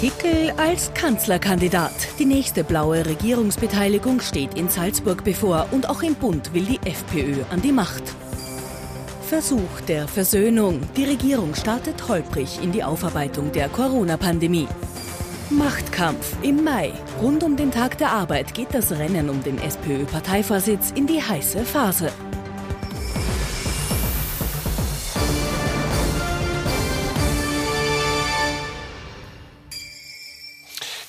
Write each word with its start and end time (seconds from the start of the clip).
Kickel 0.00 0.52
als 0.58 0.92
Kanzlerkandidat. 0.92 2.18
Die 2.18 2.26
nächste 2.26 2.64
blaue 2.64 3.06
Regierungsbeteiligung 3.06 4.20
steht 4.20 4.52
in 4.52 4.68
Salzburg 4.68 5.24
bevor 5.24 5.68
und 5.70 5.88
auch 5.88 6.02
im 6.02 6.14
Bund 6.14 6.52
will 6.52 6.64
die 6.66 6.80
FPÖ 6.86 7.44
an 7.48 7.62
die 7.62 7.72
Macht. 7.72 8.02
Versuch 9.26 9.80
der 9.88 10.06
Versöhnung. 10.06 10.82
Die 10.98 11.04
Regierung 11.04 11.54
startet 11.54 12.08
holprig 12.08 12.62
in 12.62 12.72
die 12.72 12.84
Aufarbeitung 12.84 13.52
der 13.52 13.70
Corona-Pandemie. 13.70 14.68
Machtkampf 15.48 16.36
im 16.42 16.62
Mai. 16.62 16.92
Rund 17.22 17.42
um 17.42 17.56
den 17.56 17.70
Tag 17.70 17.96
der 17.96 18.10
Arbeit 18.10 18.52
geht 18.52 18.74
das 18.74 18.92
Rennen 18.92 19.30
um 19.30 19.42
den 19.42 19.56
SPÖ-Parteivorsitz 19.58 20.92
in 20.94 21.06
die 21.06 21.22
heiße 21.22 21.64
Phase. 21.64 22.12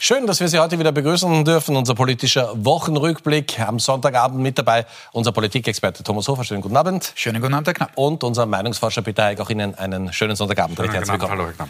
Schön, 0.08 0.26
dass 0.26 0.40
wir 0.40 0.48
Sie 0.48 0.58
heute 0.58 0.80
wieder 0.80 0.94
begrüßen 0.94 1.44
dürfen. 1.44 1.76
Unser 1.76 1.94
politischer 1.94 2.54
Wochenrückblick 2.64 3.60
am 3.60 3.78
Sonntagabend 3.78 4.40
mit 4.40 4.58
dabei. 4.58 4.86
Unser 5.12 5.34
Politikexperte 5.34 6.02
Thomas 6.02 6.30
Hofer. 6.30 6.46
Schönen 6.46 6.62
guten 6.62 6.78
Abend. 6.78 7.12
Schönen 7.14 7.42
guten 7.42 7.54
Abend, 7.54 7.68
Herr 7.68 7.74
Knapp. 7.74 7.92
Und 7.96 8.24
unser 8.24 8.46
Meinungsforscher 8.46 9.02
Peter 9.02 9.26
Eick. 9.26 9.42
Auch 9.42 9.50
Ihnen 9.50 9.76
einen 9.76 10.14
schönen 10.14 10.38
Sonntagabend. 10.38 10.78
Schönen 10.78 10.94
Herzlich 10.94 11.12
willkommen. 11.12 11.32
Hallo, 11.34 11.44
Herr 11.48 11.52
Knapp. 11.52 11.70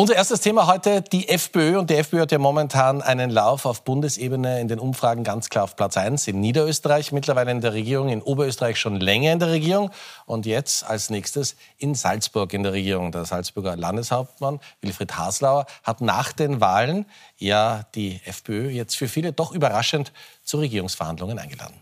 Unser 0.00 0.14
erstes 0.14 0.42
Thema 0.42 0.68
heute, 0.68 1.02
die 1.02 1.28
FPÖ. 1.28 1.76
Und 1.76 1.90
die 1.90 1.96
FPÖ 1.96 2.20
hat 2.20 2.30
ja 2.30 2.38
momentan 2.38 3.02
einen 3.02 3.30
Lauf 3.30 3.66
auf 3.66 3.82
Bundesebene 3.82 4.60
in 4.60 4.68
den 4.68 4.78
Umfragen 4.78 5.24
ganz 5.24 5.50
klar 5.50 5.64
auf 5.64 5.74
Platz 5.74 5.96
1 5.96 6.28
in 6.28 6.38
Niederösterreich, 6.38 7.10
mittlerweile 7.10 7.50
in 7.50 7.60
der 7.60 7.72
Regierung, 7.72 8.08
in 8.08 8.22
Oberösterreich 8.22 8.78
schon 8.78 9.00
länger 9.00 9.32
in 9.32 9.40
der 9.40 9.50
Regierung 9.50 9.90
und 10.24 10.46
jetzt 10.46 10.84
als 10.84 11.10
nächstes 11.10 11.56
in 11.78 11.96
Salzburg 11.96 12.52
in 12.52 12.62
der 12.62 12.74
Regierung. 12.74 13.10
Der 13.10 13.24
Salzburger 13.24 13.76
Landeshauptmann 13.76 14.60
Wilfried 14.82 15.18
Haslauer 15.18 15.66
hat 15.82 16.00
nach 16.00 16.30
den 16.30 16.60
Wahlen 16.60 17.04
ja 17.36 17.84
die 17.96 18.20
FPÖ 18.24 18.68
jetzt 18.68 18.96
für 18.96 19.08
viele 19.08 19.32
doch 19.32 19.50
überraschend 19.50 20.12
zu 20.44 20.58
Regierungsverhandlungen 20.58 21.40
eingeladen. 21.40 21.74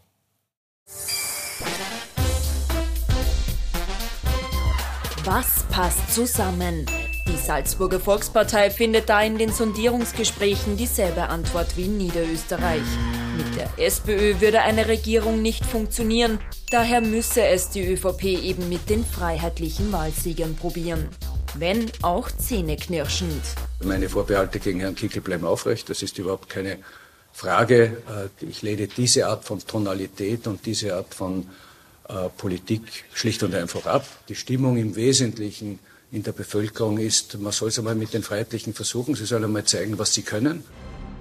Was 5.27 5.67
passt 5.71 6.15
zusammen? 6.15 6.87
Die 7.29 7.37
Salzburger 7.37 7.99
Volkspartei 7.99 8.71
findet 8.71 9.09
da 9.09 9.21
in 9.21 9.37
den 9.37 9.53
Sondierungsgesprächen 9.53 10.77
dieselbe 10.77 11.29
Antwort 11.29 11.77
wie 11.77 11.87
in 11.87 11.97
Niederösterreich. 11.99 12.83
Mit 13.37 13.57
der 13.57 13.85
SPÖ 13.85 14.41
würde 14.41 14.63
eine 14.63 14.87
Regierung 14.87 15.43
nicht 15.43 15.65
funktionieren, 15.65 16.39
daher 16.71 17.01
müsse 17.01 17.45
es 17.45 17.71
die 17.71 17.85
ÖVP 17.85 18.25
eben 18.25 18.69
mit 18.69 18.89
den 18.89 19.05
freiheitlichen 19.05 19.93
Wahlsiegern 19.93 20.55
probieren. 20.55 21.09
Wenn 21.55 21.91
auch 22.03 22.31
zähneknirschend. 22.31 23.43
Meine 23.83 24.09
Vorbehalte 24.09 24.61
gegen 24.61 24.81
Herrn 24.81 24.95
Kickel 24.95 25.21
bleiben 25.21 25.47
aufrecht, 25.47 25.91
das 25.91 26.03
ist 26.03 26.19
überhaupt 26.19 26.49
keine 26.49 26.79
Frage. 27.33 28.03
Äh, 28.41 28.45
ich 28.45 28.63
lehne 28.63 28.87
diese 28.87 29.27
Art 29.27 29.45
von 29.45 29.59
Tonalität 29.59 30.47
und 30.47 30.65
diese 30.65 30.95
Art 30.95 31.13
von 31.15 31.47
äh, 32.09 32.29
Politik 32.37 33.05
schlicht 33.13 33.43
und 33.43 33.55
einfach 33.55 33.87
ab. 33.87 34.07
Die 34.29 34.35
Stimmung 34.35 34.77
im 34.77 34.97
Wesentlichen 34.97 35.81
in 36.11 36.23
der 36.23 36.33
Bevölkerung 36.33 36.99
ist, 36.99 37.39
man 37.39 37.53
soll 37.53 37.69
es 37.69 37.79
einmal 37.79 37.95
mit 37.95 38.15
den 38.15 38.23
Freiheitlichen 38.23 38.75
versuchen, 38.75 39.15
sie 39.15 39.27
sollen 39.27 39.45
einmal 39.45 39.65
zeigen, 39.65 39.99
was 39.99 40.15
sie 40.15 40.23
können. 40.23 40.65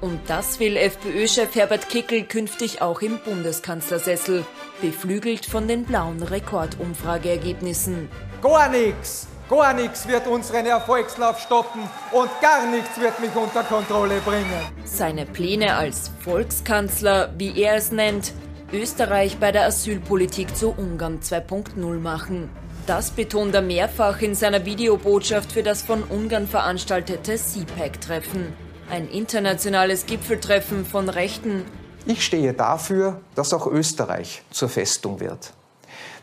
Und 0.01 0.19
das 0.27 0.59
will 0.59 0.77
FPÖ-Chef 0.77 1.55
Herbert 1.55 1.89
Kickel 1.89 2.23
künftig 2.25 2.81
auch 2.81 3.01
im 3.01 3.17
Bundeskanzlersessel, 3.19 4.45
beflügelt 4.81 5.45
von 5.45 5.67
den 5.67 5.85
blauen 5.85 6.21
Rekordumfrageergebnissen. 6.21 8.09
Gar 8.41 8.69
nichts, 8.69 9.27
gar 9.49 9.73
nichts 9.73 10.07
wird 10.07 10.27
unseren 10.27 10.65
Erfolgslauf 10.65 11.39
stoppen 11.39 11.81
und 12.11 12.29
gar 12.41 12.69
nichts 12.69 12.99
wird 12.99 13.19
mich 13.19 13.33
unter 13.35 13.63
Kontrolle 13.63 14.19
bringen. 14.19 14.61
Seine 14.83 15.25
Pläne 15.25 15.75
als 15.75 16.11
Volkskanzler, 16.19 17.33
wie 17.37 17.59
er 17.59 17.75
es 17.75 17.91
nennt, 17.91 18.33
Österreich 18.73 19.37
bei 19.37 19.51
der 19.51 19.65
Asylpolitik 19.65 20.55
zu 20.55 20.69
Ungarn 20.69 21.21
2.0 21.21 21.99
machen. 21.99 22.49
Das 22.87 23.09
betont 23.09 23.55
er 23.55 23.63
mehrfach 23.63 24.21
in 24.21 24.35
seiner 24.35 24.63
Videobotschaft 24.63 25.51
für 25.51 25.63
das 25.63 25.81
von 25.81 26.03
Ungarn 26.03 26.47
veranstaltete 26.47 27.35
CPAC-Treffen. 27.35 28.53
Ein 28.91 29.07
internationales 29.07 30.05
Gipfeltreffen 30.05 30.85
von 30.85 31.09
Rechten. 31.09 31.65
Ich 32.05 32.23
stehe 32.23 32.53
dafür, 32.53 33.21
dass 33.33 33.53
auch 33.55 33.65
Österreich 33.65 34.43
zur 34.51 34.69
Festung 34.69 35.19
wird. 35.19 35.53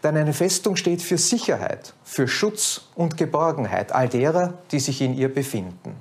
Denn 0.04 0.16
eine 0.16 0.32
Festung 0.32 0.76
steht 0.76 1.02
für 1.02 1.18
Sicherheit, 1.18 1.94
für 2.04 2.28
Schutz 2.28 2.82
und 2.94 3.16
Geborgenheit 3.16 3.90
all 3.90 4.08
derer, 4.08 4.54
die 4.70 4.78
sich 4.78 5.00
in 5.00 5.14
ihr 5.14 5.34
befinden. 5.34 6.00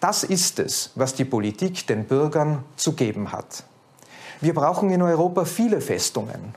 Das 0.00 0.24
ist 0.24 0.58
es, 0.58 0.90
was 0.94 1.14
die 1.14 1.24
Politik 1.24 1.86
den 1.86 2.04
Bürgern 2.04 2.64
zu 2.76 2.92
geben 2.92 3.32
hat. 3.32 3.64
Wir 4.42 4.52
brauchen 4.52 4.90
in 4.90 5.00
Europa 5.00 5.46
viele 5.46 5.80
Festungen, 5.80 6.54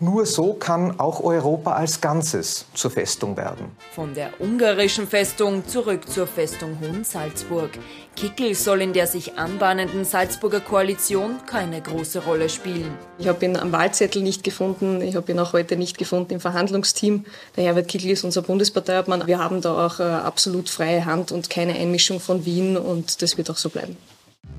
nur 0.00 0.26
so 0.26 0.54
kann 0.54 1.00
auch 1.00 1.22
Europa 1.22 1.72
als 1.72 2.00
Ganzes 2.00 2.66
zur 2.74 2.90
Festung 2.90 3.36
werden. 3.36 3.72
Von 3.92 4.14
der 4.14 4.40
ungarischen 4.40 5.08
Festung 5.08 5.66
zurück 5.66 6.08
zur 6.08 6.26
Festung 6.26 6.78
Hohensalzburg. 6.80 7.70
Kickel 8.14 8.54
soll 8.54 8.82
in 8.82 8.92
der 8.92 9.06
sich 9.06 9.38
anbahnenden 9.38 10.04
Salzburger 10.04 10.60
Koalition 10.60 11.38
keine 11.46 11.80
große 11.80 12.24
Rolle 12.24 12.48
spielen. 12.48 12.92
Ich 13.18 13.28
habe 13.28 13.44
ihn 13.44 13.56
am 13.56 13.72
Wahlzettel 13.72 14.22
nicht 14.22 14.44
gefunden, 14.44 15.00
ich 15.00 15.16
habe 15.16 15.30
ihn 15.32 15.38
auch 15.38 15.52
heute 15.52 15.76
nicht 15.76 15.98
gefunden 15.98 16.34
im 16.34 16.40
Verhandlungsteam. 16.40 17.24
Der 17.56 17.64
Herbert 17.64 17.88
Kickel 17.88 18.10
ist 18.10 18.24
unser 18.24 18.42
Bundesparteiobmann. 18.42 19.26
Wir 19.26 19.38
haben 19.38 19.60
da 19.60 19.86
auch 19.86 20.00
äh, 20.00 20.04
absolut 20.04 20.68
freie 20.68 21.04
Hand 21.04 21.32
und 21.32 21.50
keine 21.50 21.74
Einmischung 21.74 22.20
von 22.20 22.44
Wien 22.44 22.76
und 22.76 23.22
das 23.22 23.36
wird 23.36 23.50
auch 23.50 23.56
so 23.56 23.68
bleiben. 23.68 23.96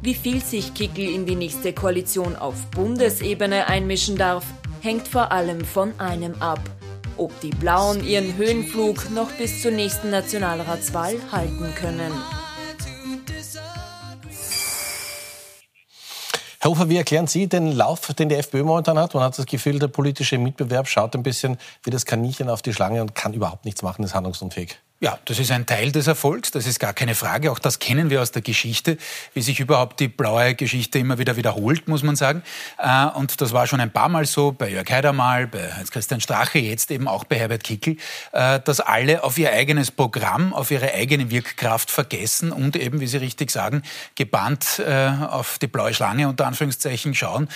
Wie 0.02 0.14
viel 0.14 0.42
sich 0.42 0.74
Kickel 0.74 1.10
in 1.10 1.26
die 1.26 1.36
nächste 1.36 1.74
Koalition 1.74 2.36
auf 2.36 2.56
Bundesebene 2.72 3.68
einmischen 3.68 4.18
darf, 4.18 4.46
hängt 4.82 5.08
vor 5.08 5.32
allem 5.32 5.66
von 5.66 6.00
einem 6.00 6.42
ab. 6.42 6.60
Ob 7.18 7.38
die 7.42 7.50
Blauen 7.50 8.06
ihren 8.06 8.38
Höhenflug 8.38 9.12
noch 9.12 9.32
bis 9.32 9.62
zur 9.62 9.72
nächsten 9.72 10.10
Nationalratswahl 10.10 11.16
halten 11.32 11.74
können. 11.76 12.12
Herr 16.62 16.72
Ufer, 16.72 16.90
wie 16.90 16.98
erklären 16.98 17.28
Sie 17.28 17.48
den 17.48 17.72
Lauf, 17.72 18.14
den 18.14 18.28
die 18.28 18.36
FPÖ 18.36 18.64
momentan 18.64 19.00
hat? 19.00 19.14
Man 19.14 19.24
hat 19.24 19.38
das 19.38 19.46
Gefühl, 19.46 19.80
der 19.80 19.88
politische 19.88 20.38
Mitbewerb 20.38 20.88
schaut 20.90 21.16
ein 21.16 21.24
bisschen 21.24 21.58
wie 21.84 21.90
das 21.90 22.06
Kaninchen 22.06 22.50
auf 22.50 22.62
die 22.62 22.74
Schlange 22.74 23.02
und 23.02 23.16
kann 23.16 23.34
überhaupt 23.34 23.64
nichts 23.64 23.82
machen, 23.82 24.04
ist 24.04 24.14
handlungsunfähig. 24.14 24.78
Ja, 25.02 25.18
das 25.24 25.40
ist 25.40 25.50
ein 25.52 25.66
Teil 25.66 25.94
des 25.94 26.08
Erfolgs, 26.08 26.52
das 26.52 26.68
ist 26.68 26.78
gar 26.78 26.92
keine 26.92 27.16
Frage. 27.16 27.54
Auch 27.54 27.60
das 27.60 27.80
kennen 27.80 28.10
wir 28.10 28.22
aus 28.22 28.32
der 28.32 28.42
Geschichte, 28.42 28.98
wie 29.34 29.42
sich 29.42 29.62
überhaupt 29.62 30.02
die 30.02 30.10
blaue 30.10 30.56
Geschichte 30.56 31.00
immer 31.00 31.18
wieder 31.18 31.38
wiederholt, 31.38 31.88
muss 31.88 32.04
man 32.04 32.18
sagen. 32.18 32.44
Äh, 32.78 33.06
und 33.06 33.40
das 33.40 33.54
war 33.54 33.66
schon 33.66 33.80
ein 33.80 33.92
paar 33.92 34.10
Mal 34.10 34.26
so, 34.26 34.52
bei 34.52 34.70
Jörg 34.70 34.92
Haider 34.92 35.14
mal, 35.14 35.48
bei 35.48 35.72
Heinz-Christian 35.72 36.20
Strache, 36.20 36.60
jetzt 36.60 36.92
eben 36.92 37.08
auch 37.08 37.24
bei 37.24 37.38
Herbert 37.38 37.64
Kickel, 37.64 37.96
äh, 38.34 38.60
dass 38.60 38.82
alle 38.82 39.24
auf 39.24 39.38
ihr 39.38 39.54
eigenes 39.54 39.90
Programm, 39.90 40.54
auf 40.54 40.70
ihre 40.70 40.94
eigene 40.94 41.32
Wirkkraft 41.32 41.92
vergessen 41.92 42.52
und 42.52 42.76
eben, 42.76 43.00
wie 43.00 43.08
Sie 43.08 43.20
richtig 43.20 43.52
sagen, 43.52 43.84
gebannt 44.16 44.80
äh, 44.80 45.14
auf 45.30 45.60
die 45.60 45.68
blaue 45.68 45.94
Schlange 45.94 46.28
unter 46.28 46.46
Anführungszeichen 46.46 47.16
schauen 47.16 47.48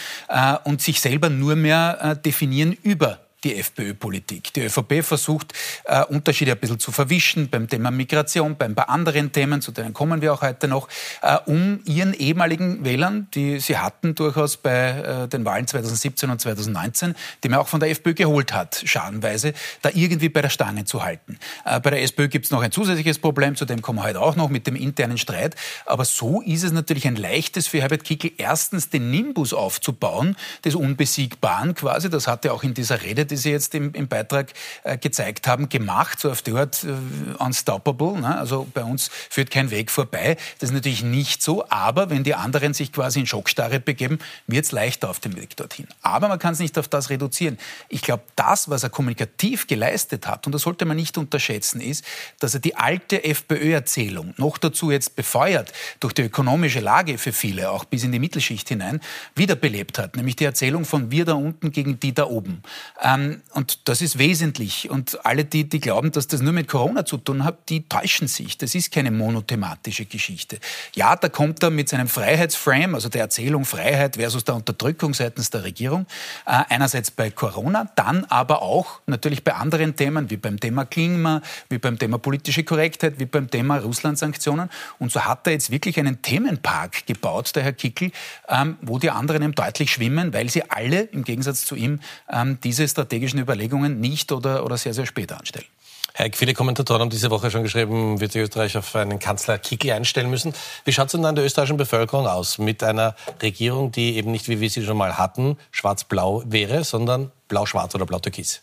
und 0.64 0.82
sich 0.82 1.02
selber 1.02 1.30
nur 1.30 1.56
mehr 1.56 2.16
definieren 2.16 2.72
über 2.72 3.20
die 3.44 3.58
FPÖ-Politik. 3.58 4.54
Die 4.54 4.62
ÖVP 4.62 5.04
versucht, 5.04 5.54
äh, 5.86 6.04
Unterschiede 6.06 6.52
ein 6.52 6.58
bisschen 6.58 6.80
zu 6.80 6.92
verwischen 6.92 7.50
beim 7.50 7.68
Thema 7.68 7.92
Migration, 7.92 8.56
bei 8.58 8.66
ein 8.66 8.76
paar 8.76 8.90
anderen 8.90 9.32
Themen, 9.32 9.62
zu 9.62 9.72
denen 9.72 9.94
kommen 9.94 10.22
wir 10.22 10.34
auch 10.34 10.42
heute 10.42 10.68
noch, 10.68 10.88
äh, 11.22 11.38
um 11.46 11.82
ihren 11.86 12.14
ehemaligen 12.14 12.86
Wählern, 12.86 13.28
die 13.34 13.60
sie 13.60 13.78
hatten 13.78 14.16
durchaus 14.16 14.58
bei 14.58 15.24
äh, 15.24 15.28
den 15.28 15.46
Wahlen 15.46 15.68
2017 15.68 16.30
und 16.30 16.40
2019, 16.40 17.16
die 17.44 17.50
man 17.50 17.60
auch 17.60 17.68
von 17.68 17.80
der 17.80 17.90
FPÖ 17.90 18.14
geholt 18.14 18.54
hat, 18.54 18.82
schadenweise, 18.86 19.54
da 19.82 19.90
irgendwie 19.94 20.30
bei 20.30 20.42
der 20.42 20.50
Stange 20.50 20.86
zu 20.86 21.04
halten. 21.04 21.38
Äh, 21.66 21.80
bei 21.80 21.90
der 21.90 22.02
SPÖ 22.02 22.28
gibt 22.28 22.46
es 22.46 22.52
noch 22.52 22.62
ein 22.62 22.72
zusätzliches 22.72 23.20
Problem, 23.20 23.56
zu 23.56 23.66
dem 23.66 23.82
kommen 23.82 24.00
wir 24.00 24.04
heute 24.04 24.22
auch 24.22 24.36
noch, 24.36 24.50
mit 24.50 24.68
dem 24.68 24.76
internen 24.76 25.18
Streit. 25.18 25.56
Aber 25.86 26.06
so 26.06 26.42
ist 26.42 26.64
es 26.64 26.72
natürlich 26.72 27.08
ein 27.08 27.16
leichtes 27.16 27.68
für 27.68 27.82
Herbert 27.82 28.04
Kickl, 28.04 28.32
erstens 28.38 28.90
den 28.90 29.12
Nimbus 29.12 29.54
aufzubauen, 29.54 30.36
des 30.64 30.76
Unbesiegbaren 30.76 31.76
quasi. 31.76 32.10
Das 32.10 32.28
hat 32.28 32.46
er 32.46 32.54
auch 32.54 32.64
in 32.64 32.74
dieser 32.74 33.02
Rede 33.02 33.26
die 33.34 33.38
Sie 33.38 33.52
jetzt 33.52 33.74
im, 33.74 33.94
im 33.94 34.08
Beitrag 34.08 34.54
äh, 34.84 34.98
gezeigt 34.98 35.48
haben, 35.48 35.70
gemacht, 35.70 36.20
so 36.20 36.32
auf 36.32 36.42
die 36.42 36.52
Art 36.52 36.84
äh, 36.84 37.44
unstoppable. 37.44 38.20
Ne? 38.20 38.38
Also 38.38 38.68
bei 38.74 38.84
uns 38.84 39.10
führt 39.30 39.50
kein 39.50 39.72
Weg 39.72 39.90
vorbei. 39.90 40.38
Das 40.60 40.70
ist 40.70 40.74
natürlich 40.74 41.04
nicht 41.04 41.42
so, 41.42 41.68
aber 41.70 42.10
wenn 42.10 42.24
die 42.24 42.36
anderen 42.36 42.74
sich 42.74 42.92
quasi 42.92 43.20
in 43.22 43.26
Schockstarre 43.26 43.80
begeben, 43.80 44.20
wird 44.48 44.66
es 44.66 44.72
leichter 44.72 45.10
auf 45.10 45.20
dem 45.20 45.36
Weg 45.36 45.58
dorthin. 45.58 45.88
Aber 46.02 46.28
man 46.28 46.38
kann 46.38 46.54
es 46.54 46.60
nicht 46.60 46.78
auf 46.78 46.88
das 46.88 47.10
reduzieren. 47.10 47.58
Ich 47.90 48.02
glaube, 48.02 48.24
das, 48.36 48.70
was 48.70 48.84
er 48.84 48.90
kommunikativ 48.90 49.66
geleistet 49.68 50.28
hat, 50.28 50.46
und 50.46 50.54
das 50.54 50.62
sollte 50.62 50.86
man 50.86 50.98
nicht 50.98 51.18
unterschätzen, 51.18 51.82
ist, 51.82 52.06
dass 52.40 52.54
er 52.54 52.60
die 52.60 52.76
alte 52.76 53.24
FPÖ-Erzählung, 53.24 54.36
noch 54.38 54.60
dazu 54.60 54.92
jetzt 54.92 55.16
befeuert 55.16 55.74
durch 56.00 56.14
die 56.14 56.24
ökonomische 56.24 56.82
Lage 56.82 57.18
für 57.18 57.34
viele, 57.34 57.72
auch 57.72 57.86
bis 57.86 58.04
in 58.04 58.12
die 58.12 58.20
Mittelschicht 58.20 58.70
hinein, 58.70 59.02
wiederbelebt 59.36 59.98
hat. 59.98 60.16
Nämlich 60.16 60.36
die 60.36 60.46
Erzählung 60.46 60.86
von 60.86 61.10
wir 61.10 61.26
da 61.26 61.34
unten 61.34 61.72
gegen 61.72 62.00
die 62.00 62.14
da 62.14 62.26
oben. 62.26 62.62
Ähm, 63.02 63.23
und 63.54 63.88
das 63.88 64.02
ist 64.02 64.18
wesentlich. 64.18 64.90
Und 64.90 65.26
alle, 65.26 65.46
die, 65.46 65.68
die 65.68 65.80
glauben, 65.80 66.12
dass 66.12 66.28
das 66.28 66.42
nur 66.42 66.54
mit 66.54 66.68
Corona 66.68 67.06
zu 67.06 67.18
tun 67.18 67.44
hat, 67.44 67.70
die 67.70 67.88
täuschen 67.88 68.28
sich. 68.28 68.58
Das 68.58 68.76
ist 68.76 68.92
keine 68.92 69.12
monothematische 69.12 70.06
Geschichte. 70.06 70.60
Ja, 70.96 71.16
da 71.16 71.30
kommt 71.30 71.64
er 71.64 71.70
mit 71.70 71.90
seinem 71.90 72.08
Freiheitsframe, 72.08 72.96
also 72.96 73.10
der 73.10 73.22
Erzählung 73.22 73.66
Freiheit 73.66 74.16
versus 74.16 74.44
der 74.44 74.56
Unterdrückung 74.56 75.14
seitens 75.14 75.50
der 75.50 75.64
Regierung, 75.64 76.06
äh, 76.46 76.64
einerseits 76.70 77.12
bei 77.12 77.30
Corona, 77.30 77.90
dann 77.96 78.26
aber 78.26 78.62
auch 78.62 79.00
natürlich 79.06 79.44
bei 79.44 79.54
anderen 79.54 79.96
Themen, 79.96 80.30
wie 80.30 80.38
beim 80.38 80.60
Thema 80.60 80.86
Klima, 80.86 81.42
wie 81.70 81.78
beim 81.78 82.00
Thema 82.00 82.18
politische 82.18 82.64
Korrektheit, 82.64 83.20
wie 83.20 83.26
beim 83.26 83.50
Thema 83.50 83.78
Russland-Sanktionen. 83.78 84.70
Und 85.00 85.12
so 85.12 85.26
hat 85.26 85.48
er 85.48 85.54
jetzt 85.54 85.72
wirklich 85.72 86.00
einen 86.00 86.22
Themenpark 86.22 87.06
gebaut, 87.06 87.56
der 87.56 87.64
Herr 87.64 87.74
Kickel, 87.74 88.12
ähm, 88.48 88.78
wo 88.82 89.00
die 89.00 89.10
anderen 89.10 89.44
ihm 89.44 89.56
deutlich 89.56 89.92
schwimmen, 89.92 90.34
weil 90.34 90.50
sie 90.50 90.70
alle 90.70 91.02
im 91.02 91.24
Gegensatz 91.24 91.66
zu 91.66 91.76
ihm 91.76 92.00
ähm, 92.30 92.58
diese 92.64 92.88
strategischen 93.14 93.40
Überlegungen 93.40 94.00
nicht 94.00 94.32
oder, 94.32 94.66
oder 94.66 94.76
sehr, 94.78 94.94
sehr 94.94 95.06
spät 95.06 95.32
anstellen. 95.32 95.68
Herr, 96.16 96.30
viele 96.34 96.54
Kommentatoren 96.54 97.02
haben 97.02 97.10
diese 97.10 97.30
Woche 97.30 97.52
schon 97.52 97.64
geschrieben, 97.64 98.20
wird 98.20 98.36
Österreich 98.36 98.76
auf 98.78 98.96
einen 98.96 99.20
Kanzler 99.20 99.58
Kickel 99.58 99.92
einstellen 99.92 100.30
müssen. 100.30 100.54
Wie 100.86 100.92
schaut 100.92 101.08
es 101.08 101.12
denn 101.12 101.26
an 101.26 101.36
der 101.36 101.46
österreichischen 101.46 101.78
Bevölkerung 101.78 102.28
aus 102.28 102.58
mit 102.58 102.84
einer 102.84 103.16
Regierung, 103.42 103.92
die 103.92 104.16
eben 104.18 104.32
nicht, 104.32 104.48
wie 104.48 104.60
wir 104.60 104.70
sie 104.70 104.84
schon 104.84 104.98
mal 104.98 105.18
hatten, 105.18 105.58
schwarz-blau 105.72 106.44
wäre, 106.46 106.84
sondern 106.84 107.32
blau-schwarz 107.50 107.94
oder 107.96 108.06
blau-türkis? 108.06 108.62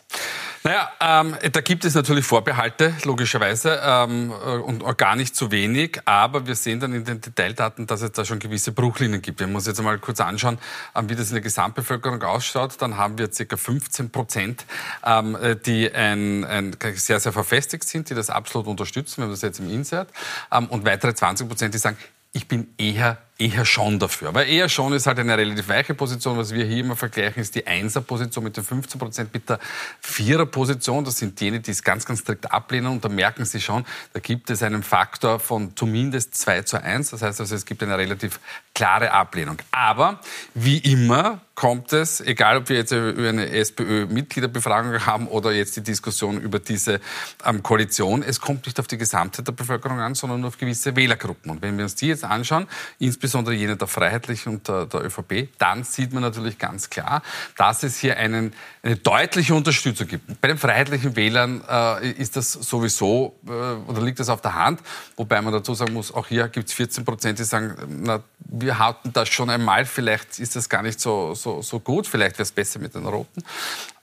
Naja, 0.63 0.91
ähm, 0.99 1.35
da 1.51 1.61
gibt 1.61 1.85
es 1.85 1.95
natürlich 1.95 2.23
Vorbehalte, 2.23 2.93
logischerweise, 3.03 3.81
ähm, 3.83 4.31
und 4.31 4.97
gar 4.97 5.15
nicht 5.15 5.35
zu 5.35 5.49
wenig. 5.49 5.99
Aber 6.05 6.45
wir 6.45 6.55
sehen 6.55 6.79
dann 6.79 6.93
in 6.93 7.03
den 7.03 7.19
Detaildaten, 7.19 7.87
dass 7.87 8.03
es 8.03 8.11
da 8.11 8.25
schon 8.25 8.37
gewisse 8.37 8.71
Bruchlinien 8.71 9.23
gibt. 9.23 9.39
Wenn 9.39 9.49
wir 9.49 9.55
uns 9.55 9.65
jetzt 9.65 9.79
einmal 9.79 9.97
kurz 9.97 10.19
anschauen, 10.19 10.59
ähm, 10.95 11.09
wie 11.09 11.15
das 11.15 11.29
in 11.29 11.35
der 11.35 11.41
Gesamtbevölkerung 11.41 12.21
ausschaut, 12.21 12.79
dann 12.79 12.97
haben 12.97 13.17
wir 13.17 13.29
ca. 13.29 13.57
15 13.57 14.11
Prozent, 14.11 14.65
ähm, 15.03 15.35
die 15.65 15.91
ein, 15.91 16.45
ein, 16.45 16.75
sehr, 16.93 17.19
sehr 17.19 17.31
verfestigt 17.31 17.85
sind, 17.85 18.11
die 18.11 18.13
das 18.13 18.29
absolut 18.29 18.67
unterstützen. 18.67 19.17
Wir 19.17 19.23
haben 19.23 19.31
das 19.31 19.41
jetzt 19.41 19.59
im 19.59 19.69
Insert. 19.71 20.09
Ähm, 20.51 20.67
und 20.67 20.85
weitere 20.85 21.15
20 21.15 21.47
Prozent, 21.47 21.73
die 21.73 21.79
sagen, 21.79 21.97
ich 22.33 22.47
bin 22.47 22.73
eher 22.77 23.17
eher 23.41 23.65
schon 23.65 23.97
dafür. 23.97 24.29
Aber 24.29 24.45
eher 24.45 24.69
schon 24.69 24.93
ist 24.93 25.07
halt 25.07 25.17
eine 25.19 25.35
relativ 25.35 25.67
weiche 25.67 25.95
Position. 25.95 26.37
Was 26.37 26.53
wir 26.53 26.63
hier 26.65 26.77
immer 26.77 26.95
vergleichen, 26.95 27.41
ist 27.41 27.55
die 27.55 27.65
Einser-Position 27.65 28.43
mit 28.43 28.55
den 28.55 28.63
15 28.63 28.99
Prozent 28.99 29.33
mit 29.33 29.49
der 29.49 29.59
Vierer-Position. 29.99 31.03
Das 31.03 31.17
sind 31.17 31.41
jene, 31.41 31.59
die 31.59 31.71
es 31.71 31.83
ganz, 31.83 32.05
ganz 32.05 32.19
strikt 32.19 32.51
ablehnen. 32.51 32.91
Und 32.91 33.03
da 33.03 33.09
merken 33.09 33.45
Sie 33.45 33.59
schon, 33.59 33.83
da 34.13 34.19
gibt 34.19 34.49
es 34.51 34.61
einen 34.61 34.83
Faktor 34.83 35.39
von 35.39 35.75
zumindest 35.75 36.35
2 36.35 36.61
zu 36.61 36.83
1. 36.83 37.09
Das 37.09 37.23
heißt 37.23 37.39
also, 37.39 37.55
es 37.55 37.65
gibt 37.65 37.81
eine 37.81 37.97
relativ 37.97 38.39
klare 38.75 39.11
Ablehnung. 39.11 39.57
Aber 39.71 40.19
wie 40.53 40.77
immer 40.77 41.41
kommt 41.55 41.93
es, 41.93 42.21
egal 42.21 42.57
ob 42.57 42.69
wir 42.69 42.77
jetzt 42.77 42.91
über 42.91 43.29
eine 43.29 43.49
SPÖ-Mitgliederbefragung 43.49 45.05
haben 45.05 45.27
oder 45.27 45.51
jetzt 45.51 45.75
die 45.75 45.83
Diskussion 45.83 46.41
über 46.41 46.57
diese 46.57 46.99
ähm, 47.45 47.61
Koalition, 47.61 48.23
es 48.23 48.41
kommt 48.41 48.65
nicht 48.65 48.79
auf 48.79 48.87
die 48.87 48.97
Gesamtheit 48.97 49.47
der 49.47 49.51
Bevölkerung 49.51 49.99
an, 49.99 50.15
sondern 50.15 50.41
nur 50.41 50.47
auf 50.47 50.57
gewisse 50.57 50.95
Wählergruppen. 50.95 51.51
Und 51.51 51.61
wenn 51.61 51.77
wir 51.77 51.83
uns 51.83 51.93
die 51.93 52.07
jetzt 52.07 52.23
anschauen, 52.23 52.67
insbesondere 52.97 53.30
insbesondere 53.31 53.55
jene 53.55 53.77
der 53.77 53.87
Freiheitlichen 53.87 54.53
und 54.53 54.67
der, 54.67 54.85
der 54.87 55.05
ÖVP, 55.05 55.47
dann 55.57 55.85
sieht 55.85 56.11
man 56.11 56.21
natürlich 56.21 56.57
ganz 56.57 56.89
klar, 56.89 57.21
dass 57.55 57.81
es 57.83 57.97
hier 57.97 58.17
einen, 58.17 58.53
eine 58.83 58.97
deutliche 58.97 59.55
Unterstützung 59.55 60.07
gibt. 60.07 60.41
Bei 60.41 60.49
den 60.49 60.57
freiheitlichen 60.57 61.15
Wählern 61.15 61.63
äh, 61.69 62.11
ist 62.11 62.35
das 62.35 62.51
sowieso, 62.51 63.33
äh, 63.47 63.51
oder 63.89 64.01
liegt 64.01 64.19
das 64.19 64.27
auf 64.27 64.41
der 64.41 64.55
Hand, 64.55 64.81
wobei 65.15 65.41
man 65.41 65.53
dazu 65.53 65.73
sagen 65.73 65.93
muss, 65.93 66.13
auch 66.13 66.27
hier 66.27 66.49
gibt 66.49 66.67
es 66.67 66.73
14 66.73 67.05
Prozent, 67.05 67.39
die 67.39 67.45
sagen, 67.45 67.75
na, 68.03 68.21
wir 68.39 68.77
hatten 68.77 69.13
das 69.13 69.29
schon 69.29 69.49
einmal, 69.49 69.85
vielleicht 69.85 70.37
ist 70.39 70.57
das 70.57 70.67
gar 70.67 70.81
nicht 70.81 70.99
so, 70.99 71.33
so, 71.33 71.61
so 71.61 71.79
gut, 71.79 72.07
vielleicht 72.07 72.33
wäre 72.35 72.43
es 72.43 72.51
besser 72.51 72.79
mit 72.79 72.93
den 72.93 73.05
Roten. 73.05 73.41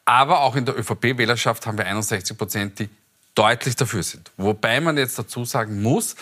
Aber 0.07 0.41
auch 0.41 0.57
in 0.57 0.65
der 0.65 0.79
ÖVP-Wählerschaft 0.79 1.67
haben 1.67 1.77
wir 1.77 1.85
61 1.85 2.39
Prozent, 2.39 2.79
die 2.79 2.89
deutlich 3.35 3.77
dafür 3.77 4.03
sind. 4.03 4.33
Wobei 4.39 4.81
man 4.81 4.97
jetzt 4.97 5.19
dazu 5.19 5.45
sagen 5.45 5.83
muss, 5.83 6.17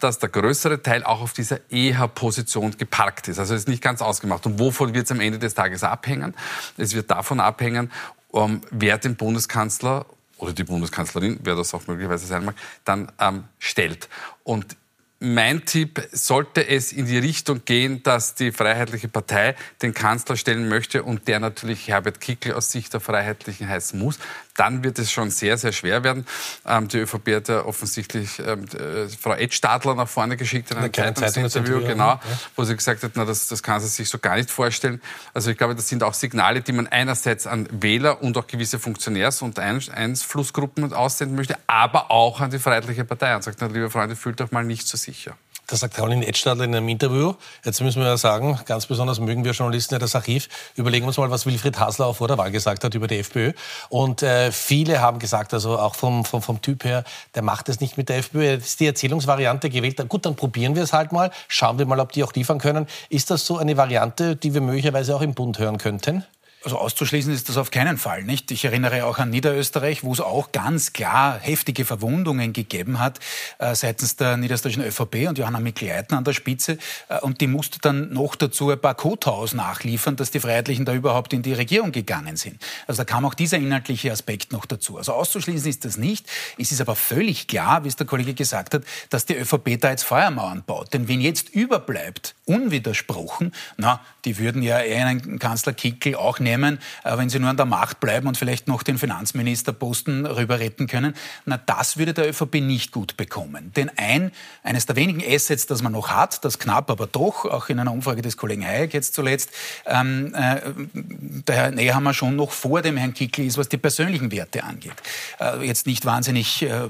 dass 0.00 0.18
der 0.18 0.28
größere 0.28 0.82
Teil 0.82 1.04
auch 1.04 1.20
auf 1.20 1.32
dieser 1.32 1.58
EH-Position 1.70 2.76
geparkt 2.78 3.28
ist. 3.28 3.38
Also 3.38 3.54
ist 3.54 3.68
nicht 3.68 3.82
ganz 3.82 4.02
ausgemacht. 4.02 4.46
Und 4.46 4.58
wovon 4.58 4.94
wird 4.94 5.06
es 5.06 5.12
am 5.12 5.20
Ende 5.20 5.38
des 5.38 5.54
Tages 5.54 5.82
abhängen? 5.82 6.34
Es 6.76 6.94
wird 6.94 7.10
davon 7.10 7.40
abhängen, 7.40 7.90
um, 8.30 8.60
wer 8.70 8.98
den 8.98 9.16
Bundeskanzler 9.16 10.06
oder 10.38 10.52
die 10.52 10.64
Bundeskanzlerin, 10.64 11.40
wer 11.42 11.54
das 11.54 11.72
auch 11.74 11.86
möglicherweise 11.86 12.26
sein 12.26 12.44
mag, 12.44 12.54
dann 12.84 13.10
ähm, 13.18 13.44
stellt. 13.58 14.08
Und 14.44 14.76
mein 15.18 15.64
Tipp, 15.64 16.06
sollte 16.12 16.68
es 16.68 16.92
in 16.92 17.06
die 17.06 17.16
Richtung 17.16 17.64
gehen, 17.64 18.02
dass 18.02 18.34
die 18.34 18.52
Freiheitliche 18.52 19.08
Partei 19.08 19.56
den 19.80 19.94
Kanzler 19.94 20.36
stellen 20.36 20.68
möchte 20.68 21.02
und 21.02 21.26
der 21.26 21.40
natürlich 21.40 21.88
Herbert 21.88 22.20
Kickl 22.20 22.52
aus 22.52 22.70
Sicht 22.70 22.92
der 22.92 23.00
Freiheitlichen 23.00 23.66
heißen 23.66 23.98
muss, 23.98 24.18
dann 24.56 24.84
wird 24.84 24.98
es 24.98 25.10
schon 25.10 25.30
sehr, 25.30 25.56
sehr 25.56 25.72
schwer 25.72 26.04
werden. 26.04 26.26
Ähm, 26.66 26.88
die 26.88 26.98
ÖVP 26.98 27.36
hat 27.36 27.48
ja 27.48 27.64
offensichtlich 27.64 28.38
ähm, 28.38 28.64
äh, 28.64 29.08
Frau 29.08 29.34
Ed 29.34 29.54
Stadler 29.54 29.94
nach 29.94 30.08
vorne 30.08 30.36
geschickt 30.36 30.70
in 30.70 30.78
einem 30.78 30.92
Zeitungsinterview, 30.92 31.80
genau, 31.80 32.08
ja. 32.08 32.20
wo 32.54 32.64
sie 32.64 32.76
gesagt 32.76 33.02
hat, 33.02 33.12
na, 33.14 33.24
das, 33.24 33.48
das 33.48 33.62
kann 33.62 33.80
sie 33.80 33.88
sich 33.88 34.08
so 34.08 34.18
gar 34.18 34.36
nicht 34.36 34.50
vorstellen. 34.50 35.00
Also 35.32 35.50
ich 35.50 35.58
glaube, 35.58 35.74
das 35.74 35.88
sind 35.88 36.02
auch 36.02 36.14
Signale, 36.14 36.60
die 36.60 36.72
man 36.72 36.86
einerseits 36.86 37.46
an 37.46 37.68
Wähler 37.70 38.22
und 38.22 38.36
auch 38.36 38.46
gewisse 38.46 38.78
Funktionärs- 38.78 39.42
und 39.42 39.58
Einflussgruppen 39.58 40.92
aussenden 40.92 41.36
möchte, 41.36 41.56
aber 41.66 42.10
auch 42.10 42.40
an 42.40 42.50
die 42.50 42.58
Freiheitliche 42.58 43.04
Partei. 43.04 43.34
Und 43.34 43.42
sagt, 43.42 43.58
na, 43.60 43.66
liebe 43.66 43.90
Freunde, 43.90 44.16
fühlt 44.16 44.40
euch 44.40 44.50
mal 44.50 44.64
nicht 44.64 44.86
so 44.86 44.96
sicher. 45.06 45.36
Das 45.68 45.80
sagt 45.80 45.94
Caroline 45.94 46.24
Edstadler 46.24 46.62
in 46.62 46.76
einem 46.76 46.88
Interview. 46.88 47.34
Jetzt 47.64 47.80
müssen 47.80 48.00
wir 48.00 48.06
ja 48.06 48.16
sagen, 48.16 48.60
ganz 48.66 48.86
besonders 48.86 49.18
mögen 49.18 49.44
wir 49.44 49.50
Journalisten 49.50 49.94
ja 49.94 49.98
das 49.98 50.14
Archiv. 50.14 50.48
Überlegen 50.76 51.04
wir 51.04 51.08
uns 51.08 51.16
mal, 51.16 51.30
was 51.30 51.44
Wilfried 51.44 51.80
Hasler 51.80 52.06
auch 52.06 52.16
vor 52.16 52.28
der 52.28 52.38
Wahl 52.38 52.52
gesagt 52.52 52.84
hat 52.84 52.94
über 52.94 53.08
die 53.08 53.18
FPÖ. 53.18 53.52
Und 53.88 54.22
äh, 54.22 54.52
viele 54.52 55.00
haben 55.00 55.18
gesagt, 55.18 55.52
also 55.54 55.76
auch 55.76 55.96
vom, 55.96 56.24
vom, 56.24 56.40
vom 56.40 56.62
Typ 56.62 56.84
her, 56.84 57.02
der 57.34 57.42
macht 57.42 57.68
es 57.68 57.80
nicht 57.80 57.96
mit 57.96 58.08
der 58.08 58.18
FPÖ. 58.18 58.44
Er 58.44 58.54
ist 58.58 58.78
die 58.78 58.86
Erzählungsvariante 58.86 59.68
gewählt. 59.68 60.08
Gut, 60.08 60.24
dann 60.24 60.36
probieren 60.36 60.76
wir 60.76 60.84
es 60.84 60.92
halt 60.92 61.10
mal. 61.10 61.32
Schauen 61.48 61.80
wir 61.80 61.86
mal, 61.86 61.98
ob 61.98 62.12
die 62.12 62.22
auch 62.22 62.32
liefern 62.34 62.58
können. 62.58 62.86
Ist 63.08 63.30
das 63.30 63.44
so 63.44 63.58
eine 63.58 63.76
Variante, 63.76 64.36
die 64.36 64.54
wir 64.54 64.60
möglicherweise 64.60 65.16
auch 65.16 65.22
im 65.22 65.34
Bund 65.34 65.58
hören 65.58 65.78
könnten? 65.78 66.24
Also 66.66 66.78
auszuschließen 66.78 67.32
ist 67.32 67.48
das 67.48 67.58
auf 67.58 67.70
keinen 67.70 67.96
Fall, 67.96 68.24
nicht? 68.24 68.50
Ich 68.50 68.64
erinnere 68.64 69.06
auch 69.06 69.18
an 69.18 69.30
Niederösterreich, 69.30 70.02
wo 70.02 70.12
es 70.12 70.20
auch 70.20 70.50
ganz 70.50 70.92
klar 70.92 71.38
heftige 71.38 71.84
Verwundungen 71.84 72.52
gegeben 72.52 72.98
hat 72.98 73.20
äh, 73.58 73.72
seitens 73.76 74.16
der 74.16 74.36
niederösterreichischen 74.36 74.82
ÖVP 74.82 75.28
und 75.28 75.38
Johanna 75.38 75.60
Mikl-Leitner 75.60 76.18
an 76.18 76.24
der 76.24 76.32
Spitze. 76.32 76.78
Äh, 77.08 77.20
und 77.20 77.40
die 77.40 77.46
musste 77.46 77.78
dann 77.78 78.12
noch 78.12 78.34
dazu 78.34 78.68
ein 78.70 78.80
paar 78.80 78.96
Kothaus 78.96 79.54
nachliefern, 79.54 80.16
dass 80.16 80.32
die 80.32 80.40
Freiheitlichen 80.40 80.84
da 80.84 80.92
überhaupt 80.92 81.32
in 81.32 81.42
die 81.42 81.52
Regierung 81.52 81.92
gegangen 81.92 82.36
sind. 82.36 82.60
Also 82.88 83.02
da 83.02 83.04
kam 83.04 83.24
auch 83.24 83.34
dieser 83.34 83.58
inhaltliche 83.58 84.10
Aspekt 84.10 84.50
noch 84.50 84.66
dazu. 84.66 84.98
Also 84.98 85.12
auszuschließen 85.12 85.70
ist 85.70 85.84
das 85.84 85.98
nicht. 85.98 86.26
Es 86.58 86.72
ist 86.72 86.80
aber 86.80 86.96
völlig 86.96 87.46
klar, 87.46 87.84
wie 87.84 87.88
es 87.88 87.94
der 87.94 88.08
Kollege 88.08 88.34
gesagt 88.34 88.74
hat, 88.74 88.82
dass 89.10 89.24
die 89.24 89.36
ÖVP 89.36 89.80
da 89.80 89.90
jetzt 89.90 90.02
Feuermauern 90.02 90.64
baut. 90.66 90.92
Denn 90.94 91.06
wenn 91.06 91.20
jetzt 91.20 91.48
überbleibt, 91.50 92.34
unwidersprochen, 92.46 93.52
na, 93.76 94.00
die 94.24 94.38
würden 94.38 94.62
ja 94.62 94.80
eher 94.80 95.06
einen 95.06 95.38
Kanzler 95.38 95.72
Kickel 95.72 96.14
auch 96.14 96.38
nehmen, 96.38 96.78
äh, 97.04 97.18
wenn 97.18 97.28
sie 97.28 97.40
nur 97.40 97.50
an 97.50 97.56
der 97.56 97.66
Macht 97.66 98.00
bleiben 98.00 98.28
und 98.28 98.38
vielleicht 98.38 98.68
noch 98.68 98.84
den 98.84 98.98
Finanzministerposten 98.98 100.26
rüber 100.26 100.60
retten 100.60 100.86
können. 100.86 101.14
Na, 101.44 101.58
das 101.58 101.96
würde 101.96 102.14
der 102.14 102.28
ÖVP 102.28 102.54
nicht 102.60 102.92
gut 102.92 103.16
bekommen. 103.16 103.72
Denn 103.74 103.90
ein, 103.96 104.30
eines 104.62 104.86
der 104.86 104.94
wenigen 104.94 105.22
Assets, 105.28 105.66
das 105.66 105.82
man 105.82 105.92
noch 105.92 106.08
hat, 106.08 106.44
das 106.44 106.58
knapp 106.58 106.90
aber 106.90 107.08
doch, 107.08 107.44
auch 107.44 107.68
in 107.68 107.80
einer 107.80 107.92
Umfrage 107.92 108.22
des 108.22 108.36
Kollegen 108.36 108.64
Hayek 108.64 108.94
jetzt 108.94 109.14
zuletzt, 109.14 109.50
ähm, 109.84 110.32
äh, 110.34 110.60
der 110.94 111.56
Herr 111.56 111.70
Nehammer 111.72 112.14
schon 112.14 112.36
noch 112.36 112.52
vor 112.52 112.80
dem 112.80 112.96
Herrn 112.96 113.12
Kickl 113.12 113.42
ist, 113.42 113.58
was 113.58 113.68
die 113.68 113.76
persönlichen 113.76 114.30
Werte 114.30 114.62
angeht. 114.62 114.94
Äh, 115.40 115.66
jetzt 115.66 115.86
nicht 115.86 116.06
wahnsinnig 116.06 116.62
äh, 116.62 116.88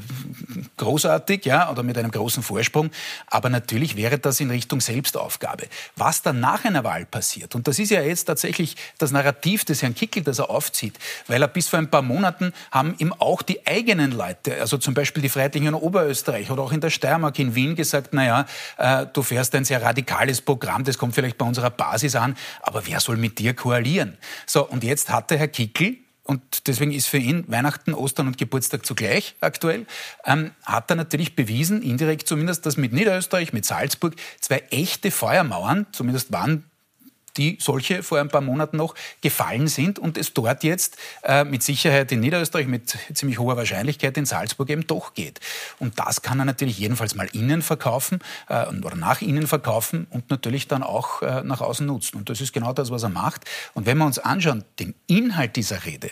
großartig, 0.77 1.47
ja, 1.47 1.71
oder 1.71 1.83
mit 1.83 1.97
einem 1.97 2.11
großen 2.11 2.43
Vorsprung, 2.43 2.91
aber 3.29 3.49
natürlich 3.49 3.97
wäre 3.97 4.19
das 4.19 4.39
in 4.41 4.51
Richtung 4.51 4.83
Selbstaufgabe. 4.83 5.46
Was 5.97 6.23
dann 6.23 6.41
nach 6.41 6.65
einer 6.65 6.85
Wahl 6.85 7.07
passiert, 7.07 7.55
und 7.55 7.69
das 7.69 7.79
ist 7.79 7.91
ja 7.91 8.01
jetzt 8.03 8.25
tatsächlich 8.25 8.77
das 8.99 9.11
Narrativ, 9.11 9.65
des 9.65 9.83
Herrn 9.83 9.95
Kickel, 9.95 10.23
das 10.23 10.39
er 10.39 10.51
aufzieht, 10.51 10.99
weil 11.27 11.43
er 11.43 11.49
bis 11.49 11.69
vor 11.69 11.79
ein 11.79 11.91
paar 11.91 12.03
Monaten 12.03 12.53
haben 12.71 12.95
ihm 12.99 13.13
auch 13.13 13.43
die 13.43 13.67
eigenen 13.67 14.13
Leute, 14.13 14.61
also 14.61 14.79
zum 14.79 14.95
Beispiel 14.95 15.23
die 15.23 15.29
Freiheitlichen 15.29 15.69
in 15.69 15.75
Oberösterreich 15.75 16.51
oder 16.51 16.63
auch 16.63 16.73
in 16.73 16.81
der 16.81 16.91
Steiermark 16.91 17.39
in 17.39 17.55
Wien 17.55 17.75
gesagt, 17.75 18.13
naja, 18.13 18.47
äh, 18.79 19.07
du 19.13 19.23
fährst 19.23 19.55
ein 19.55 19.65
sehr 19.65 19.83
radikales 19.83 20.41
Programm, 20.41 20.85
das 20.85 20.99
kommt 20.99 21.15
vielleicht 21.15 21.39
bei 21.39 21.47
unserer 21.47 21.71
Basis 21.71 22.17
an, 22.17 22.37
aber 22.63 22.87
wer 22.87 23.01
soll 23.01 23.17
mit 23.17 23.39
dir 23.39 23.55
koalieren? 23.55 24.19
So, 24.47 24.67
und 24.67 24.85
jetzt 24.85 25.11
hat 25.11 25.31
der 25.31 25.39
Herr 25.39 25.49
Kickel 25.49 25.99
und 26.27 26.67
deswegen 26.67 26.93
ist 26.93 27.07
für 27.07 27.19
ihn 27.19 27.45
Weihnachten, 27.49 27.95
Ostern 27.95 28.27
und 28.27 28.39
Geburtstag 28.39 28.85
zugleich 28.85 29.37
aktuell, 29.41 29.87
ähm, 30.25 30.51
hat 30.65 30.91
er 30.91 30.97
natürlich 30.97 31.37
bewiesen, 31.37 31.83
indirekt 31.83 32.27
zumindest, 32.27 32.67
dass 32.67 32.77
mit 32.77 32.93
Niederösterreich, 32.93 33.53
mit 33.53 33.65
Salzburg 33.65 34.15
zwei 34.41 34.59
echte 34.71 35.11
Feuermauern, 35.11 35.87
zumindest 35.93 36.33
waren 36.33 36.65
die 37.37 37.59
solche 37.61 38.03
vor 38.03 38.19
ein 38.19 38.29
paar 38.29 38.41
Monaten 38.41 38.77
noch 38.77 38.95
gefallen 39.21 39.69
sind 39.69 39.99
und 39.99 40.17
es 40.17 40.35
dort 40.35 40.65
jetzt 40.65 40.97
äh, 41.23 41.45
mit 41.45 41.63
Sicherheit 41.63 42.13
in 42.13 42.21
Niederösterreich 42.21 42.67
mit 42.67 42.97
ziemlich 43.15 43.39
hoher 43.39 43.57
Wahrscheinlichkeit 43.57 44.17
in 44.17 44.27
Salzburg 44.27 44.71
eben 44.71 44.87
doch 44.87 45.15
geht. 45.15 45.41
Und 45.79 45.99
das 45.99 46.23
kann 46.23 46.39
er 46.39 46.45
natürlich 46.45 46.79
jedenfalls 46.79 47.15
mal 47.15 47.29
innen 47.33 47.63
verkaufen 47.63 48.21
äh, 48.49 48.67
oder 48.67 48.97
nach 48.97 49.23
innen 49.23 49.47
verkaufen 49.47 50.07
und 50.11 50.31
natürlich 50.31 50.69
dann 50.69 50.83
auch 50.83 51.23
äh, 51.23 51.43
nach 51.43 51.61
außen 51.61 51.87
nutzen. 51.87 52.17
Und 52.17 52.29
das 52.31 52.41
ist 52.41 52.53
genau 52.53 52.73
das, 52.73 52.91
was 52.91 53.03
er 53.03 53.09
macht. 53.09 53.45
Und 53.75 53.87
wenn 53.87 53.99
wir 53.99 54.07
uns 54.07 54.19
anschauen, 54.19 54.65
den 54.79 54.95
Inhalt 55.07 55.57
dieser 55.57 55.85
Rede, 55.85 56.11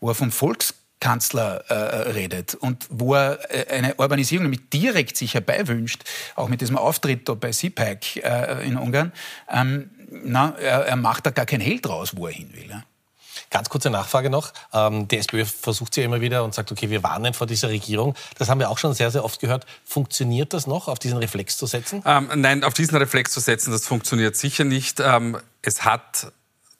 wo 0.00 0.08
er 0.08 0.14
vom 0.14 0.30
Volks 0.30 0.74
Kanzler 1.00 1.64
äh, 1.68 2.10
redet 2.10 2.54
und 2.54 2.86
wo 2.88 3.14
er 3.14 3.38
äh, 3.50 3.74
eine 3.74 3.96
Urbanisierung 3.96 4.44
nämlich 4.44 4.68
direkt 4.70 5.16
sich 5.16 5.34
herbeiwünscht, 5.34 6.04
auch 6.36 6.48
mit 6.48 6.60
diesem 6.60 6.78
Auftritt 6.78 7.28
da 7.28 7.34
bei 7.34 7.50
CPAC 7.50 8.16
äh, 8.16 8.66
in 8.66 8.76
Ungarn, 8.76 9.12
ähm, 9.50 9.90
na, 10.10 10.54
er, 10.58 10.86
er, 10.86 10.96
macht 10.96 11.26
da 11.26 11.30
gar 11.30 11.46
kein 11.46 11.60
Hehl 11.60 11.80
draus, 11.80 12.16
wo 12.16 12.26
er 12.26 12.32
hin 12.32 12.52
will. 12.54 12.70
Ja. 12.70 12.84
Ganz 13.50 13.68
kurze 13.68 13.90
Nachfrage 13.90 14.30
noch. 14.30 14.52
Ähm, 14.72 15.08
die 15.08 15.18
SPÖ 15.18 15.44
versucht 15.44 15.94
sie 15.94 16.00
ja 16.00 16.06
immer 16.06 16.20
wieder 16.20 16.44
und 16.44 16.54
sagt, 16.54 16.72
okay, 16.72 16.90
wir 16.90 17.02
warnen 17.02 17.34
vor 17.34 17.46
dieser 17.46 17.68
Regierung. 17.68 18.14
Das 18.38 18.48
haben 18.48 18.58
wir 18.58 18.70
auch 18.70 18.78
schon 18.78 18.94
sehr, 18.94 19.10
sehr 19.10 19.24
oft 19.24 19.40
gehört. 19.40 19.66
Funktioniert 19.84 20.52
das 20.52 20.66
noch, 20.66 20.88
auf 20.88 20.98
diesen 20.98 21.18
Reflex 21.18 21.56
zu 21.56 21.66
setzen? 21.66 22.02
Ähm, 22.06 22.30
nein, 22.36 22.64
auf 22.64 22.74
diesen 22.74 22.96
Reflex 22.96 23.32
zu 23.32 23.40
setzen, 23.40 23.70
das 23.72 23.86
funktioniert 23.86 24.36
sicher 24.36 24.64
nicht. 24.64 25.00
Ähm, 25.00 25.38
es 25.62 25.84
hat 25.84 26.32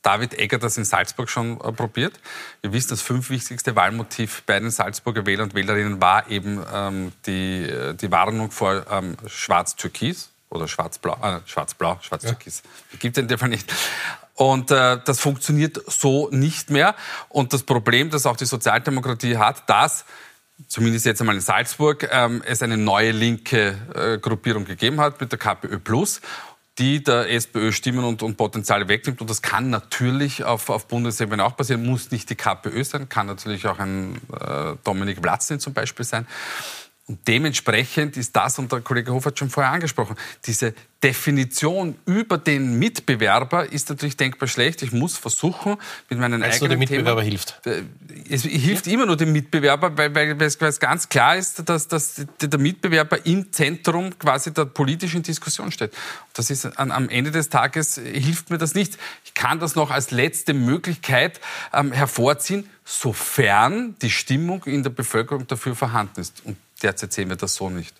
David 0.07 0.39
Egger 0.39 0.59
das 0.59 0.79
in 0.79 0.85
Salzburg 0.85 1.29
schon 1.29 1.61
äh, 1.61 1.73
probiert. 1.73 2.21
Wir 2.61 2.73
wissen, 2.73 2.91
das 2.91 3.03
fünf 3.03 3.29
wichtigste 3.29 3.75
Wahlmotiv 3.75 4.45
bei 4.47 4.61
den 4.61 4.71
Salzburger 4.71 5.27
Wählern 5.27 5.49
und 5.49 5.55
Wählerinnen 5.57 6.01
war 6.01 6.31
eben 6.31 6.65
ähm, 6.73 7.13
die, 7.27 7.65
äh, 7.65 7.93
die 7.93 8.13
Warnung 8.13 8.53
vor 8.53 8.87
ähm, 8.89 9.17
Schwarz-Türkis 9.27 10.31
oder 10.49 10.69
Schwarz-Blau, 10.69 11.19
äh, 11.21 11.41
Schwarz-Blau, 11.45 11.99
Schwarz-Türkis. 12.03 12.63
Ja. 12.93 12.99
Gibt 13.01 13.17
es 13.17 13.23
in 13.23 13.27
dem 13.27 13.37
Fall 13.37 13.49
nicht. 13.49 13.73
Und 14.35 14.71
äh, 14.71 15.01
das 15.05 15.19
funktioniert 15.19 15.83
so 15.89 16.29
nicht 16.31 16.71
mehr. 16.71 16.95
Und 17.29 17.53
das 17.53 17.65
Problem, 17.65 18.11
das 18.11 18.27
auch 18.27 18.37
die 18.37 18.47
Sozialdemokratie 18.47 19.39
hat, 19.39 19.69
dass 19.69 20.05
zumindest 20.69 21.05
jetzt 21.05 21.21
einmal 21.21 21.35
in 21.35 21.41
Salzburg, 21.41 22.09
ähm, 22.13 22.43
es 22.47 22.63
eine 22.63 22.77
neue 22.77 23.11
linke 23.11 23.77
äh, 23.95 24.19
Gruppierung 24.19 24.67
gegeben 24.67 25.01
hat 25.01 25.21
mit 25.21 25.33
der 25.33 25.39
KPÖ 25.39 25.79
Plus 25.79 26.21
die 26.78 27.02
der 27.02 27.30
SPÖ 27.33 27.73
Stimmen 27.73 28.04
und, 28.04 28.23
und 28.23 28.37
Potenziale 28.37 28.88
wegnimmt. 28.88 29.21
Und 29.21 29.30
das 29.30 29.40
kann 29.40 29.71
natürlich 29.71 30.45
auf, 30.45 30.68
auf 30.68 30.88
Bundesebene 30.88 31.42
auch 31.45 31.56
passieren. 31.56 31.85
Muss 31.87 32.11
nicht 32.11 32.28
die 32.28 32.35
KPÖ 32.35 32.85
sein, 32.85 33.09
kann 33.09 33.26
natürlich 33.26 33.66
auch 33.66 33.78
ein 33.78 34.21
äh, 34.33 34.75
Dominik 34.85 35.23
Platzny 35.23 35.59
zum 35.59 35.73
Beispiel 35.73 36.04
sein. 36.04 36.26
Und 37.09 37.29
dementsprechend 37.29 38.17
ist 38.17 38.35
das, 38.35 38.59
und 38.59 38.73
der 38.73 38.81
Kollege 38.81 39.13
Hof 39.13 39.27
hat 39.27 39.39
schon 39.39 39.49
vorher 39.49 39.71
angesprochen, 39.71 40.17
diese 40.45 40.75
Definition 41.05 41.95
über 42.05 42.37
den 42.37 42.81
Mitbewerber 42.81 43.71
ist 43.71 43.89
natürlich 43.91 44.17
denkbar 44.17 44.49
schlecht. 44.49 44.83
Ich 44.83 44.91
muss 44.91 45.17
versuchen, 45.17 45.77
mit 46.11 46.19
meinen 46.19 46.41
Weißt 46.41 46.55
eigenen 46.55 46.71
der 46.71 46.79
Mitbewerber 46.79 47.21
Themen, 47.23 47.31
hilft? 47.31 47.65
Äh, 47.65 47.83
es 48.29 48.43
hilft 48.43 48.89
ja? 48.89 48.95
immer 48.95 49.07
nur 49.07 49.17
dem 49.17 49.31
Mitbewerber, 49.31 49.97
weil, 49.97 50.13
weil, 50.17 50.41
weil, 50.41 50.49
es 50.49 50.81
ganz 50.81 51.09
klar 51.09 51.37
ist, 51.37 51.69
dass, 51.69 51.87
dass 51.87 52.27
der 52.41 52.59
Mitbewerber 52.59 53.25
im 53.25 53.53
Zentrum 53.53 54.19
quasi 54.19 54.53
der 54.53 54.65
politischen 54.65 55.23
Diskussion 55.23 55.71
steht. 55.71 55.93
Das 56.33 56.51
ist 56.51 56.67
an, 56.77 56.91
am 56.91 57.09
Ende 57.09 57.31
des 57.31 57.51
Tages 57.51 58.01
hilft 58.03 58.51
mir 58.51 58.59
das 58.59 58.75
nicht. 58.75 58.99
Ich 59.25 59.35
kann 59.35 59.61
das 59.61 59.77
noch 59.77 59.93
als 59.93 60.11
letzte 60.11 60.55
Möglichkeit 60.55 61.41
ähm, 61.73 61.93
hervorziehen, 61.93 62.69
sofern 62.85 63.95
die 64.03 64.11
Stimmung 64.11 64.65
in 64.65 64.83
der 64.83 64.91
Bevölkerung 64.91 65.47
dafür 65.47 65.77
vorhanden 65.77 66.21
ist. 66.21 66.43
Und 66.45 66.57
derzeit 66.83 67.12
sehen 67.12 67.28
wir 67.28 67.37
das 67.37 67.54
so 67.54 67.71
nicht. 67.71 67.95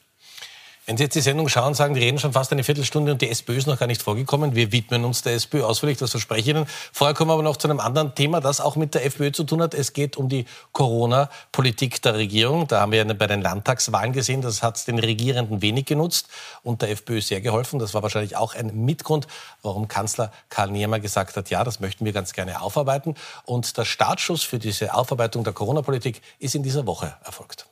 Wenn 0.89 0.97
Sie 0.97 1.03
jetzt 1.03 1.17
die 1.17 1.21
Sendung 1.21 1.49
schauen, 1.49 1.75
sagen, 1.75 1.95
die 1.95 2.01
reden 2.01 2.21
schon 2.21 2.33
fast 2.33 2.53
eine 2.53 2.63
Viertelstunde 2.63 3.11
und 3.11 3.21
die 3.21 3.29
SPÖ 3.29 3.57
ist 3.57 3.67
noch 3.67 3.77
gar 3.77 3.89
nicht 3.89 4.03
vorgekommen. 4.03 4.55
Wir 4.55 4.71
widmen 4.71 5.05
uns 5.05 5.21
der 5.21 5.35
SPÖ 5.35 5.65
ausführlich, 5.65 5.99
das 5.99 6.13
verspreche 6.13 6.43
ich 6.43 6.49
Ihnen. 6.57 6.67
Vorher 6.93 7.13
kommen 7.13 7.29
wir 7.29 7.35
aber 7.35 7.43
noch 7.43 7.57
zu 7.57 7.67
einem 7.67 7.81
anderen 7.81 8.15
Thema, 8.15 8.41
das 8.41 8.61
auch 8.61 8.77
mit 8.77 8.95
der 8.95 9.05
FPÖ 9.05 9.33
zu 9.33 9.43
tun 9.43 9.61
hat. 9.61 9.75
Es 9.75 9.95
geht 9.95 10.17
um 10.17 10.29
die 10.29 10.45
Corona-Politik 10.71 12.03
der 12.03 12.15
Regierung. 12.15 12.69
Da 12.69 12.83
haben 12.83 12.93
wir 12.93 13.05
bei 13.15 13.27
den 13.27 13.43
Landtagswahlen 13.43 14.13
gesehen, 14.13 14.43
das 14.43 14.63
hat 14.63 14.87
den 14.87 15.01
Regierenden 15.01 15.61
wenig 15.61 15.87
genutzt 15.87 16.29
und 16.63 16.83
der 16.83 16.91
FPÖ 16.93 17.21
sehr 17.21 17.41
geholfen. 17.41 17.81
Das 17.81 17.93
war 17.93 18.05
wahrscheinlich 18.05 18.37
auch 18.37 18.55
ein 18.55 18.85
Mitgrund, 18.85 19.27
warum 19.63 19.89
Kanzler 19.89 20.31
Karl 20.51 20.71
Niemer 20.71 21.01
gesagt 21.01 21.37
hat, 21.37 21.51
ja, 21.51 21.65
das 21.65 21.81
möchten 21.81 22.05
wir 22.05 22.13
ganz 22.13 22.33
gerne 22.33 22.61
aufarbeiten. 22.61 23.17
Und 23.45 23.77
der 23.77 23.87
Startschuss 23.87 24.45
für 24.45 24.61
diese 24.61 24.95
Aufarbeitung 24.95 25.43
der 25.43 25.53
Corona-Politik 25.53 26.23
ist 26.39 26.55
in 26.55 26.63
dieser 26.63 26.87
Woche 26.87 27.17
erfolgt. 27.25 27.67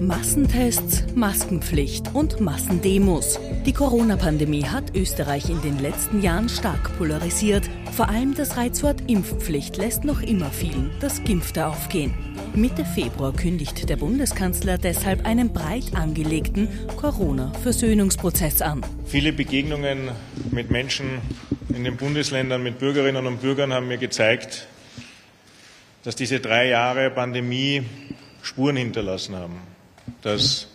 Massentests, 0.00 1.04
Maskenpflicht 1.14 2.14
und 2.14 2.38
Massendemos. 2.40 3.40
Die 3.64 3.72
Corona-Pandemie 3.72 4.64
hat 4.64 4.94
Österreich 4.94 5.48
in 5.48 5.62
den 5.62 5.78
letzten 5.78 6.20
Jahren 6.20 6.50
stark 6.50 6.98
polarisiert. 6.98 7.64
Vor 7.96 8.10
allem 8.10 8.34
das 8.34 8.56
Reizwort 8.58 9.08
Impfpflicht 9.10 9.78
lässt 9.78 10.04
noch 10.04 10.20
immer 10.20 10.50
vielen 10.50 10.90
das 11.00 11.24
Gimpfte 11.24 11.66
aufgehen. 11.66 12.12
Mitte 12.54 12.84
Februar 12.84 13.32
kündigt 13.32 13.88
der 13.88 13.96
Bundeskanzler 13.96 14.76
deshalb 14.76 15.24
einen 15.24 15.52
breit 15.52 15.94
angelegten 15.94 16.68
Corona-Versöhnungsprozess 16.96 18.60
an. 18.60 18.82
Viele 19.06 19.32
Begegnungen 19.32 20.10
mit 20.50 20.70
Menschen 20.70 21.22
in 21.74 21.84
den 21.84 21.96
Bundesländern, 21.96 22.62
mit 22.62 22.78
Bürgerinnen 22.78 23.26
und 23.26 23.40
Bürgern 23.40 23.72
haben 23.72 23.88
mir 23.88 23.98
gezeigt, 23.98 24.66
dass 26.04 26.14
diese 26.14 26.40
drei 26.40 26.68
Jahre 26.68 27.10
Pandemie 27.10 27.82
Spuren 28.44 28.76
hinterlassen 28.76 29.36
haben 29.36 29.58
dass 30.22 30.68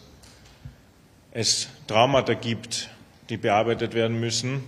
es 1.32 1.68
Traumata 1.88 2.34
gibt, 2.34 2.90
die 3.30 3.38
bearbeitet 3.38 3.94
werden 3.94 4.20
müssen 4.20 4.64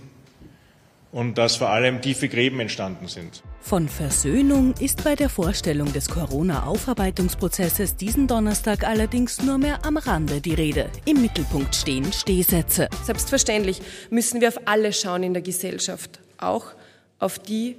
und 1.10 1.36
dass 1.36 1.56
vor 1.56 1.68
allem 1.68 2.00
tiefe 2.00 2.28
Gräben 2.28 2.60
entstanden 2.60 3.08
sind. 3.08 3.42
Von 3.60 3.88
Versöhnung 3.88 4.74
ist 4.80 5.04
bei 5.04 5.14
der 5.14 5.28
Vorstellung 5.28 5.92
des 5.92 6.08
Corona-Aufarbeitungsprozesses 6.08 7.96
diesen 7.96 8.26
Donnerstag 8.26 8.84
allerdings 8.84 9.42
nur 9.42 9.58
mehr 9.58 9.84
am 9.84 9.98
Rande 9.98 10.40
die 10.40 10.54
Rede. 10.54 10.90
Im 11.04 11.20
Mittelpunkt 11.20 11.74
stehen 11.74 12.12
Stehsätze. 12.12 12.88
Selbstverständlich 13.04 13.82
müssen 14.10 14.40
wir 14.40 14.48
auf 14.48 14.60
alle 14.64 14.92
schauen 14.92 15.22
in 15.22 15.34
der 15.34 15.42
Gesellschaft, 15.42 16.20
auch 16.38 16.72
auf 17.18 17.38
die, 17.38 17.76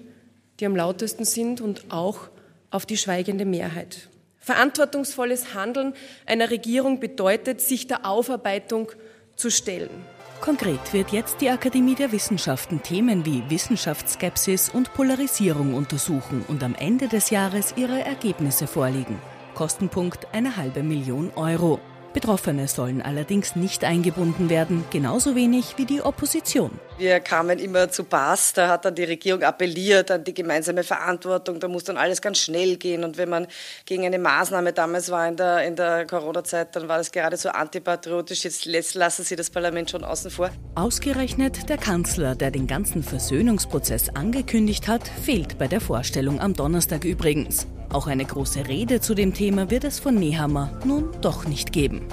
die 0.60 0.66
am 0.66 0.76
lautesten 0.76 1.26
sind 1.26 1.60
und 1.60 1.92
auch 1.92 2.30
auf 2.70 2.86
die 2.86 2.98
schweigende 2.98 3.46
Mehrheit. 3.46 4.10
Verantwortungsvolles 4.44 5.54
Handeln 5.54 5.94
einer 6.26 6.52
Regierung 6.52 7.00
bedeutet, 7.00 7.62
sich 7.62 7.88
der 7.88 8.06
Aufarbeitung 8.06 8.92
zu 9.38 9.50
stellen. 9.50 9.90
Konkret 10.42 10.92
wird 10.92 11.14
jetzt 11.14 11.40
die 11.40 11.50
Akademie 11.50 11.96
der 11.96 12.12
Wissenschaften 12.12 12.84
Themen 12.84 13.26
wie 13.26 13.50
Wissenschaftsskepsis 13.50 14.68
und 14.68 14.94
Polarisierung 14.94 15.74
untersuchen 15.74 16.44
und 16.50 16.62
am 16.62 16.76
Ende 16.76 17.08
des 17.08 17.30
Jahres 17.30 17.76
ihre 17.78 18.02
Ergebnisse 18.02 18.68
vorlegen. 18.68 19.22
Kostenpunkt 19.56 20.28
eine 20.34 20.58
halbe 20.58 20.84
Million 20.84 21.32
Euro. 21.38 21.80
Betroffene 22.14 22.68
sollen 22.68 23.02
allerdings 23.02 23.56
nicht 23.56 23.84
eingebunden 23.84 24.50
werden, 24.50 24.86
genauso 24.92 25.36
wenig 25.36 25.74
wie 25.78 25.86
die 25.86 26.02
Opposition. 26.02 26.80
Wir 26.98 27.20
kamen 27.20 27.58
immer 27.58 27.90
zu 27.90 28.04
Pass, 28.04 28.54
da 28.54 28.70
hat 28.70 28.86
dann 28.86 28.94
die 28.94 29.04
Regierung 29.04 29.42
appelliert 29.42 30.12
an 30.12 30.24
die 30.24 30.34
gemeinsame 30.34 30.84
Verantwortung, 30.84 31.60
da 31.60 31.68
muss 31.68 31.84
dann 31.84 31.98
alles 31.98 32.22
ganz 32.22 32.38
schnell 32.38 32.78
gehen. 32.78 33.04
Und 33.04 33.18
wenn 33.18 33.30
man 33.30 33.48
gegen 33.86 34.06
eine 34.06 34.20
Maßnahme 34.20 34.74
damals 34.74 35.10
war 35.10 35.28
in 35.28 35.36
der, 35.36 35.64
in 35.66 35.76
der 35.76 36.06
Corona-Zeit, 36.06 36.76
dann 36.76 36.88
war 36.88 37.00
das 37.00 37.12
geradezu 37.12 37.50
antipatriotisch. 37.50 38.44
Jetzt 38.44 38.96
lassen 38.96 39.24
Sie 39.24 39.36
das 39.36 39.50
Parlament 39.50 39.90
schon 39.90 40.04
außen 40.04 40.30
vor. 40.30 40.52
Ausgerechnet 40.76 41.68
der 41.68 41.78
Kanzler, 41.78 42.36
der 42.36 42.52
den 42.52 42.68
ganzen 42.68 43.02
Versöhnungsprozess 43.04 44.10
angekündigt 44.10 44.88
hat, 44.88 45.08
fehlt 45.08 45.58
bei 45.58 45.68
der 45.68 45.82
Vorstellung 45.82 46.40
am 46.40 46.54
Donnerstag 46.54 47.06
übrigens. 47.06 47.68
Auch 47.94 48.08
eine 48.08 48.26
große 48.26 48.68
Rede 48.68 49.02
zu 49.02 49.14
dem 49.14 49.36
Thema 49.36 49.70
wird 49.70 49.84
es 49.84 50.00
von 50.00 50.16
Nehammer 50.16 50.72
nun 50.84 51.12
doch 51.22 51.46
nicht 51.46 51.72
geben. 51.72 52.08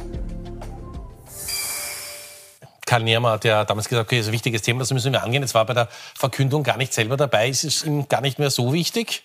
Karl 2.84 3.02
Niermer 3.02 3.30
hat 3.30 3.44
ja 3.44 3.64
damals 3.64 3.88
gesagt, 3.88 4.08
okay, 4.08 4.16
das 4.18 4.26
ist 4.26 4.30
ein 4.30 4.34
wichtiges 4.34 4.62
Thema, 4.62 4.80
das 4.80 4.92
müssen 4.92 5.12
wir 5.12 5.22
angehen. 5.22 5.42
Jetzt 5.42 5.54
war 5.54 5.64
bei 5.64 5.72
der 5.72 5.88
Verkündung 6.14 6.64
gar 6.64 6.76
nicht 6.76 6.92
selber 6.92 7.16
dabei. 7.16 7.48
Ist 7.48 7.86
ihm 7.86 8.08
gar 8.08 8.20
nicht 8.20 8.38
mehr 8.38 8.50
so 8.50 8.74
wichtig? 8.74 9.22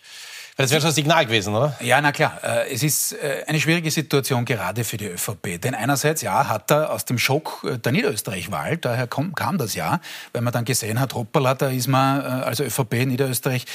Das 0.58 0.72
wäre 0.72 0.80
schon 0.80 0.92
ein 0.92 0.94
Signal 0.94 1.26
gewesen, 1.26 1.54
oder? 1.54 1.76
Ja, 1.82 2.00
na 2.00 2.14
klar. 2.14 2.40
Äh, 2.42 2.74
es 2.74 2.82
ist 2.82 3.12
äh, 3.12 3.44
eine 3.46 3.60
schwierige 3.60 3.92
Situation 3.92 4.46
gerade 4.46 4.86
für 4.86 4.96
die 4.96 5.08
ÖVP. 5.08 5.60
Denn 5.62 5.76
einerseits, 5.76 6.22
ja, 6.22 6.48
hat 6.48 6.72
er 6.72 6.94
aus 6.94 7.04
dem 7.04 7.18
Schock 7.18 7.66
äh, 7.70 7.78
der 7.78 7.92
Niederösterreich-Wahl, 7.92 8.78
daher 8.78 9.08
kam, 9.08 9.58
das 9.58 9.76
ja, 9.76 10.00
weil 10.32 10.42
man 10.42 10.54
dann 10.54 10.64
gesehen 10.64 11.02
hat, 11.02 11.14
hoppala, 11.14 11.56
da 11.56 11.68
ist 11.68 11.88
man 11.88 12.22
also 12.22 12.64
ÖVP 12.64 12.94
in 12.94 13.10
Niederösterreich 13.10 13.66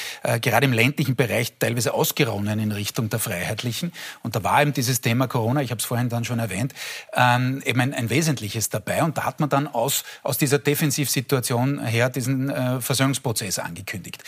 gerade 0.41 0.65
im 0.65 0.73
ländlichen 0.73 1.17
Bereich 1.17 1.53
teilweise 1.59 1.93
ausgeronnen 1.93 2.59
in 2.59 2.73
Richtung 2.73 3.11
der 3.11 3.19
Freiheitlichen. 3.19 3.93
Und 4.23 4.37
da 4.37 4.43
war 4.43 4.63
eben 4.63 4.73
dieses 4.73 5.01
Thema 5.01 5.27
Corona, 5.27 5.63
ich 5.63 5.71
habe 5.71 5.81
es 5.81 5.85
vorhin 5.85 6.09
dann 6.09 6.25
schon 6.25 6.39
erwähnt, 6.39 6.75
ähm, 7.15 7.63
eben 7.65 7.81
ein, 7.81 7.95
ein, 7.95 8.11
wesentliches 8.11 8.69
dabei. 8.69 9.03
Und 9.03 9.19
da 9.19 9.25
hat 9.25 9.41
man 9.41 9.49
dann 9.49 9.67
aus, 9.69 10.05
aus 10.23 10.39
dieser 10.39 10.59
Defensivsituation 10.59 11.85
her 11.85 12.09
diesen 12.09 12.81
Versöhnungsprozess 12.81 13.59
angekündigt. 13.59 14.23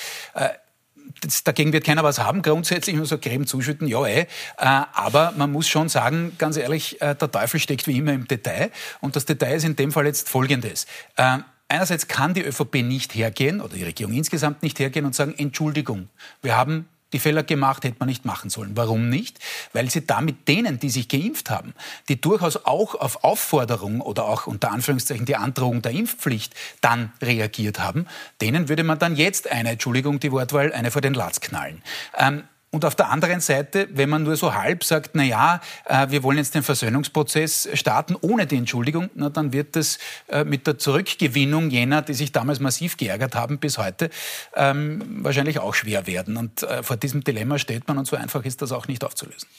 Das, 1.21 1.45
dagegen 1.45 1.73
wird 1.73 1.85
keiner 1.85 2.03
was 2.03 2.19
haben, 2.19 2.43
grundsätzlich 2.43 2.97
nur 2.97 3.07
so 3.07 3.19
Creme 3.19 3.47
zuschütten, 3.47 3.87
ja 3.87 4.05
eh. 4.07 4.21
Äh, 4.21 4.27
aber 4.59 5.33
man 5.37 5.53
muss 5.53 5.69
schon 5.69 5.89
sagen, 5.89 6.33
ganz 6.39 6.57
ehrlich, 6.57 7.01
äh, 7.01 7.15
der 7.15 7.31
Teufel 7.31 7.61
steckt 7.61 7.87
wie 7.87 7.99
immer 7.99 8.13
im 8.13 8.27
Detail. 8.27 8.71
Und 9.01 9.17
das 9.17 9.25
Detail 9.25 9.57
ist 9.57 9.65
in 9.65 9.77
dem 9.77 9.93
Fall 9.93 10.07
jetzt 10.07 10.29
folgendes. 10.29 10.87
Äh, 11.17 11.39
einerseits 11.69 12.09
kann 12.09 12.35
die 12.35 12.43
ÖVP 12.43 12.83
nicht 12.83 13.15
hergehen 13.15 13.61
oder 13.61 13.75
die 13.75 13.85
Regierung 13.85 14.15
insgesamt 14.15 14.63
nicht 14.63 14.79
hergehen 14.79 15.07
und 15.07 15.15
sagen, 15.15 15.35
Entschuldigung, 15.37 16.09
wir 16.43 16.57
haben 16.57 16.89
die 17.13 17.19
Fehler 17.19 17.43
gemacht, 17.43 17.85
hätte 17.85 17.97
man 17.99 18.09
nicht 18.09 18.25
machen 18.25 18.51
sollen. 18.51 18.73
Warum 18.77 19.09
nicht? 19.09 19.39
Weil 19.73 19.91
sie 19.91 20.07
damit 20.07 20.49
denen, 20.49 20.79
die 20.79 20.91
sich 20.91 21.09
geimpft 21.09 21.51
haben, 21.51 21.75
die 22.09 22.21
durchaus 22.21 22.65
auch 22.65 22.95
auf 22.95 23.25
Aufforderung 23.25 24.01
oder 24.01 24.25
auch 24.25 24.47
unter 24.47 24.73
Anführungszeichen 24.73 25.27
die 25.27 25.37
Androhung 25.37 25.83
der 25.83 25.93
Impfpflicht 25.93 26.55
dann 26.81 27.13
reagiert 27.21 27.79
haben, 27.79 28.07
denen 28.41 28.69
würde 28.69 28.85
man 28.85 28.99
dann 28.99 29.17
jetzt 29.17 29.51
eine, 29.51 29.71
Entschuldigung 29.71 30.21
die 30.21 30.33
Wortwahl, 30.33 30.73
eine 30.73 30.91
vor 30.91 31.03
den 31.03 31.15
Latz 31.15 31.41
knallen. 31.41 31.83
Ähm, 32.19 32.45
und 32.73 32.87
auf 32.87 32.95
der 32.95 33.11
anderen 33.11 33.41
Seite, 33.41 33.87
wenn 33.93 34.09
man 34.09 34.23
nur 34.23 34.35
so 34.35 34.55
halb 34.55 34.83
sagt, 34.83 35.11
na 35.13 35.23
ja, 35.23 35.61
äh, 35.85 36.09
wir 36.09 36.23
wollen 36.23 36.39
jetzt 36.39 36.55
den 36.55 36.63
Versöhnungsprozess 36.63 37.69
starten 37.75 38.17
ohne 38.19 38.47
die 38.47 38.57
Entschuldigung, 38.57 39.11
na, 39.15 39.29
dann 39.29 39.53
wird 39.53 39.77
das 39.77 39.99
äh, 40.29 40.43
mit 40.45 40.67
der 40.67 40.79
Zurückgewinnung 40.79 41.69
jener, 41.69 42.01
die 42.01 42.15
sich 42.15 42.33
damals 42.33 42.61
massiv 42.61 42.97
geärgert 42.97 43.35
haben, 43.35 43.59
bis 43.59 43.77
heute 43.77 44.09
ähm, 44.57 45.23
wahrscheinlich 45.23 45.59
auch 45.59 45.75
schwer 45.75 46.07
werden. 46.07 46.39
Und 46.39 46.63
äh, 46.63 46.83
vor 46.83 46.97
diesem 46.97 47.23
Dilemma 47.23 47.59
steht 47.59 47.87
man 47.89 47.99
und 47.99 48.07
so 48.07 48.17
einfach 48.17 48.43
ist 48.47 48.63
das 48.63 48.73
auch 48.73 48.89
nicht 48.89 49.05
aufzulösen. 49.05 49.51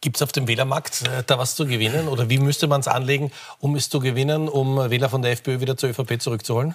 Gibt 0.00 0.16
es 0.16 0.22
auf 0.22 0.32
dem 0.32 0.48
Wählermarkt 0.48 1.02
äh, 1.02 1.22
da 1.26 1.38
was 1.38 1.56
zu 1.56 1.66
gewinnen? 1.66 2.08
Oder 2.08 2.30
wie 2.30 2.38
müsste 2.38 2.66
man 2.66 2.80
es 2.80 2.88
anlegen, 2.88 3.30
um 3.58 3.76
es 3.76 3.90
zu 3.90 4.00
gewinnen, 4.00 4.48
um 4.48 4.78
Wähler 4.90 5.10
von 5.10 5.20
der 5.20 5.32
FPÖ 5.32 5.60
wieder 5.60 5.76
zur 5.76 5.90
ÖVP 5.90 6.18
zurückzuholen? 6.18 6.74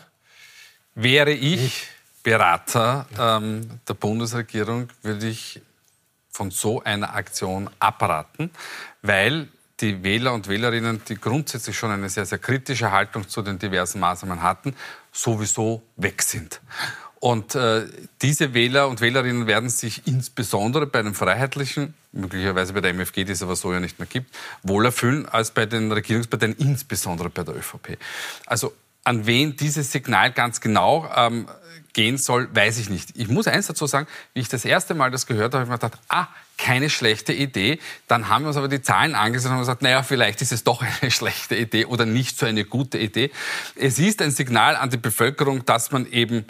Wäre 0.93 1.31
ich 1.31 1.87
Berater 2.21 3.07
ähm, 3.19 3.79
der 3.87 3.93
Bundesregierung, 3.95 4.89
würde 5.01 5.27
ich 5.27 5.61
von 6.39 6.51
so 6.51 6.81
einer 6.81 7.15
Aktion 7.15 7.69
abraten, 7.79 8.49
weil 9.01 9.49
die 9.81 10.03
Wähler 10.03 10.33
und 10.33 10.47
Wählerinnen, 10.47 11.01
die 11.09 11.15
grundsätzlich 11.15 11.77
schon 11.77 11.91
eine 11.91 12.07
sehr, 12.07 12.25
sehr 12.25 12.37
kritische 12.37 12.93
Haltung 12.93 13.27
zu 13.27 13.41
den 13.41 13.59
diversen 13.59 13.99
Maßnahmen 13.99 14.41
hatten, 14.41 14.73
sowieso 15.11 15.83
weg 15.97 16.21
sind. 16.21 16.61
Und 17.19 17.55
äh, 17.55 17.87
diese 18.21 18.53
Wähler 18.53 18.87
und 18.87 19.01
Wählerinnen 19.01 19.47
werden 19.47 19.69
sich 19.69 20.07
insbesondere 20.07 20.87
bei 20.87 21.01
den 21.01 21.13
Freiheitlichen, 21.13 21.93
möglicherweise 22.13 22.71
bei 22.71 22.79
der 22.79 22.93
MFG, 22.93 23.25
die 23.25 23.33
es 23.33 23.43
aber 23.43 23.57
so 23.57 23.73
ja 23.73 23.81
nicht 23.81 23.99
mehr 23.99 24.07
gibt, 24.07 24.33
wohler 24.63 24.93
fühlen 24.93 25.27
als 25.27 25.51
bei 25.51 25.65
den 25.65 25.91
Regierungsparteien, 25.91 26.55
insbesondere 26.57 27.29
bei 27.29 27.43
der 27.43 27.57
ÖVP. 27.57 27.97
Also 28.45 28.71
an 29.03 29.25
wen 29.25 29.55
dieses 29.55 29.91
Signal 29.91 30.31
ganz 30.31 30.61
genau 30.61 31.09
ähm, 31.15 31.47
gehen 31.93 32.17
soll, 32.17 32.53
weiß 32.53 32.77
ich 32.77 32.89
nicht. 32.89 33.11
Ich 33.15 33.27
muss 33.27 33.47
eins 33.47 33.67
dazu 33.67 33.87
sagen, 33.87 34.07
wie 34.33 34.41
ich 34.41 34.49
das 34.49 34.65
erste 34.65 34.93
Mal 34.93 35.11
das 35.11 35.25
gehört 35.25 35.53
habe, 35.53 35.61
habe 35.61 35.63
ich 35.65 35.69
mir 35.69 35.77
gedacht, 35.77 36.01
ah, 36.09 36.27
keine 36.57 36.89
schlechte 36.89 37.33
Idee. 37.33 37.79
Dann 38.07 38.29
haben 38.29 38.43
wir 38.43 38.49
uns 38.49 38.57
aber 38.57 38.67
die 38.67 38.81
Zahlen 38.81 39.15
angesehen 39.15 39.53
und 39.53 39.59
gesagt, 39.59 39.81
naja, 39.81 40.03
vielleicht 40.03 40.41
ist 40.41 40.51
es 40.51 40.63
doch 40.63 40.81
eine 40.81 41.11
schlechte 41.11 41.55
Idee 41.55 41.85
oder 41.85 42.05
nicht 42.05 42.37
so 42.37 42.45
eine 42.45 42.65
gute 42.65 42.97
Idee. 42.97 43.31
Es 43.75 43.97
ist 43.97 44.21
ein 44.21 44.31
Signal 44.31 44.75
an 44.75 44.89
die 44.89 44.97
Bevölkerung, 44.97 45.65
dass 45.65 45.91
man 45.91 46.05
eben 46.05 46.45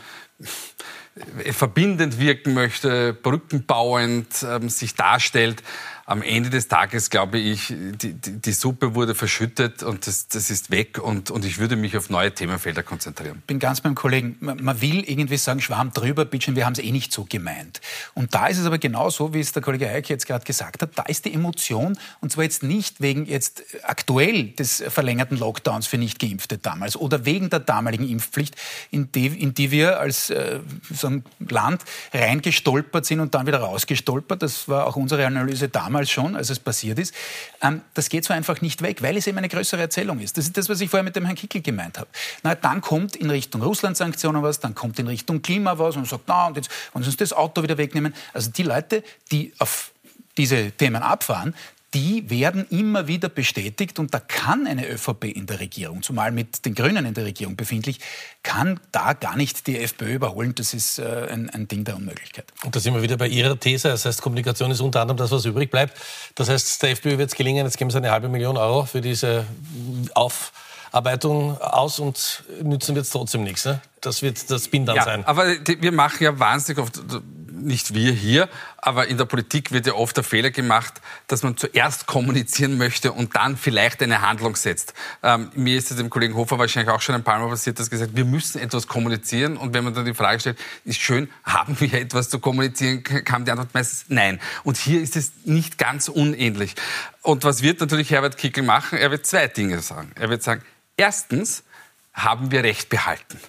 verbindend 1.52 2.20
wirken 2.20 2.54
möchte, 2.54 3.14
brückenbauend 3.14 4.28
ähm, 4.44 4.70
sich 4.70 4.96
darstellt 4.96 5.64
am 6.10 6.24
Ende 6.24 6.50
des 6.50 6.68
Tages, 6.68 7.12
glaube 7.12 7.38
ich, 7.38 7.68
die, 7.68 8.14
die, 8.14 8.42
die 8.42 8.52
Suppe 8.52 8.96
wurde 8.96 9.14
verschüttet 9.14 9.84
und 9.84 10.08
das, 10.08 10.28
das 10.28 10.50
ist 10.50 10.72
weg 10.72 10.98
und, 10.98 11.30
und 11.30 11.46
ich 11.46 11.60
würde 11.60 11.76
mich 11.76 11.96
auf 11.96 12.10
neue 12.10 12.34
Themenfelder 12.34 12.82
konzentrieren. 12.82 13.38
Ich 13.42 13.46
bin 13.46 13.60
ganz 13.60 13.82
beim 13.82 13.94
Kollegen. 13.94 14.36
Man 14.40 14.82
will 14.82 15.04
irgendwie 15.08 15.38
sagen, 15.38 15.62
Schwarm 15.62 15.94
drüber, 15.94 16.26
bitteschön, 16.26 16.56
wir 16.56 16.66
haben 16.66 16.74
es 16.74 16.80
eh 16.80 16.92
nicht 16.92 17.14
so 17.14 17.26
gemeint. 17.30 17.80
Und 18.16 18.34
da 18.34 18.48
ist 18.48 18.58
es 18.58 18.66
aber 18.66 18.80
genau 18.80 19.12
so, 19.12 19.36
wie 19.36 19.40
es 19.40 19.52
der 19.52 19.62
Kollege 19.62 19.88
Eick 19.88 20.10
jetzt 20.10 20.26
gerade 20.26 20.44
gesagt 20.46 20.82
hat, 20.82 20.98
da 20.98 21.04
ist 21.04 21.26
die 21.26 21.34
Emotion 21.34 21.96
und 22.22 22.32
zwar 22.32 22.44
jetzt 22.44 22.64
nicht 22.64 23.02
wegen 23.02 23.28
jetzt 23.28 23.64
aktuell 23.84 24.46
des 24.54 24.84
verlängerten 24.88 25.38
Lockdowns 25.38 25.86
für 25.86 26.00
Nicht-Geimpfte 26.00 26.58
damals 26.58 26.96
oder 26.96 27.26
wegen 27.26 27.52
der 27.52 27.60
damaligen 27.60 28.10
Impfpflicht, 28.10 28.56
in 28.90 29.12
die, 29.12 29.28
in 29.28 29.54
die 29.54 29.70
wir 29.70 30.00
als 30.00 30.32
äh, 30.32 30.60
so 30.92 31.06
ein 31.06 31.24
Land 31.48 31.84
reingestolpert 32.16 33.06
sind 33.06 33.20
und 33.20 33.36
dann 33.36 33.46
wieder 33.46 33.60
rausgestolpert. 33.60 34.42
Das 34.42 34.68
war 34.68 34.88
auch 34.88 34.96
unsere 34.96 35.28
Analyse 35.28 35.70
damals 35.70 35.99
damals 36.00 36.12
schon, 36.12 36.36
als 36.36 36.50
es 36.50 36.60
passiert 36.60 37.00
ist, 37.00 37.14
ähm, 37.62 37.82
das 37.94 38.10
geht 38.10 38.24
so 38.24 38.34
einfach 38.34 38.62
nicht 38.62 38.82
weg, 38.82 39.02
weil 39.02 39.18
es 39.18 39.28
eben 39.28 39.38
eine 39.38 39.50
größere 39.50 39.82
Erzählung 39.82 40.20
ist. 40.20 40.38
Das 40.38 40.46
ist 40.46 40.58
das, 40.58 40.70
was 40.70 40.80
ich 40.82 40.90
vorher 40.90 41.04
mit 41.04 41.16
dem 41.16 41.26
Herrn 41.26 41.36
Kickel 41.36 41.62
gemeint 41.62 41.98
habe. 41.98 42.10
Na, 42.44 42.56
dann 42.56 42.82
kommt 42.82 43.16
in 43.16 43.30
Richtung 43.30 43.62
Russland-Sanktionen 43.62 44.42
was, 44.42 44.60
dann 44.60 44.76
kommt 44.76 45.00
in 45.00 45.08
Richtung 45.08 45.42
Klima 45.42 45.78
was 45.78 45.96
und 45.96 46.08
sagt, 46.08 46.24
na, 46.28 46.48
und 46.48 46.58
jetzt 46.58 46.70
wollen 46.94 47.04
sie 47.04 47.10
uns 47.10 47.18
das 47.18 47.34
Auto 47.34 47.64
wieder 47.64 47.78
wegnehmen. 47.78 48.14
Also 48.34 48.52
die 48.52 48.64
Leute, 48.64 49.04
die 49.32 49.54
auf 49.60 49.92
diese 50.38 50.72
Themen 50.72 51.04
abfahren, 51.04 51.54
die 51.94 52.30
werden 52.30 52.68
immer 52.70 53.08
wieder 53.08 53.30
bestätigt 53.30 53.98
und 53.98 54.14
da 54.14 54.20
kann 54.20 54.68
eine 54.68 54.88
ÖVP 54.88 55.26
in 55.26 55.48
der 55.48 55.60
Regierung, 55.60 56.04
zumal 56.04 56.32
mit 56.32 56.66
den 56.66 56.76
Grünen 56.76 57.06
in 57.06 57.14
der 57.14 57.26
Regierung 57.26 57.56
befindlich, 57.56 58.00
kann 58.44 58.80
da 58.92 59.14
gar 59.14 59.36
nicht 59.36 59.66
die 59.66 59.80
FPÖ 59.80 60.14
überholen. 60.14 60.54
Das 60.56 60.74
ist 60.74 61.00
äh, 61.00 61.28
ein, 61.32 61.50
ein, 61.50 61.68
Ding 61.68 61.84
der 61.86 61.96
Unmöglichkeit. 61.96 62.46
Und 62.64 62.76
da 62.76 62.80
sind 62.80 62.94
wir 62.94 63.02
wieder 63.02 63.18
bei 63.18 63.28
Ihrer 63.28 63.60
These. 63.60 63.88
Das 63.90 64.06
heißt, 64.06 64.22
Kommunikation 64.22 64.70
ist 64.70 64.82
unter 64.82 65.02
anderem 65.02 65.18
das, 65.18 65.32
was 65.32 65.46
übrig 65.46 65.72
bleibt. 65.72 65.98
Das 66.36 66.50
heißt, 66.50 66.82
der 66.84 66.92
FPÖ 66.92 67.18
wird 67.18 67.32
es 67.32 67.36
gelingen, 67.36 67.66
jetzt 67.66 67.78
geben 67.78 67.90
Sie 67.90 67.98
eine 67.98 68.12
halbe 68.12 68.30
Million 68.30 68.58
Euro 68.58 68.86
für 68.86 69.02
diese 69.02 69.46
Aufarbeitung 70.14 71.60
aus 71.60 72.00
und 72.00 72.44
nützen 72.62 72.96
wird 72.96 73.06
es 73.06 73.12
trotzdem 73.12 73.44
nichts. 73.44 73.66
Ne? 73.66 73.82
Das 74.02 74.22
wird 74.22 74.50
das 74.50 74.68
Bin 74.68 74.86
dann 74.86 74.96
ja, 74.96 75.04
sein. 75.04 75.26
Aber 75.26 75.46
wir 75.48 75.92
machen 75.92 76.24
ja 76.24 76.40
wahnsinnig 76.40 76.82
oft 76.82 77.02
nicht 77.62 77.94
wir 77.94 78.12
hier, 78.12 78.50
aber 78.78 79.08
in 79.08 79.18
der 79.18 79.26
Politik 79.26 79.72
wird 79.72 79.86
ja 79.86 79.94
oft 79.94 80.16
der 80.16 80.24
Fehler 80.24 80.52
gemacht, 80.52 81.02
dass 81.28 81.44
man 81.44 81.58
zuerst 81.58 82.06
kommunizieren 82.06 82.78
möchte 82.78 83.12
und 83.12 83.36
dann 83.36 83.58
vielleicht 83.58 84.02
eine 84.02 84.22
Handlung 84.22 84.56
setzt. 84.56 84.94
Ähm, 85.24 85.52
mir 85.54 85.78
ist 85.78 85.92
es 85.92 85.98
dem 85.98 86.10
Kollegen 86.10 86.36
Hofer 86.36 86.58
wahrscheinlich 86.58 86.94
auch 86.94 87.02
schon 87.02 87.16
ein 87.16 87.24
paar 87.24 87.40
Mal 87.40 87.50
passiert, 87.50 87.80
dass 87.80 87.90
gesagt, 87.90 88.16
wir 88.16 88.26
müssen 88.26 88.60
etwas 88.60 88.88
kommunizieren 88.88 89.58
und 89.58 89.74
wenn 89.74 89.84
man 89.84 89.94
dann 89.94 90.06
die 90.06 90.14
Frage 90.14 90.40
stellt, 90.40 90.60
ist 90.86 91.00
schön, 91.00 91.30
haben 91.44 91.80
wir 91.80 91.94
etwas 91.94 92.30
zu 92.30 92.40
kommunizieren, 92.40 93.04
kam 93.04 93.46
die 93.46 93.52
Antwort 93.52 93.74
meistens 93.74 94.06
nein. 94.08 94.40
Und 94.64 94.78
hier 94.78 95.02
ist 95.02 95.16
es 95.16 95.32
nicht 95.46 95.78
ganz 95.78 96.08
unähnlich. 96.08 96.76
Und 97.22 97.44
was 97.44 97.62
wird 97.62 97.80
natürlich 97.80 98.12
Herbert 98.12 98.38
Kickel 98.38 98.64
machen? 98.64 98.98
Er 98.98 99.12
wird 99.12 99.26
zwei 99.26 99.48
Dinge 99.48 99.82
sagen. 99.82 100.12
Er 100.16 100.30
wird 100.30 100.44
sagen, 100.44 100.64
erstens 100.98 101.64
haben 102.14 102.52
wir 102.52 102.64
Recht 102.64 102.90
behalten. 102.90 103.40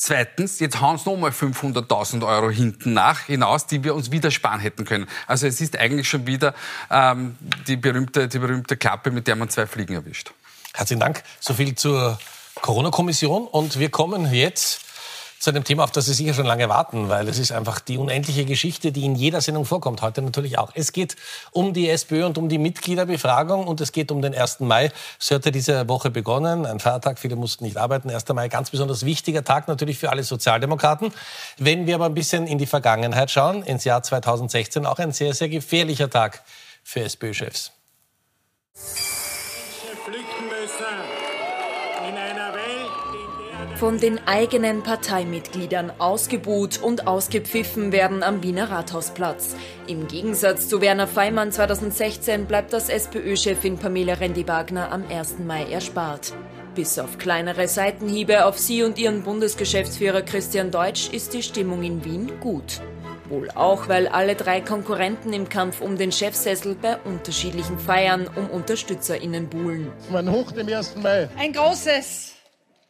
Zweitens, 0.00 0.60
jetzt 0.60 0.80
hauen 0.80 0.96
sie 0.96 1.10
nochmal 1.10 1.32
500.000 1.32 2.24
Euro 2.24 2.50
hinten 2.50 2.92
nach 2.92 3.22
hinaus, 3.22 3.66
die 3.66 3.82
wir 3.82 3.96
uns 3.96 4.12
wieder 4.12 4.30
sparen 4.30 4.60
hätten 4.60 4.84
können. 4.84 5.08
Also 5.26 5.48
es 5.48 5.60
ist 5.60 5.76
eigentlich 5.76 6.08
schon 6.08 6.24
wieder 6.24 6.54
ähm, 6.88 7.36
die, 7.66 7.76
berühmte, 7.76 8.28
die 8.28 8.38
berühmte 8.38 8.76
Klappe, 8.76 9.10
mit 9.10 9.26
der 9.26 9.34
man 9.34 9.48
zwei 9.48 9.66
Fliegen 9.66 9.94
erwischt. 9.94 10.30
Herzlichen 10.72 11.00
Dank. 11.00 11.24
So 11.40 11.52
viel 11.52 11.74
zur 11.74 12.16
Corona-Kommission. 12.62 13.48
Und 13.48 13.80
wir 13.80 13.90
kommen 13.90 14.32
jetzt 14.32 14.82
zu 15.38 15.50
einem 15.50 15.64
Thema, 15.64 15.84
auf 15.84 15.92
das 15.92 16.06
Sie 16.06 16.14
sicher 16.14 16.34
schon 16.34 16.46
lange 16.46 16.68
warten, 16.68 17.08
weil 17.08 17.28
es 17.28 17.38
ist 17.38 17.52
einfach 17.52 17.80
die 17.80 17.96
unendliche 17.96 18.44
Geschichte, 18.44 18.92
die 18.92 19.04
in 19.04 19.14
jeder 19.14 19.40
Sendung 19.40 19.64
vorkommt, 19.64 20.02
heute 20.02 20.20
natürlich 20.22 20.58
auch. 20.58 20.72
Es 20.74 20.92
geht 20.92 21.16
um 21.52 21.72
die 21.72 21.88
SPÖ 21.88 22.26
und 22.26 22.38
um 22.38 22.48
die 22.48 22.58
Mitgliederbefragung 22.58 23.66
und 23.66 23.80
es 23.80 23.92
geht 23.92 24.10
um 24.10 24.20
den 24.20 24.34
1. 24.34 24.60
Mai. 24.60 24.90
Es 25.20 25.30
hat 25.30 25.44
ja 25.44 25.50
diese 25.50 25.88
Woche 25.88 26.10
begonnen, 26.10 26.66
ein 26.66 26.80
Feiertag, 26.80 27.18
viele 27.18 27.36
mussten 27.36 27.64
nicht 27.64 27.76
arbeiten. 27.76 28.10
1. 28.10 28.28
Mai, 28.30 28.48
ganz 28.48 28.70
besonders 28.70 29.04
wichtiger 29.04 29.44
Tag 29.44 29.68
natürlich 29.68 29.98
für 29.98 30.10
alle 30.10 30.24
Sozialdemokraten. 30.24 31.12
Wenn 31.58 31.86
wir 31.86 31.94
aber 31.94 32.06
ein 32.06 32.14
bisschen 32.14 32.46
in 32.46 32.58
die 32.58 32.66
Vergangenheit 32.66 33.30
schauen, 33.30 33.62
ins 33.62 33.84
Jahr 33.84 34.02
2016 34.02 34.86
auch 34.86 34.98
ein 34.98 35.12
sehr, 35.12 35.34
sehr 35.34 35.48
gefährlicher 35.48 36.10
Tag 36.10 36.42
für 36.82 37.00
SPÖ-Chefs. 37.00 37.72
Von 43.78 43.98
den 43.98 44.18
eigenen 44.26 44.82
Parteimitgliedern 44.82 45.92
ausgebuht 45.98 46.82
und 46.82 47.06
ausgepfiffen 47.06 47.92
werden 47.92 48.24
am 48.24 48.42
Wiener 48.42 48.72
Rathausplatz. 48.72 49.54
Im 49.86 50.08
Gegensatz 50.08 50.68
zu 50.68 50.80
Werner 50.80 51.06
Feimann 51.06 51.52
2016 51.52 52.46
bleibt 52.46 52.72
das 52.72 52.88
SPÖ-Chefin 52.88 53.78
Pamela 53.78 54.14
Rendi-Wagner 54.14 54.90
am 54.90 55.04
1. 55.08 55.38
Mai 55.46 55.70
erspart. 55.70 56.34
Bis 56.74 56.98
auf 56.98 57.18
kleinere 57.18 57.68
Seitenhiebe 57.68 58.46
auf 58.46 58.58
sie 58.58 58.82
und 58.82 58.98
ihren 58.98 59.22
Bundesgeschäftsführer 59.22 60.22
Christian 60.22 60.72
Deutsch 60.72 61.10
ist 61.12 61.32
die 61.34 61.44
Stimmung 61.44 61.84
in 61.84 62.04
Wien 62.04 62.32
gut. 62.40 62.80
Wohl 63.28 63.48
auch, 63.52 63.88
weil 63.88 64.08
alle 64.08 64.34
drei 64.34 64.60
Konkurrenten 64.60 65.32
im 65.32 65.48
Kampf 65.48 65.80
um 65.80 65.96
den 65.96 66.10
Chefsessel 66.10 66.74
bei 66.74 66.96
unterschiedlichen 67.04 67.78
Feiern 67.78 68.28
um 68.34 68.50
UnterstützerInnen 68.50 69.48
buhlen. 69.48 69.92
Mein 70.10 70.28
Hoch 70.32 70.50
dem 70.50 70.66
1. 70.66 70.96
Mai. 70.96 71.28
Ein 71.38 71.52
großes 71.52 72.37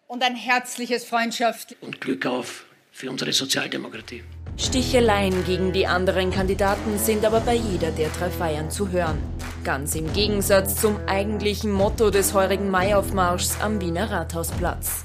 und 0.08 0.24
ein 0.24 0.34
herzliches 0.34 1.04
Freundschaft. 1.04 1.76
Und 1.80 2.00
Glück 2.00 2.26
auf 2.26 2.64
für 2.90 3.10
unsere 3.10 3.32
Sozialdemokratie. 3.32 4.24
Sticheleien 4.56 5.44
gegen 5.44 5.72
die 5.72 5.86
anderen 5.86 6.32
Kandidaten 6.32 6.98
sind 6.98 7.24
aber 7.24 7.38
bei 7.40 7.54
jeder 7.54 7.92
der 7.92 8.08
drei 8.08 8.28
Feiern 8.28 8.72
zu 8.72 8.90
hören. 8.90 9.18
Ganz 9.62 9.94
im 9.94 10.12
Gegensatz 10.12 10.80
zum 10.80 10.98
eigentlichen 11.06 11.70
Motto 11.70 12.10
des 12.10 12.34
heurigen 12.34 12.70
Maiaufmarschs 12.70 13.60
am 13.60 13.80
Wiener 13.80 14.10
Rathausplatz. 14.10 15.04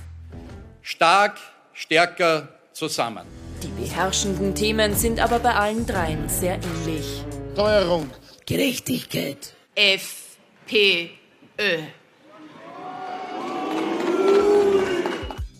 Stark, 0.82 1.38
stärker, 1.74 2.48
zusammen. 2.72 3.28
Die 3.62 3.68
beherrschenden 3.68 4.56
Themen 4.56 4.96
sind 4.96 5.20
aber 5.20 5.40
bei 5.40 5.54
allen 5.54 5.86
dreien 5.86 6.28
sehr 6.30 6.56
ähnlich. 6.56 7.24
Steuerung. 7.54 8.10
Gerechtigkeit. 8.46 9.54
FPÖ. 9.76 11.10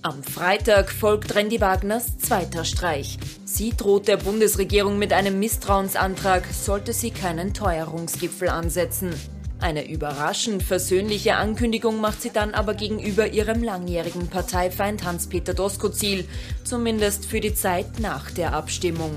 Am 0.06 0.22
Freitag 0.22 0.92
folgt 0.92 1.34
Randy 1.34 1.62
Wagners 1.62 2.18
zweiter 2.18 2.66
Streich. 2.66 3.18
Sie 3.46 3.70
droht 3.70 4.10
der 4.10 4.18
Bundesregierung 4.18 5.00
mit 5.00 5.14
einem 5.14 5.40
Misstrauensantrag, 5.40 6.46
sollte 6.52 6.92
sie 6.92 7.12
keinen 7.12 7.54
Teuerungsgipfel 7.54 8.50
ansetzen. 8.50 9.14
Eine 9.62 9.88
überraschend 9.90 10.62
versöhnliche 10.62 11.38
Ankündigung 11.38 12.02
macht 12.02 12.22
sie 12.22 12.32
dann 12.32 12.54
aber 12.54 12.74
gegenüber 12.74 13.28
ihrem 13.28 13.64
langjährigen 13.64 14.28
Parteifeind 14.28 15.06
Hans-Peter 15.06 15.54
Doskozil, 15.54 16.28
zumindest 16.66 17.26
für 17.26 17.40
die 17.40 17.56
Zeit 17.56 18.02
nach 18.02 18.30
der 18.30 18.52
Abstimmung. 18.52 19.16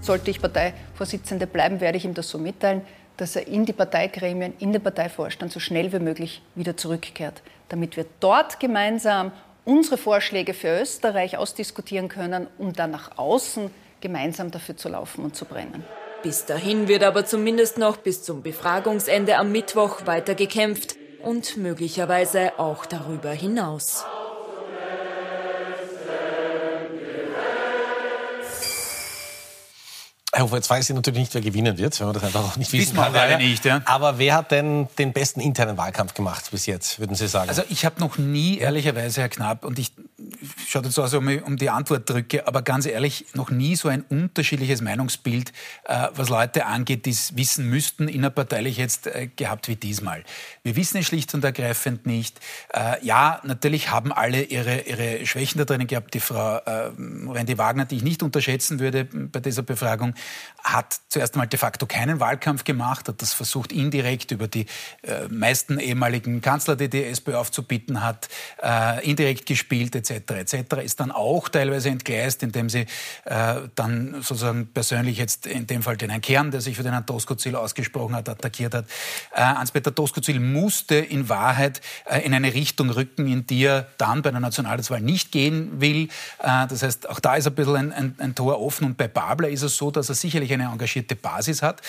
Sollte 0.00 0.30
ich 0.30 0.40
Parteivorsitzende 0.40 1.46
bleiben, 1.46 1.82
werde 1.82 1.98
ich 1.98 2.06
ihm 2.06 2.14
das 2.14 2.30
so 2.30 2.38
mitteilen, 2.38 2.80
dass 3.18 3.36
er 3.36 3.46
in 3.46 3.66
die 3.66 3.74
Parteigremien, 3.74 4.54
in 4.60 4.72
den 4.72 4.82
Parteivorstand 4.82 5.52
so 5.52 5.60
schnell 5.60 5.92
wie 5.92 5.98
möglich 5.98 6.40
wieder 6.54 6.74
zurückkehrt, 6.74 7.42
damit 7.68 7.98
wir 7.98 8.06
dort 8.20 8.60
gemeinsam 8.60 9.32
unsere 9.66 9.98
Vorschläge 9.98 10.54
für 10.54 10.80
Österreich 10.80 11.36
ausdiskutieren 11.36 12.08
können, 12.08 12.46
um 12.56 12.72
dann 12.72 12.92
nach 12.92 13.18
außen 13.18 13.70
gemeinsam 14.00 14.50
dafür 14.50 14.76
zu 14.78 14.88
laufen 14.88 15.24
und 15.24 15.36
zu 15.36 15.44
brennen. 15.44 15.84
Bis 16.22 16.46
dahin 16.46 16.88
wird 16.88 17.02
aber 17.02 17.26
zumindest 17.26 17.76
noch 17.76 17.98
bis 17.98 18.22
zum 18.22 18.42
Befragungsende 18.42 19.36
am 19.36 19.52
Mittwoch 19.52 20.06
weiter 20.06 20.34
gekämpft 20.34 20.96
und 21.22 21.56
möglicherweise 21.56 22.58
auch 22.58 22.86
darüber 22.86 23.30
hinaus. 23.30 24.04
Jetzt 30.52 30.70
weiß 30.70 30.88
ich 30.90 30.94
natürlich 30.94 31.20
nicht, 31.20 31.34
wer 31.34 31.40
gewinnen 31.40 31.78
wird, 31.78 31.98
wenn 31.98 32.06
man 32.06 32.14
das 32.14 32.24
einfach 32.24 32.44
auch 32.44 32.56
nicht 32.56 32.72
wissen, 32.72 32.96
wissen 32.96 33.12
kann. 33.12 33.14
Wir 33.14 33.38
nicht, 33.38 33.64
ja. 33.64 33.82
Aber 33.84 34.18
wer 34.18 34.34
hat 34.34 34.50
denn 34.50 34.88
den 34.98 35.12
besten 35.12 35.40
internen 35.40 35.76
Wahlkampf 35.76 36.14
gemacht 36.14 36.50
bis 36.50 36.66
jetzt, 36.66 36.98
würden 36.98 37.14
Sie 37.14 37.28
sagen? 37.28 37.48
Also 37.48 37.62
ich 37.68 37.84
habe 37.84 38.00
noch 38.00 38.18
nie, 38.18 38.58
ehrlicherweise, 38.58 39.20
Herr 39.22 39.28
Knapp, 39.28 39.64
und 39.64 39.78
ich 39.78 39.92
schaut 40.68 40.84
jetzt 40.84 40.94
so 40.94 41.02
aus, 41.02 41.14
um, 41.14 41.28
um 41.28 41.56
die 41.56 41.70
Antwort 41.70 42.08
drücke, 42.08 42.46
aber 42.46 42.62
ganz 42.62 42.86
ehrlich, 42.86 43.26
noch 43.34 43.50
nie 43.50 43.76
so 43.76 43.88
ein 43.88 44.02
unterschiedliches 44.02 44.80
Meinungsbild, 44.80 45.52
äh, 45.84 46.08
was 46.14 46.28
Leute 46.28 46.66
angeht, 46.66 47.06
die 47.06 47.10
es 47.10 47.36
wissen 47.36 47.68
müssten, 47.68 48.08
innerparteilich 48.08 48.76
jetzt 48.76 49.06
äh, 49.06 49.28
gehabt 49.34 49.68
wie 49.68 49.76
diesmal. 49.76 50.24
Wir 50.62 50.76
wissen 50.76 50.98
es 50.98 51.06
schlicht 51.06 51.34
und 51.34 51.44
ergreifend 51.44 52.06
nicht. 52.06 52.40
Äh, 52.72 53.04
ja, 53.04 53.40
natürlich 53.44 53.90
haben 53.90 54.12
alle 54.12 54.42
ihre, 54.42 54.80
ihre 54.80 55.26
Schwächen 55.26 55.58
da 55.58 55.64
drinnen 55.64 55.86
gehabt. 55.86 56.14
Die 56.14 56.20
Frau 56.20 56.56
äh, 56.58 56.90
Randy 57.28 57.58
Wagner, 57.58 57.84
die 57.84 57.96
ich 57.96 58.02
nicht 58.02 58.22
unterschätzen 58.22 58.80
würde 58.80 59.04
bei 59.04 59.40
dieser 59.40 59.62
Befragung, 59.62 60.14
hat 60.62 60.96
zuerst 61.08 61.34
einmal 61.34 61.46
de 61.46 61.58
facto 61.58 61.86
keinen 61.86 62.20
Wahlkampf 62.20 62.64
gemacht, 62.64 63.08
hat 63.08 63.22
das 63.22 63.32
versucht 63.32 63.72
indirekt 63.72 64.30
über 64.32 64.48
die 64.48 64.66
äh, 65.02 65.28
meisten 65.28 65.78
ehemaligen 65.78 66.40
Kanzler, 66.40 66.76
die 66.76 66.88
die 66.88 67.04
SPÖ 67.04 67.36
aufzubieten 67.36 68.02
hat, 68.02 68.28
äh, 68.62 69.08
indirekt 69.08 69.46
gespielt 69.46 69.94
etc. 69.94 70.30
etc. 70.30 70.55
Ist 70.56 71.00
dann 71.00 71.10
auch 71.12 71.48
teilweise 71.48 71.88
entgleist, 71.88 72.42
indem 72.42 72.68
sie 72.68 72.86
äh, 73.24 73.54
dann 73.74 74.14
sozusagen 74.14 74.66
persönlich 74.72 75.18
jetzt 75.18 75.46
in 75.46 75.66
dem 75.66 75.82
Fall 75.82 75.96
den 75.96 76.10
Herrn 76.10 76.22
Kern, 76.22 76.50
der 76.50 76.60
sich 76.60 76.76
für 76.76 76.82
den 76.82 76.92
Herrn 76.92 77.06
Doskozil 77.06 77.56
ausgesprochen 77.56 78.14
hat, 78.14 78.28
attackiert 78.28 78.74
hat. 78.74 78.86
Äh, 79.34 79.42
Hans-Peter 79.42 79.90
Doskozil 79.90 80.40
musste 80.40 80.96
in 80.96 81.28
Wahrheit 81.28 81.80
äh, 82.04 82.20
in 82.20 82.34
eine 82.34 82.54
Richtung 82.54 82.90
rücken, 82.90 83.26
in 83.26 83.46
die 83.46 83.64
er 83.64 83.88
dann 83.98 84.22
bei 84.22 84.30
der 84.30 84.40
Nationalratswahl 84.40 85.00
nicht 85.00 85.32
gehen 85.32 85.80
will. 85.80 86.08
Äh, 86.42 86.66
das 86.68 86.82
heißt, 86.82 87.08
auch 87.08 87.20
da 87.20 87.36
ist 87.36 87.46
ein 87.46 87.54
bisschen 87.54 87.76
ein, 87.76 87.92
ein, 87.92 88.14
ein 88.18 88.34
Tor 88.34 88.60
offen 88.60 88.84
und 88.84 88.96
bei 88.96 89.08
Babler 89.08 89.48
ist 89.48 89.62
es 89.62 89.76
so, 89.76 89.90
dass 89.90 90.08
er 90.08 90.14
sicherlich 90.14 90.52
eine 90.52 90.64
engagierte 90.64 91.16
Basis 91.16 91.62
hat. 91.62 91.82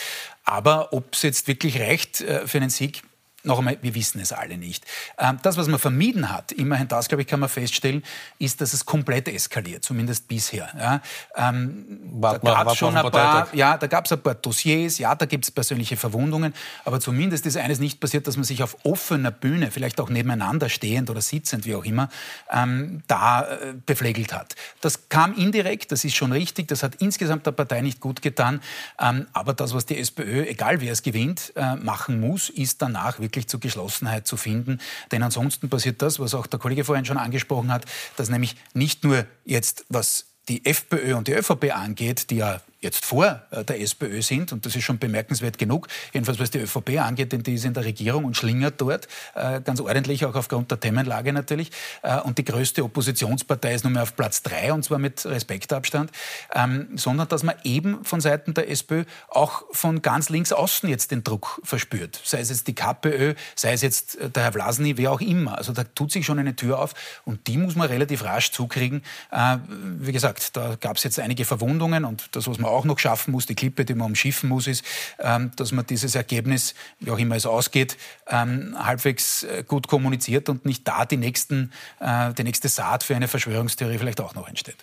Aber 0.43 0.93
ob 0.93 1.13
es 1.13 1.23
jetzt 1.23 1.47
wirklich 1.47 1.80
reicht 1.80 2.21
äh, 2.21 2.47
für 2.47 2.58
einen 2.58 2.69
Sieg, 2.69 3.03
noch 3.47 3.60
einmal, 3.60 3.77
wir 3.81 3.95
wissen 3.95 4.19
es 4.19 4.31
alle 4.31 4.57
nicht. 4.57 4.86
Ähm, 5.17 5.39
das, 5.41 5.57
was 5.57 5.67
man 5.67 5.79
vermieden 5.79 6.31
hat, 6.31 6.51
immerhin 6.51 6.88
das, 6.88 7.07
glaube 7.07 7.21
ich, 7.21 7.27
kann 7.27 7.39
man 7.39 7.49
feststellen, 7.49 8.03
ist, 8.39 8.62
dass 8.62 8.73
es 8.73 8.86
komplett 8.86 9.27
eskaliert, 9.27 9.83
zumindest 9.83 10.27
bisher. 10.27 10.69
Ja, 10.77 11.01
ähm, 11.36 11.99
da 12.21 12.38
gab 12.38 12.67
es 12.67 12.77
schon 12.77 12.95
ein 12.95 13.10
paar, 13.10 13.47
ja, 13.55 13.77
da 13.77 13.88
gab 13.88 14.05
es 14.05 14.12
ein 14.12 14.21
paar 14.21 14.36
Dossiers, 14.36 14.97
ja, 14.97 15.15
da 15.15 15.25
gibt 15.25 15.45
es 15.45 15.51
persönliche 15.51 15.97
Verwundungen, 15.97 16.53
aber 16.86 16.99
zumindest 16.99 17.45
ist 17.45 17.57
eines 17.57 17.79
nicht 17.79 17.99
passiert, 17.99 18.27
dass 18.27 18.36
man 18.36 18.43
sich 18.43 18.62
auf 18.62 18.77
offener 18.83 19.31
Bühne, 19.31 19.71
vielleicht 19.71 19.99
auch 19.99 20.10
nebeneinander 20.10 20.69
stehend 20.69 21.10
oder 21.10 21.21
sitzend, 21.21 21.65
wie 21.65 21.75
auch 21.75 21.86
immer, 21.86 22.10
ähm, 22.51 23.01
da 23.07 23.43
äh, 23.43 23.73
beflegelt 23.86 24.33
hat. 24.33 24.55
Das 24.81 25.10
kam 25.10 25.33
indirekt, 25.36 25.91
das 25.91 26.03
ist 26.03 26.15
schon 26.15 26.31
richtig, 26.31 26.67
das 26.67 26.83
hat 26.83 26.95
insgesamt 26.95 27.45
der 27.45 27.51
Partei 27.51 27.81
nicht 27.81 28.01
gut 28.01 28.21
getan, 28.21 28.62
ähm, 28.99 29.27
aber 29.33 29.53
das, 29.53 29.73
was 29.73 29.86
die 29.86 29.97
SPÖ, 29.97 30.43
egal 30.43 30.81
wer 30.81 30.91
es 30.91 31.01
gewinnt, 31.01 31.53
äh, 31.55 31.75
machen 31.75 32.19
muss, 32.19 32.49
ist 32.49 32.81
danach 32.81 33.19
wirklich 33.19 33.37
wirklich 33.38 33.47
zur 33.47 33.60
Geschlossenheit 33.60 34.28
zu 34.28 34.36
finden. 34.36 34.80
Denn 35.12 35.23
ansonsten 35.23 35.69
passiert 35.69 36.02
das, 36.02 36.19
was 36.19 36.34
auch 36.34 36.47
der 36.47 36.60
Kollege 36.60 36.84
vorhin 36.84 37.06
schon 37.06 37.17
angesprochen 37.17 37.71
hat, 37.71 37.86
dass 38.17 38.30
nämlich 38.30 38.56
nicht 38.73 39.04
nur 39.04 39.26
jetzt, 39.45 39.86
was 39.89 40.26
die 40.50 40.65
FPÖ 40.65 41.15
und 41.15 41.28
die 41.28 41.34
ÖVP 41.34 41.76
angeht, 41.76 42.30
die 42.30 42.38
ja 42.38 42.62
jetzt 42.79 43.05
vor 43.05 43.41
äh, 43.51 43.63
der 43.63 43.81
SPÖ 43.81 44.21
sind, 44.21 44.51
und 44.53 44.65
das 44.65 44.75
ist 44.75 44.83
schon 44.83 44.99
bemerkenswert 44.99 45.57
genug, 45.57 45.87
jedenfalls 46.13 46.39
was 46.39 46.51
die 46.51 46.59
ÖVP 46.59 46.99
angeht, 46.99 47.31
denn 47.31 47.41
die 47.41 47.55
ist 47.55 47.65
in 47.65 47.73
der 47.73 47.85
Regierung 47.85 48.25
und 48.25 48.37
schlingert 48.37 48.79
dort, 48.79 49.07
äh, 49.35 49.61
ganz 49.61 49.79
ordentlich, 49.79 50.25
auch 50.25 50.35
aufgrund 50.35 50.69
der 50.69 50.79
Themenlage 50.79 51.33
natürlich. 51.33 51.71
Äh, 52.03 52.19
und 52.21 52.37
die 52.37 52.45
größte 52.45 52.83
Oppositionspartei 52.83 53.73
ist 53.73 53.83
nunmehr 53.83 54.03
auf 54.03 54.15
Platz 54.15 54.43
drei, 54.43 54.71
und 54.73 54.83
zwar 54.83 54.99
mit 54.99 55.25
Respektabstand, 55.25 56.11
ähm, 56.53 56.89
sondern 56.95 57.27
dass 57.27 57.43
man 57.43 57.55
eben 57.63 58.03
von 58.05 58.21
Seiten 58.21 58.53
der 58.53 58.69
SPÖ 58.69 59.05
auch 59.29 59.63
von 59.71 60.01
ganz 60.01 60.29
links 60.29 60.51
außen 60.51 60.87
jetzt 60.87 61.11
den 61.11 61.23
Druck 61.23 61.59
verspürt. 61.63 62.21
Sei 62.23 62.39
es 62.39 62.49
jetzt 62.49 62.67
die 62.67 62.75
KPÖ, 62.75 63.33
sei 63.55 63.73
es 63.73 63.81
jetzt 63.81 64.17
der 64.35 64.43
Herr 64.43 64.53
Vlasny, 64.53 64.97
wer 64.97 65.11
auch 65.11 65.21
immer. 65.21 65.57
Also 65.57 65.73
da 65.73 65.83
tut 65.83 66.11
sich 66.11 66.25
schon 66.25 66.39
eine 66.39 66.55
Tür 66.55 66.79
auf 66.79 66.93
und 67.25 67.47
die 67.47 67.57
muss 67.57 67.75
man 67.75 67.87
relativ 67.87 68.23
rasch 68.23 68.51
zukriegen. 68.51 69.03
Wie 69.67 70.11
gesagt, 70.11 70.55
da 70.55 70.75
gab 70.79 70.97
es 70.97 71.03
jetzt 71.03 71.19
einige 71.19 71.45
Verwundungen 71.45 72.05
und 72.05 72.35
das, 72.35 72.47
was 72.47 72.59
man 72.59 72.66
auch 72.69 72.86
noch 72.86 72.99
schaffen 72.99 73.32
muss, 73.32 73.45
die 73.45 73.56
Klippe, 73.56 73.86
die 73.86 73.93
man 73.93 74.08
umschiffen 74.08 74.49
muss, 74.49 74.67
ist, 74.67 74.84
ähm, 75.19 75.51
dass 75.56 75.71
man 75.71 75.86
dieses 75.86 76.15
Ergebnis, 76.15 76.75
wie 76.99 77.12
auch 77.12 77.19
immer 77.19 77.36
es 77.36 77.45
ausgeht, 77.45 77.97
ähm, 78.27 78.75
halbwegs 78.77 79.43
äh, 79.43 79.63
gut 79.67 79.88
kommuniziert 79.88 80.49
und 80.49 80.65
nicht 80.65 80.88
da 80.88 81.06
die, 81.06 81.17
nächsten, 81.17 81.71
äh, 81.99 82.34
die 82.34 82.43
nächste 82.43 82.69
Saat 82.69 83.03
für 83.03 83.15
eine 83.15 83.27
Verschwörungstheorie 83.27 83.97
vielleicht 83.97 84.21
auch 84.21 84.36
noch 84.36 84.47
entsteht. 84.47 84.77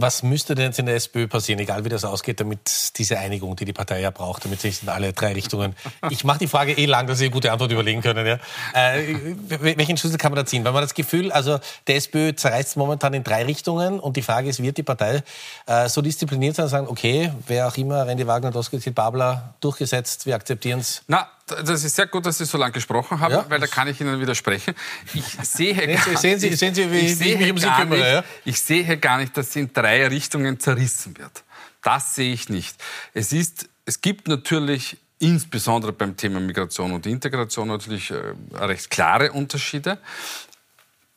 Was 0.00 0.22
müsste 0.22 0.54
denn 0.54 0.66
jetzt 0.66 0.78
in 0.78 0.86
der 0.86 0.94
SPÖ 0.94 1.26
passieren, 1.26 1.58
egal 1.58 1.84
wie 1.84 1.88
das 1.88 2.04
ausgeht, 2.04 2.38
damit 2.38 2.96
diese 2.98 3.18
Einigung, 3.18 3.56
die 3.56 3.64
die 3.64 3.72
Partei 3.72 4.00
ja 4.00 4.10
braucht, 4.10 4.44
damit 4.44 4.60
sich 4.60 4.80
in 4.84 4.88
alle 4.88 5.12
drei 5.12 5.32
Richtungen. 5.32 5.74
Ich 6.10 6.22
mache 6.22 6.38
die 6.38 6.46
Frage 6.46 6.72
eh 6.72 6.86
lang, 6.86 7.08
dass 7.08 7.18
Sie 7.18 7.24
eine 7.24 7.32
gute 7.32 7.50
Antwort 7.50 7.72
überlegen 7.72 8.00
können. 8.00 8.24
Ja. 8.24 8.38
Äh, 8.74 9.16
welchen 9.48 9.96
Schlüssel 9.96 10.16
kann 10.16 10.30
man 10.30 10.36
da 10.36 10.46
ziehen? 10.46 10.64
Weil 10.64 10.72
man 10.72 10.82
das 10.82 10.94
Gefühl, 10.94 11.32
also 11.32 11.58
der 11.88 11.96
SPÖ 11.96 12.32
zerreißt 12.32 12.76
momentan 12.76 13.12
in 13.12 13.24
drei 13.24 13.44
Richtungen 13.44 13.98
und 13.98 14.16
die 14.16 14.22
Frage 14.22 14.48
ist, 14.48 14.62
wird 14.62 14.76
die 14.76 14.84
Partei 14.84 15.24
äh, 15.66 15.88
so 15.88 16.00
diszipliniert 16.00 16.54
sein 16.54 16.66
und 16.66 16.70
sagen, 16.70 16.86
okay, 16.86 17.32
wer 17.48 17.66
auch 17.66 17.76
immer, 17.76 18.06
Randy 18.06 18.24
Wagner, 18.24 18.52
Doskizil, 18.52 18.92
Babler, 18.92 19.54
durchgesetzt, 19.60 20.26
wir 20.26 20.36
akzeptieren 20.36 20.78
es? 20.78 21.02
Na, 21.08 21.28
das 21.50 21.84
ist 21.84 21.96
sehr 21.96 22.06
gut, 22.06 22.26
dass 22.26 22.38
Sie 22.38 22.44
so 22.44 22.58
lange 22.58 22.72
gesprochen 22.72 23.20
haben, 23.20 23.32
ja. 23.32 23.46
weil 23.48 23.60
da 23.60 23.66
kann 23.66 23.88
ich 23.88 24.00
Ihnen 24.00 24.20
widersprechen. 24.20 24.74
Ich 25.14 25.24
sehe 25.42 25.74
gar, 25.74 26.16
sehen 26.16 26.38
Sie, 26.38 26.54
sehen 26.54 26.74
Sie 26.74 26.90
wie 26.90 26.98
ich, 26.98 27.20
ich 27.20 27.38
mich 27.38 27.50
um 27.50 27.58
Sie 27.58 27.68
kümmere. 27.68 27.98
Nicht, 27.98 28.06
ja? 28.06 28.24
Ich 28.44 28.60
sehe 28.60 28.96
gar 28.98 29.18
nicht, 29.18 29.36
dass 29.36 29.52
sie 29.52 29.60
in 29.60 29.72
drei 29.72 30.06
Richtungen 30.06 30.60
zerrissen 30.60 31.16
wird. 31.18 31.44
Das 31.82 32.14
sehe 32.14 32.32
ich 32.32 32.48
nicht. 32.48 32.76
Es, 33.14 33.32
ist, 33.32 33.68
es 33.84 34.00
gibt 34.00 34.28
natürlich 34.28 34.98
insbesondere 35.18 35.92
beim 35.92 36.16
Thema 36.16 36.40
Migration 36.40 36.92
und 36.92 37.06
Integration 37.06 37.68
natürlich 37.68 38.10
äh, 38.10 38.34
recht 38.54 38.90
klare 38.90 39.32
Unterschiede 39.32 39.98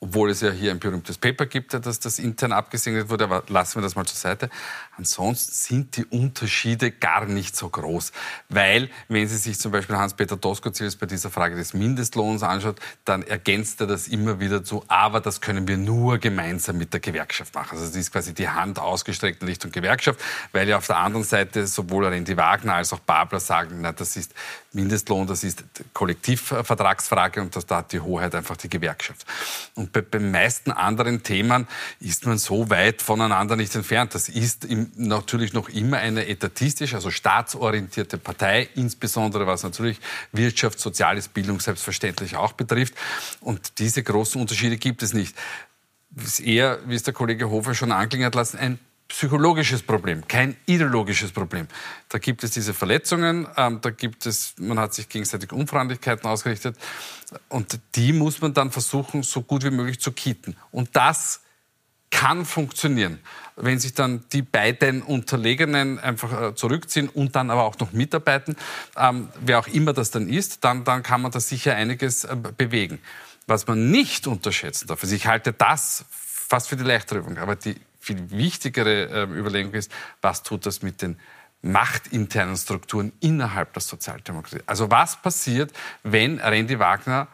obwohl 0.04 0.32
es 0.32 0.41
ja 0.41 0.50
hier 0.50 0.72
ein 0.72 0.80
berühmtes 0.80 1.20
Paper 1.20 1.46
gibt, 1.46 1.76
das 1.76 2.00
das 2.00 2.17
intern 2.17 2.52
abgesegnet 2.52 3.10
wurde, 3.10 3.26
aber 3.26 3.44
lassen 3.50 3.78
wir 3.78 3.84
das 3.84 3.96
mal 3.96 4.06
zur 4.06 4.17
Seite. 4.17 4.50
Ansonsten 5.02 5.52
sind 5.52 5.98
die 5.98 6.06
Unterschiede 6.06 6.92
gar 6.92 7.26
nicht 7.26 7.56
so 7.56 7.70
groß, 7.70 8.12
weil 8.50 8.88
wenn 9.08 9.28
Sie 9.28 9.38
sich 9.38 9.60
zum 9.60 9.72
Beispiel 9.72 9.98
Hans-Peter 9.98 10.38
Doskozils 10.38 10.96
bei 10.96 11.08
dieser 11.08 11.32
Frage 11.32 11.56
des 11.56 11.74
Mindestlohns 11.74 12.44
anschaut, 12.44 12.76
dann 13.04 13.24
ergänzt 13.24 13.82
er 13.82 13.88
das 13.88 14.08
immer 14.08 14.40
wieder 14.40 14.64
zu, 14.64 14.84
aber 14.88 15.20
das 15.20 15.42
können 15.42 15.68
wir 15.68 15.78
nur 15.78 16.20
gemeinsam 16.20 16.78
mit 16.78 16.94
der 16.94 17.00
Gewerkschaft 17.00 17.56
machen. 17.56 17.80
Also 17.80 17.88
das 17.88 17.96
ist 17.96 18.12
quasi 18.12 18.36
die 18.36 18.48
Hand 18.48 18.78
ausgestreckt 18.78 19.42
in 19.42 19.48
Richtung 19.48 19.72
Gewerkschaft, 19.72 20.20
weil 20.52 20.70
ja 20.70 20.78
auf 20.78 20.86
der 20.86 20.98
anderen 20.98 21.26
Seite 21.26 21.66
sowohl 21.66 22.06
Randy 22.06 22.38
Wagner 22.38 22.76
als 22.76 22.94
auch 22.94 23.00
Babler 23.00 23.40
sagen, 23.40 23.80
na, 23.82 23.94
das 23.94 24.16
ist 24.18 24.36
Mindestlohn, 24.72 25.26
das 25.26 25.44
ist 25.44 25.64
Kollektivvertragsfrage 25.94 27.42
und 27.42 27.56
das, 27.56 27.66
da 27.66 27.78
hat 27.78 27.92
die 27.92 28.02
Hoheit 28.02 28.36
einfach 28.36 28.56
die 28.56 28.70
Gewerkschaft. 28.70 29.26
Und 29.74 29.92
bei 29.92 30.02
den 30.02 30.30
meisten 30.30 30.72
anderen 30.72 31.24
Themen 31.24 31.68
ist 32.00 32.28
man 32.28 32.38
so 32.38 32.70
weit 32.70 33.02
voneinander 33.02 33.56
nicht 33.56 33.74
entfernt. 33.76 34.14
Das 34.16 34.30
ist 34.30 34.66
im, 34.66 34.90
natürlich 34.95 35.54
noch 35.54 35.69
immer 35.69 35.97
eine 35.97 36.27
etatistische, 36.27 36.95
also 36.95 37.12
staatsorientierte 37.12 38.17
Partei, 38.17 38.69
insbesondere 38.75 39.47
was 39.47 39.63
natürlich 39.63 39.99
Wirtschaft, 40.32 40.80
Soziales, 40.80 41.27
Bildung 41.27 41.60
selbstverständlich 41.60 42.36
auch 42.36 42.54
betrifft. 42.54 42.93
Und 43.39 43.80
diese 43.80 44.04
großen 44.04 44.39
Unterschiede 44.39 44.77
gibt 44.77 45.04
es 45.04 45.13
nicht. 45.13 45.36
Das 46.10 46.25
ist 46.25 46.39
eher, 46.41 46.80
wie 46.88 46.95
es 46.95 47.04
der 47.04 47.13
Kollege 47.13 47.49
Hofer 47.49 47.73
schon 47.73 47.91
anklingen 47.91 48.32
lassen, 48.32 48.58
ein 48.58 48.80
psychologisches 49.08 49.82
Problem, 49.82 50.25
kein 50.27 50.56
ideologisches 50.65 51.32
Problem. 51.32 51.67
Da 52.08 52.17
gibt 52.17 52.43
es 52.43 52.51
diese 52.51 52.73
Verletzungen, 52.73 53.45
ähm, 53.58 53.80
da 53.82 53.89
gibt 53.89 54.25
es, 54.25 54.56
man 54.58 54.80
hat 54.80 54.93
sich 54.93 55.10
gegenseitig 55.10 55.51
Unfreundlichkeiten 55.51 56.30
ausgerichtet 56.30 56.77
und 57.49 57.77
die 57.95 58.13
muss 58.13 58.39
man 58.39 58.54
dann 58.54 58.71
versuchen, 58.71 59.23
so 59.23 59.41
gut 59.41 59.63
wie 59.65 59.69
möglich 59.69 59.99
zu 59.99 60.13
kitten. 60.13 60.56
Und 60.71 60.95
das 60.95 61.41
kann 62.10 62.45
funktionieren. 62.45 63.19
Wenn 63.62 63.80
sich 63.80 63.93
dann 63.93 64.24
die 64.32 64.41
beiden 64.41 65.02
Unterlegenen 65.02 66.00
einfach 66.00 66.41
äh, 66.41 66.56
zurückziehen 66.56 67.10
und 67.10 67.36
dann 67.36 67.50
aber 67.50 67.63
auch 67.63 67.78
noch 67.80 67.91
mitarbeiten, 67.91 68.56
ähm, 68.97 69.30
wer 69.39 69.60
auch 69.60 69.67
immer 69.67 69.93
das 69.93 70.12
dann 70.12 70.28
ist, 70.28 70.63
dann, 70.63 70.84
dann 70.84 71.04
kann 71.04 71.21
man 71.21 71.32
da 71.32 71.39
sicher 71.39 71.76
einiges 71.76 72.24
äh, 72.24 72.36
bewegen. 72.36 73.00
Was 73.47 73.67
man 73.67 73.91
nicht 73.91 74.28
unterschätzen 74.28 74.88
darf, 74.88 75.04
also 75.04 75.15
ich 75.15 75.28
halte 75.28 75.54
das 75.54 76.06
fast 76.10 76.69
für 76.69 76.76
die 76.76 76.84
leichtere 76.84 77.19
Übung, 77.19 77.38
aber 77.38 77.56
die 77.56 77.76
viel 78.00 78.32
wichtigere 78.32 79.06
äh, 79.06 79.24
Überlegung 79.24 79.74
ist, 79.74 79.91
was 80.21 80.43
tut 80.43 80.65
das 80.65 80.82
mit 80.82 81.02
den 81.02 81.17
machtinternen 81.62 82.58
Strukturen 82.58 83.12
innerhalb 83.19 83.74
der 83.74 83.82
Sozialdemokratie. 83.82 84.63
Also 84.65 84.89
was 84.89 85.21
passiert, 85.21 85.71
wenn 86.04 86.39
Randy 86.39 86.80
Wagner 86.80 87.28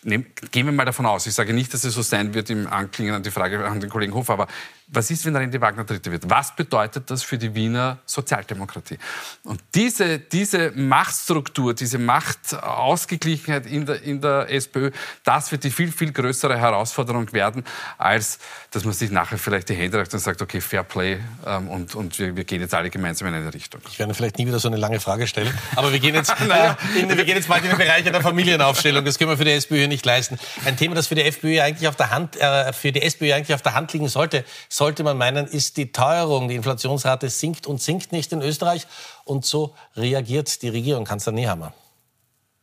gehen 0.00 0.66
wir 0.66 0.72
mal 0.72 0.84
davon 0.84 1.06
aus, 1.06 1.26
ich 1.26 1.34
sage 1.34 1.52
nicht, 1.54 1.72
dass 1.72 1.84
es 1.84 1.94
so 1.94 2.02
sein 2.02 2.34
wird 2.34 2.50
im 2.50 2.66
Anklingen 2.66 3.14
an 3.14 3.22
die 3.22 3.30
Frage 3.30 3.64
an 3.64 3.80
den 3.80 3.88
Kollegen 3.88 4.14
Hofer, 4.14 4.32
aber 4.32 4.48
was 4.88 5.10
ist, 5.10 5.24
wenn 5.26 5.36
René 5.36 5.60
Wagner 5.60 5.84
Dritte 5.84 6.12
wird? 6.12 6.30
Was 6.30 6.54
bedeutet 6.54 7.10
das 7.10 7.24
für 7.24 7.36
die 7.38 7.52
Wiener 7.54 7.98
Sozialdemokratie? 8.06 8.98
Und 9.42 9.60
diese, 9.74 10.20
diese 10.20 10.70
Machtstruktur, 10.70 11.74
diese 11.74 11.98
Machtausgeglichenheit 11.98 13.66
in 13.66 13.84
der, 13.86 14.02
in 14.02 14.20
der 14.20 14.48
SPÖ, 14.48 14.92
das 15.24 15.50
wird 15.50 15.64
die 15.64 15.70
viel, 15.70 15.90
viel 15.90 16.12
größere 16.12 16.56
Herausforderung 16.56 17.32
werden, 17.32 17.64
als 17.98 18.38
dass 18.70 18.84
man 18.84 18.94
sich 18.94 19.10
nachher 19.10 19.38
vielleicht 19.38 19.68
die 19.70 19.74
Hände 19.74 19.98
reicht 19.98 20.14
und 20.14 20.20
sagt, 20.20 20.40
okay, 20.40 20.60
Fair 20.60 20.84
Play 20.84 21.18
ähm, 21.44 21.68
und, 21.68 21.96
und 21.96 22.16
wir, 22.20 22.36
wir, 22.36 22.44
gehen 22.44 22.60
jetzt 22.60 22.74
alle 22.74 22.88
gemeinsam 22.88 23.26
in 23.26 23.34
eine 23.34 23.52
Richtung. 23.52 23.80
Ich 23.90 23.98
werde 23.98 24.14
vielleicht 24.14 24.38
nie 24.38 24.46
wieder 24.46 24.60
so 24.60 24.68
eine 24.68 24.76
lange 24.76 25.00
Frage 25.00 25.26
stellen, 25.26 25.52
aber 25.74 25.92
wir 25.92 25.98
gehen 25.98 26.14
jetzt, 26.14 26.32
naja, 26.46 26.78
in, 26.94 27.08
wir 27.08 27.24
gehen 27.24 27.36
jetzt 27.36 27.48
mal 27.48 27.56
in 27.56 27.68
den 27.68 27.76
Bereich 27.76 28.04
der 28.04 28.20
Familienaufstellung. 28.20 29.04
Das 29.04 29.18
können 29.18 29.30
wir 29.30 29.36
für 29.36 29.44
die 29.44 29.52
SPÖ 29.52 29.88
nicht 29.88 30.06
leisten. 30.06 30.38
Ein 30.64 30.76
Thema, 30.76 30.94
das 30.94 31.08
für 31.08 31.16
die 31.16 31.22
FPÖ 31.22 31.60
eigentlich 31.60 31.88
auf 31.88 31.96
der 31.96 32.10
Hand, 32.10 32.36
äh, 32.36 32.72
für 32.72 32.92
die 32.92 33.02
SPÖ 33.02 33.34
eigentlich 33.34 33.52
auf 33.52 33.62
der 33.62 33.74
Hand 33.74 33.92
liegen 33.92 34.08
sollte, 34.08 34.44
sollte 34.76 35.02
man 35.02 35.16
meinen, 35.16 35.46
ist 35.46 35.78
die 35.78 35.90
Teuerung. 35.90 36.48
Die 36.48 36.54
Inflationsrate 36.54 37.30
sinkt 37.30 37.66
und 37.66 37.80
sinkt 37.80 38.12
nicht 38.12 38.32
in 38.32 38.42
Österreich. 38.42 38.86
Und 39.24 39.44
so 39.44 39.74
reagiert 39.96 40.62
die 40.62 40.68
Regierung. 40.68 41.04
Kanzler 41.04 41.32
Nehammer. 41.32 41.72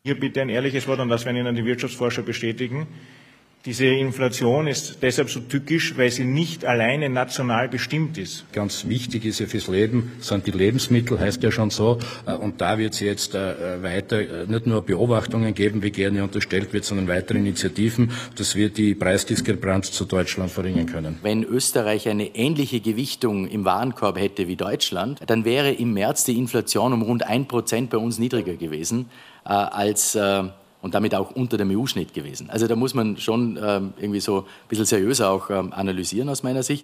Hier 0.04 0.20
bitte 0.20 0.42
ein 0.42 0.50
ehrliches 0.50 0.88
Wort, 0.88 1.00
und 1.00 1.10
das 1.10 1.26
werden 1.26 1.38
Ihnen 1.38 1.56
die 1.56 1.66
Wirtschaftsforscher 1.66 2.22
bestätigen. 2.22 2.88
Diese 3.66 3.86
Inflation 3.86 4.68
ist 4.68 4.98
deshalb 5.02 5.30
so 5.30 5.40
tückisch, 5.40 5.98
weil 5.98 6.12
sie 6.12 6.26
nicht 6.26 6.66
alleine 6.66 7.08
national 7.08 7.70
bestimmt 7.70 8.18
ist. 8.18 8.44
Ganz 8.52 8.90
wichtig 8.90 9.24
ist 9.24 9.40
ja 9.40 9.46
fürs 9.46 9.70
Leben, 9.70 10.12
sind 10.20 10.46
die 10.46 10.52
Lebensmittel, 10.52 11.18
heißt 11.18 11.42
ja 11.44 11.50
schon 11.50 11.70
so. 11.70 11.98
Äh, 12.26 12.34
und 12.34 12.60
da 12.60 12.78
wird 12.78 12.92
es 12.96 13.00
jetzt 13.00 13.36
äh, 13.36 13.82
weiter 13.82 14.20
äh, 14.20 14.48
nicht 14.48 14.68
nur 14.68 14.82
Beobachtungen 14.82 15.54
geben, 15.54 15.82
wie 15.82 15.92
gerne 15.92 16.26
unterstellt 16.26 16.74
wird, 16.74 16.84
sondern 16.84 17.08
weitere 17.08 17.38
Initiativen, 17.38 18.12
dass 18.36 18.54
wir 18.56 18.68
die 18.68 18.96
Preisdiskrepanz 18.96 19.94
zu 19.94 20.04
Deutschland 20.04 20.52
verringern 20.52 20.88
können. 20.88 21.20
Wenn 21.22 21.46
Österreich 21.46 22.10
eine 22.10 22.36
ähnliche 22.36 22.82
Gewichtung 22.82 23.48
im 23.48 23.64
Warenkorb 23.64 24.20
hätte 24.20 24.50
wie 24.50 24.58
Deutschland, 24.58 25.22
dann 25.26 25.46
wäre 25.46 25.72
im 25.72 25.94
März 25.94 26.26
die 26.26 26.38
Inflation 26.38 26.92
um 26.92 27.02
rund 27.02 27.26
ein 27.26 27.48
Prozent 27.48 27.92
bei 27.92 27.98
uns 27.98 28.20
niedriger 28.20 28.56
gewesen 28.56 29.10
als 29.46 30.18
und 30.84 30.94
damit 30.94 31.16
auch 31.16 31.32
unter 31.32 31.58
dem 31.58 31.72
EU-Schnitt 31.72 32.14
gewesen. 32.14 32.50
Also 32.50 32.68
da 32.68 32.76
muss 32.76 32.94
man 32.94 33.18
schon 33.18 33.58
ähm, 33.58 33.94
irgendwie 33.98 34.20
so 34.20 34.42
ein 34.42 34.68
bisschen 34.68 34.86
seriöser 34.86 35.32
auch 35.32 35.50
ähm, 35.50 35.72
analysieren 35.72 36.28
aus 36.28 36.44
meiner 36.44 36.62
Sicht. 36.62 36.84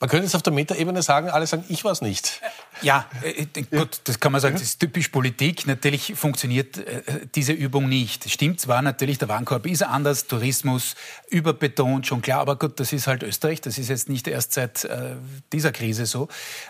Man 0.00 0.10
könnte 0.10 0.24
jetzt 0.24 0.34
auf 0.34 0.42
der 0.42 0.52
Metaebene 0.52 1.00
sagen, 1.00 1.30
alle 1.30 1.46
sagen, 1.46 1.64
ich 1.68 1.84
war 1.84 1.92
es 1.92 2.02
nicht. 2.02 2.40
Ja, 2.82 3.06
äh, 3.22 3.46
äh 3.54 3.62
gut, 3.62 4.00
das 4.04 4.18
kann 4.18 4.32
man 4.32 4.40
sagen, 4.40 4.56
das 4.56 4.62
ist 4.62 4.80
typisch 4.80 5.08
Politik. 5.08 5.68
Natürlich 5.68 6.14
funktioniert 6.16 6.78
äh, 6.78 7.02
diese 7.32 7.52
Übung 7.52 7.88
nicht. 7.88 8.28
Stimmt 8.28 8.60
zwar, 8.60 8.82
natürlich, 8.82 9.18
der 9.18 9.28
Warenkorb 9.28 9.66
ist 9.66 9.84
anders, 9.84 10.26
Tourismus 10.26 10.96
überbetont, 11.30 12.08
schon 12.08 12.22
klar, 12.22 12.40
aber 12.40 12.56
gut, 12.56 12.80
das 12.80 12.92
ist 12.92 13.06
halt 13.06 13.22
Österreich, 13.22 13.60
das 13.60 13.78
ist 13.78 13.88
jetzt 13.88 14.08
nicht 14.08 14.26
erst 14.26 14.52
seit 14.52 14.84
äh, 14.84 15.14
dieser 15.52 15.70
Krise 15.70 16.06
so. 16.06 16.26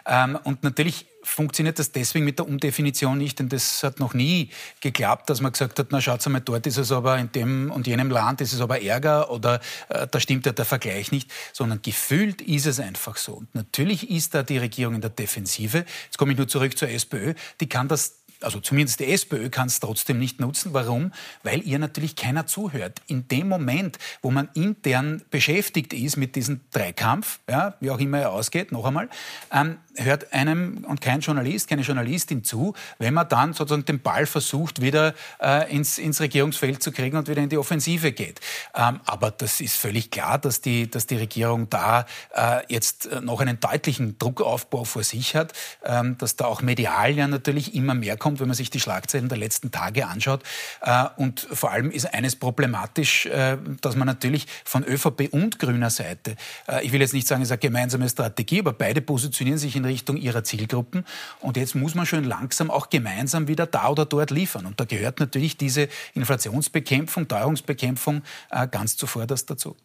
Ähm, 0.06 0.38
und 0.44 0.62
natürlich 0.62 1.06
funktioniert 1.24 1.78
das 1.78 1.90
deswegen 1.90 2.24
mit 2.24 2.38
der 2.38 2.46
Umdefinition 2.46 3.18
nicht, 3.18 3.38
denn 3.38 3.48
das 3.48 3.82
hat 3.82 3.98
noch 3.98 4.14
nie 4.14 4.50
geklappt, 4.80 5.30
dass 5.30 5.40
man 5.40 5.52
gesagt 5.52 5.78
hat, 5.78 5.88
na 5.90 6.00
schaut 6.00 6.24
mal, 6.28 6.40
dort 6.40 6.66
ist 6.66 6.76
es 6.76 6.92
aber 6.92 7.18
in 7.18 7.32
dem 7.32 7.70
und 7.70 7.86
jenem 7.86 8.10
Land 8.10 8.40
ist 8.40 8.52
es 8.52 8.60
aber 8.60 8.82
Ärger 8.82 9.30
oder 9.30 9.60
äh, 9.88 10.06
da 10.08 10.20
stimmt 10.20 10.46
ja 10.46 10.52
der 10.52 10.64
Vergleich 10.64 11.10
nicht, 11.10 11.30
sondern 11.52 11.82
gefühlt 11.82 12.42
ist 12.42 12.66
es 12.66 12.78
einfach 12.78 13.16
so. 13.16 13.34
Und 13.34 13.54
natürlich 13.54 14.10
ist 14.10 14.34
da 14.34 14.42
die 14.42 14.58
Regierung 14.58 14.94
in 14.94 15.00
der 15.00 15.10
Defensive. 15.10 15.84
Jetzt 16.04 16.18
komme 16.18 16.32
ich 16.32 16.38
nur 16.38 16.48
zurück 16.48 16.76
zur 16.78 16.88
SPÖ, 16.88 17.34
die 17.60 17.68
kann 17.68 17.88
das 17.88 18.23
also 18.40 18.60
zumindest 18.60 19.00
die 19.00 19.12
SPÖ 19.12 19.48
kann 19.50 19.68
es 19.68 19.80
trotzdem 19.80 20.18
nicht 20.18 20.40
nutzen. 20.40 20.72
Warum? 20.72 21.12
Weil 21.42 21.62
ihr 21.62 21.78
natürlich 21.78 22.16
keiner 22.16 22.46
zuhört. 22.46 23.00
In 23.06 23.28
dem 23.28 23.48
Moment, 23.48 23.98
wo 24.22 24.30
man 24.30 24.48
intern 24.54 25.22
beschäftigt 25.30 25.92
ist 25.92 26.16
mit 26.16 26.36
diesem 26.36 26.60
Dreikampf, 26.72 27.40
ja, 27.48 27.74
wie 27.80 27.90
auch 27.90 27.98
immer 27.98 28.20
er 28.20 28.32
ausgeht, 28.32 28.72
noch 28.72 28.84
einmal, 28.84 29.08
ähm, 29.52 29.78
hört 29.96 30.32
einem 30.32 30.84
und 30.88 31.00
kein 31.00 31.20
Journalist, 31.20 31.68
keine 31.68 31.82
Journalistin 31.82 32.44
zu, 32.44 32.74
wenn 32.98 33.14
man 33.14 33.28
dann 33.28 33.52
sozusagen 33.52 33.84
den 33.84 34.00
Ball 34.00 34.26
versucht, 34.26 34.80
wieder 34.80 35.14
äh, 35.40 35.72
ins, 35.74 35.98
ins 35.98 36.20
Regierungsfeld 36.20 36.82
zu 36.82 36.92
kriegen 36.92 37.16
und 37.16 37.28
wieder 37.28 37.42
in 37.42 37.48
die 37.48 37.58
Offensive 37.58 38.12
geht. 38.12 38.40
Ähm, 38.74 39.00
aber 39.04 39.30
das 39.30 39.60
ist 39.60 39.76
völlig 39.76 40.10
klar, 40.10 40.38
dass 40.38 40.60
die, 40.60 40.90
dass 40.90 41.06
die 41.06 41.16
Regierung 41.16 41.70
da 41.70 42.06
äh, 42.34 42.62
jetzt 42.68 43.08
noch 43.22 43.40
einen 43.40 43.60
deutlichen 43.60 44.18
Druckaufbau 44.18 44.84
vor 44.84 45.04
sich 45.04 45.36
hat, 45.36 45.52
ähm, 45.84 46.18
dass 46.18 46.36
da 46.36 46.46
auch 46.46 46.62
medial 46.62 47.12
ja 47.12 47.26
natürlich 47.28 47.74
immer 47.74 47.94
mehr 47.94 48.16
kommt, 48.24 48.40
wenn 48.40 48.48
man 48.48 48.56
sich 48.56 48.70
die 48.70 48.80
Schlagzeilen 48.80 49.28
der 49.28 49.36
letzten 49.36 49.70
Tage 49.70 50.06
anschaut. 50.06 50.42
Äh, 50.80 51.04
und 51.18 51.46
vor 51.52 51.72
allem 51.72 51.90
ist 51.90 52.14
eines 52.14 52.36
problematisch, 52.36 53.26
äh, 53.26 53.58
dass 53.82 53.96
man 53.96 54.06
natürlich 54.06 54.46
von 54.64 54.82
ÖVP 54.82 55.28
und 55.30 55.58
grüner 55.58 55.90
Seite, 55.90 56.34
äh, 56.66 56.82
ich 56.82 56.92
will 56.92 57.02
jetzt 57.02 57.12
nicht 57.12 57.26
sagen, 57.26 57.42
es 57.42 57.48
ist 57.48 57.52
eine 57.52 57.58
gemeinsame 57.58 58.08
Strategie, 58.08 58.60
aber 58.60 58.72
beide 58.72 59.02
positionieren 59.02 59.58
sich 59.58 59.76
in 59.76 59.84
Richtung 59.84 60.16
ihrer 60.16 60.42
Zielgruppen. 60.42 61.04
Und 61.40 61.58
jetzt 61.58 61.74
muss 61.74 61.94
man 61.94 62.06
schön 62.06 62.24
langsam 62.24 62.70
auch 62.70 62.88
gemeinsam 62.88 63.46
wieder 63.46 63.66
da 63.66 63.90
oder 63.90 64.06
dort 64.06 64.30
liefern. 64.30 64.64
Und 64.64 64.80
da 64.80 64.86
gehört 64.86 65.20
natürlich 65.20 65.58
diese 65.58 65.88
Inflationsbekämpfung, 66.14 67.28
Teuerungsbekämpfung 67.28 68.22
ganz 68.70 68.96
zuvorderst 68.96 69.50
dazu. 69.50 69.76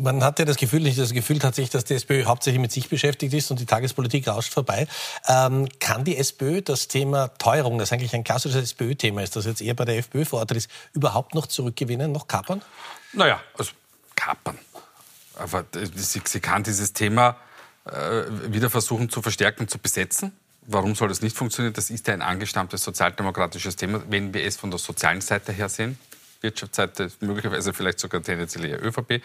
Man 0.00 0.22
hat 0.22 0.38
ja 0.38 0.44
das 0.44 0.56
Gefühl, 0.56 0.80
nicht 0.80 0.96
das 0.96 1.12
Gefühl 1.12 1.40
tatsächlich, 1.40 1.70
dass 1.70 1.84
die 1.84 1.94
SPÖ 1.94 2.24
hauptsächlich 2.24 2.60
mit 2.60 2.70
sich 2.70 2.88
beschäftigt 2.88 3.34
ist 3.34 3.50
und 3.50 3.58
die 3.58 3.66
Tagespolitik 3.66 4.28
rauscht 4.28 4.52
vorbei. 4.52 4.86
Ähm, 5.26 5.68
kann 5.80 6.04
die 6.04 6.16
SPÖ 6.16 6.62
das 6.62 6.86
Thema 6.86 7.28
Teuerung, 7.38 7.78
das 7.78 7.92
eigentlich 7.92 8.14
ein 8.14 8.22
klassisches 8.22 8.62
SPÖ-Thema 8.62 9.24
ist, 9.24 9.34
das 9.34 9.44
jetzt 9.44 9.60
eher 9.60 9.74
bei 9.74 9.84
der 9.84 9.98
FPÖ 9.98 10.24
verortet 10.24 10.56
ist, 10.56 10.70
überhaupt 10.92 11.34
noch 11.34 11.48
zurückgewinnen, 11.48 12.12
noch 12.12 12.28
kapern? 12.28 12.62
Naja, 13.12 13.40
also 13.58 13.72
kapern. 14.14 14.56
Aber 15.34 15.64
sie, 15.72 16.22
sie 16.24 16.40
kann 16.40 16.62
dieses 16.62 16.92
Thema 16.92 17.36
äh, 17.84 18.24
wieder 18.52 18.70
versuchen 18.70 19.10
zu 19.10 19.20
verstärken 19.20 19.66
zu 19.66 19.78
besetzen. 19.78 20.30
Warum 20.62 20.94
soll 20.94 21.08
das 21.08 21.22
nicht 21.22 21.36
funktionieren? 21.36 21.72
Das 21.72 21.90
ist 21.90 22.06
ja 22.06 22.14
ein 22.14 22.22
angestammtes 22.22 22.84
sozialdemokratisches 22.84 23.74
Thema, 23.74 24.02
wenn 24.08 24.32
wir 24.32 24.44
es 24.44 24.56
von 24.56 24.70
der 24.70 24.78
sozialen 24.78 25.22
Seite 25.22 25.50
her 25.50 25.68
sehen. 25.68 25.98
Wirtschaftsseite, 26.40 27.10
möglicherweise 27.20 27.72
vielleicht 27.72 28.00
sogar 28.00 28.22
tendenziell 28.22 28.64
eher 28.64 28.84
ÖVP 28.84 29.22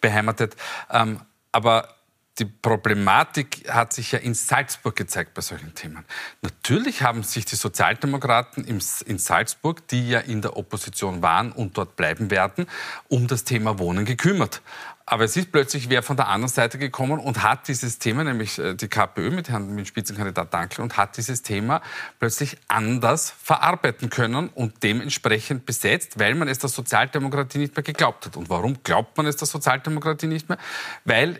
beheimatet. 0.00 0.56
Ähm, 0.90 1.20
aber 1.52 1.94
die 2.40 2.46
Problematik 2.46 3.72
hat 3.72 3.92
sich 3.92 4.10
ja 4.10 4.18
in 4.18 4.34
Salzburg 4.34 4.96
gezeigt 4.96 5.34
bei 5.34 5.40
solchen 5.40 5.72
Themen. 5.74 6.04
Natürlich 6.42 7.02
haben 7.02 7.22
sich 7.22 7.44
die 7.44 7.54
Sozialdemokraten 7.54 8.64
in 8.64 9.18
Salzburg, 9.18 9.86
die 9.88 10.08
ja 10.08 10.18
in 10.18 10.42
der 10.42 10.56
Opposition 10.56 11.22
waren 11.22 11.52
und 11.52 11.78
dort 11.78 11.94
bleiben 11.94 12.30
werden, 12.30 12.66
um 13.08 13.28
das 13.28 13.44
Thema 13.44 13.78
Wohnen 13.78 14.04
gekümmert. 14.04 14.62
Aber 15.06 15.24
es 15.24 15.36
ist 15.36 15.52
plötzlich 15.52 15.90
wer 15.90 16.02
von 16.02 16.16
der 16.16 16.28
anderen 16.28 16.48
Seite 16.52 16.78
gekommen 16.78 17.18
und 17.18 17.42
hat 17.42 17.68
dieses 17.68 17.98
Thema, 17.98 18.24
nämlich 18.24 18.58
äh, 18.58 18.74
die 18.74 18.88
KPÖ 18.88 19.30
mit 19.30 19.50
Herrn 19.50 19.74
mit 19.74 19.86
Spitzenkandidat 19.86 20.54
Dankl, 20.54 20.80
und 20.80 20.96
hat 20.96 21.16
dieses 21.18 21.42
Thema 21.42 21.82
plötzlich 22.18 22.56
anders 22.68 23.34
verarbeiten 23.42 24.08
können 24.08 24.48
und 24.48 24.82
dementsprechend 24.82 25.66
besetzt, 25.66 26.18
weil 26.18 26.34
man 26.34 26.48
es 26.48 26.58
der 26.58 26.70
Sozialdemokratie 26.70 27.58
nicht 27.58 27.76
mehr 27.76 27.82
geglaubt 27.82 28.24
hat. 28.26 28.36
Und 28.36 28.48
warum 28.48 28.82
glaubt 28.82 29.16
man 29.18 29.26
es 29.26 29.36
der 29.36 29.46
Sozialdemokratie 29.46 30.26
nicht 30.26 30.48
mehr? 30.48 30.58
Weil 31.04 31.38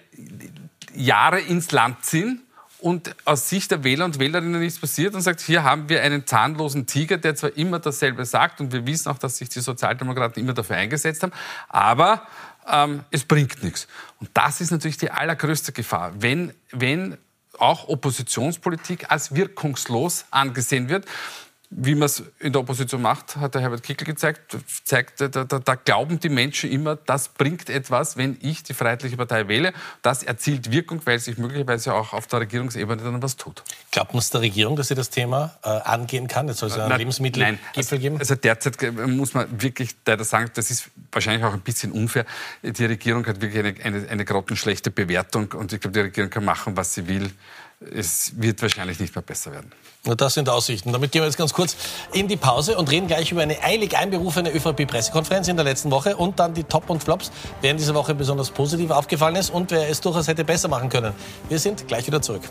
Jahre 0.95 1.41
ins 1.41 1.73
Land 1.73 2.05
sind 2.05 2.41
und 2.81 3.17
aus 3.25 3.49
Sicht 3.49 3.71
der 3.71 3.83
Wähler 3.83 4.05
und 4.05 4.19
Wählerinnen 4.19 4.61
nichts 4.61 4.79
passiert 4.79 5.15
und 5.15 5.23
sagt, 5.23 5.41
hier 5.41 5.65
haben 5.65 5.89
wir 5.89 6.03
einen 6.03 6.27
zahnlosen 6.27 6.87
Tiger, 6.87 7.17
der 7.17 7.35
zwar 7.35 7.57
immer 7.57 7.79
dasselbe 7.79 8.27
sagt 8.27 8.61
und 8.61 8.75
wir 8.75 8.87
wissen 8.87 9.09
auch, 9.09 9.17
dass 9.17 9.39
sich 9.39 9.49
die 9.49 9.61
Sozialdemokraten 9.61 10.43
immer 10.43 10.53
dafür 10.53 10.77
eingesetzt 10.77 11.23
haben, 11.23 11.33
aber 11.71 12.27
ähm, 12.69 13.05
es 13.11 13.25
bringt 13.25 13.63
nichts. 13.63 13.87
Und 14.21 14.31
das 14.35 14.61
ist 14.61 14.71
natürlich 14.71 14.99
die 14.99 15.11
allergrößte 15.11 15.73
Gefahr, 15.73 16.13
wenn, 16.19 16.53
wenn 16.71 17.19
auch 17.59 17.89
Oppositionspolitik 17.89 19.11
als 19.11 19.35
wirkungslos 19.35 20.25
angesehen 20.31 20.89
wird. 20.89 21.07
Wie 21.71 21.95
man 21.95 22.07
es 22.07 22.23
in 22.39 22.53
der 22.53 22.61
Opposition 22.61 23.03
macht, 23.03 23.37
hat 23.37 23.55
der 23.55 23.63
Herbert 23.63 23.83
Kickl 23.83 24.05
gezeigt, 24.05 24.57
zeigt, 24.85 25.21
da, 25.21 25.29
da, 25.29 25.45
da, 25.45 25.75
glauben 25.75 26.21
die 26.21 26.29
Menschen 26.29 26.71
immer, 26.71 26.97
das 26.97 27.29
bringt 27.29 27.69
etwas, 27.69 28.17
wenn 28.17 28.37
ich 28.41 28.63
die 28.63 28.75
Freiheitliche 28.75 29.17
Partei 29.17 29.49
wähle. 29.49 29.73
Das 30.03 30.23
erzielt 30.23 30.71
Wirkung, 30.71 31.01
weil 31.05 31.19
sich 31.19 31.37
möglicherweise 31.37 31.95
auch 31.95 32.13
auf 32.13 32.27
der 32.27 32.41
Regierungsebene 32.41 33.03
dann 33.03 33.23
was 33.23 33.37
tut. 33.37 33.63
Glaubt 33.91 34.13
man 34.13 34.21
es 34.21 34.31
der 34.31 34.43
Regierung, 34.43 34.77
dass 34.77 34.89
sie 34.89 34.95
das 34.95 35.11
Thema 35.11 35.57
äh, 35.65 35.69
angehen 35.69 36.29
kann? 36.29 36.47
Jetzt 36.49 36.59
soll 36.59 36.69
es 36.69 36.79
einen 36.79 36.97
Lebensmittelgipfel 36.97 37.59
also, 37.77 37.99
geben? 37.99 38.19
Also 38.19 38.35
derzeit 38.37 38.83
äh, 38.83 38.91
muss 38.91 39.35
man 39.35 39.61
wirklich 39.61 39.97
leider 40.07 40.25
sagen, 40.25 40.51
das 40.55 40.71
ist 40.71 40.91
wahrscheinlich 41.11 41.45
auch 41.45 41.55
ein 41.55 41.61
bisschen 41.61 41.93
unfair. 41.93 42.25
Die 42.63 42.85
Regierung 42.85 43.27
hat 43.27 43.41
wirklich 43.41 43.65
eine, 43.65 43.97
eine, 43.97 44.09
eine 44.09 44.25
grottenschlechte 44.25 44.91
Bewertung 44.91 45.53
und 45.53 45.73
ich 45.73 45.81
glaube, 45.81 45.95
die 45.95 46.01
Regierung 46.01 46.31
kann 46.31 46.45
machen, 46.45 46.77
was 46.77 46.95
sie 46.95 47.09
will 47.09 47.33
es 47.93 48.33
wird 48.37 48.61
wahrscheinlich 48.63 48.99
nicht 49.01 49.15
mehr 49.15 49.23
besser 49.23 49.53
werden. 49.53 49.73
Na, 50.05 50.15
das 50.15 50.35
sind 50.35 50.49
Aussichten. 50.49 50.93
Damit 50.93 51.13
gehen 51.13 51.23
wir 51.23 51.27
jetzt 51.27 51.39
ganz 51.39 51.53
kurz 51.53 51.77
in 52.13 52.29
die 52.29 52.37
Pause 52.37 52.77
und 52.77 52.91
reden 52.91 53.07
gleich 53.07 53.33
über 53.33 53.43
eine 53.43 53.63
eilig 53.63 53.97
einberufene 53.97 54.51
ÖVP-Pressekonferenz 54.55 55.49
in 55.49 55.57
der 55.57 55.65
letzten 55.65 55.91
Woche 55.91 56.17
und 56.17 56.39
dann 56.39 56.55
die 56.55 56.65
Top 56.65 56.91
und 56.91 57.03
Flops, 57.03 57.31
wer 57.61 57.71
in 57.71 57.77
dieser 57.77 57.95
Woche 57.95 58.15
besonders 58.15 58.51
positiv 58.51 58.91
aufgefallen 58.91 59.37
ist 59.37 59.51
und 59.51 59.71
wer 59.71 59.89
es 59.89 60.01
durchaus 60.01 60.29
hätte 60.29 60.45
besser 60.45 60.69
machen 60.69 60.89
können. 60.89 61.15
Wir 61.49 61.59
sind 61.59 61.89
gleich 61.89 62.07
wieder 62.07 62.21
zurück. 62.21 62.43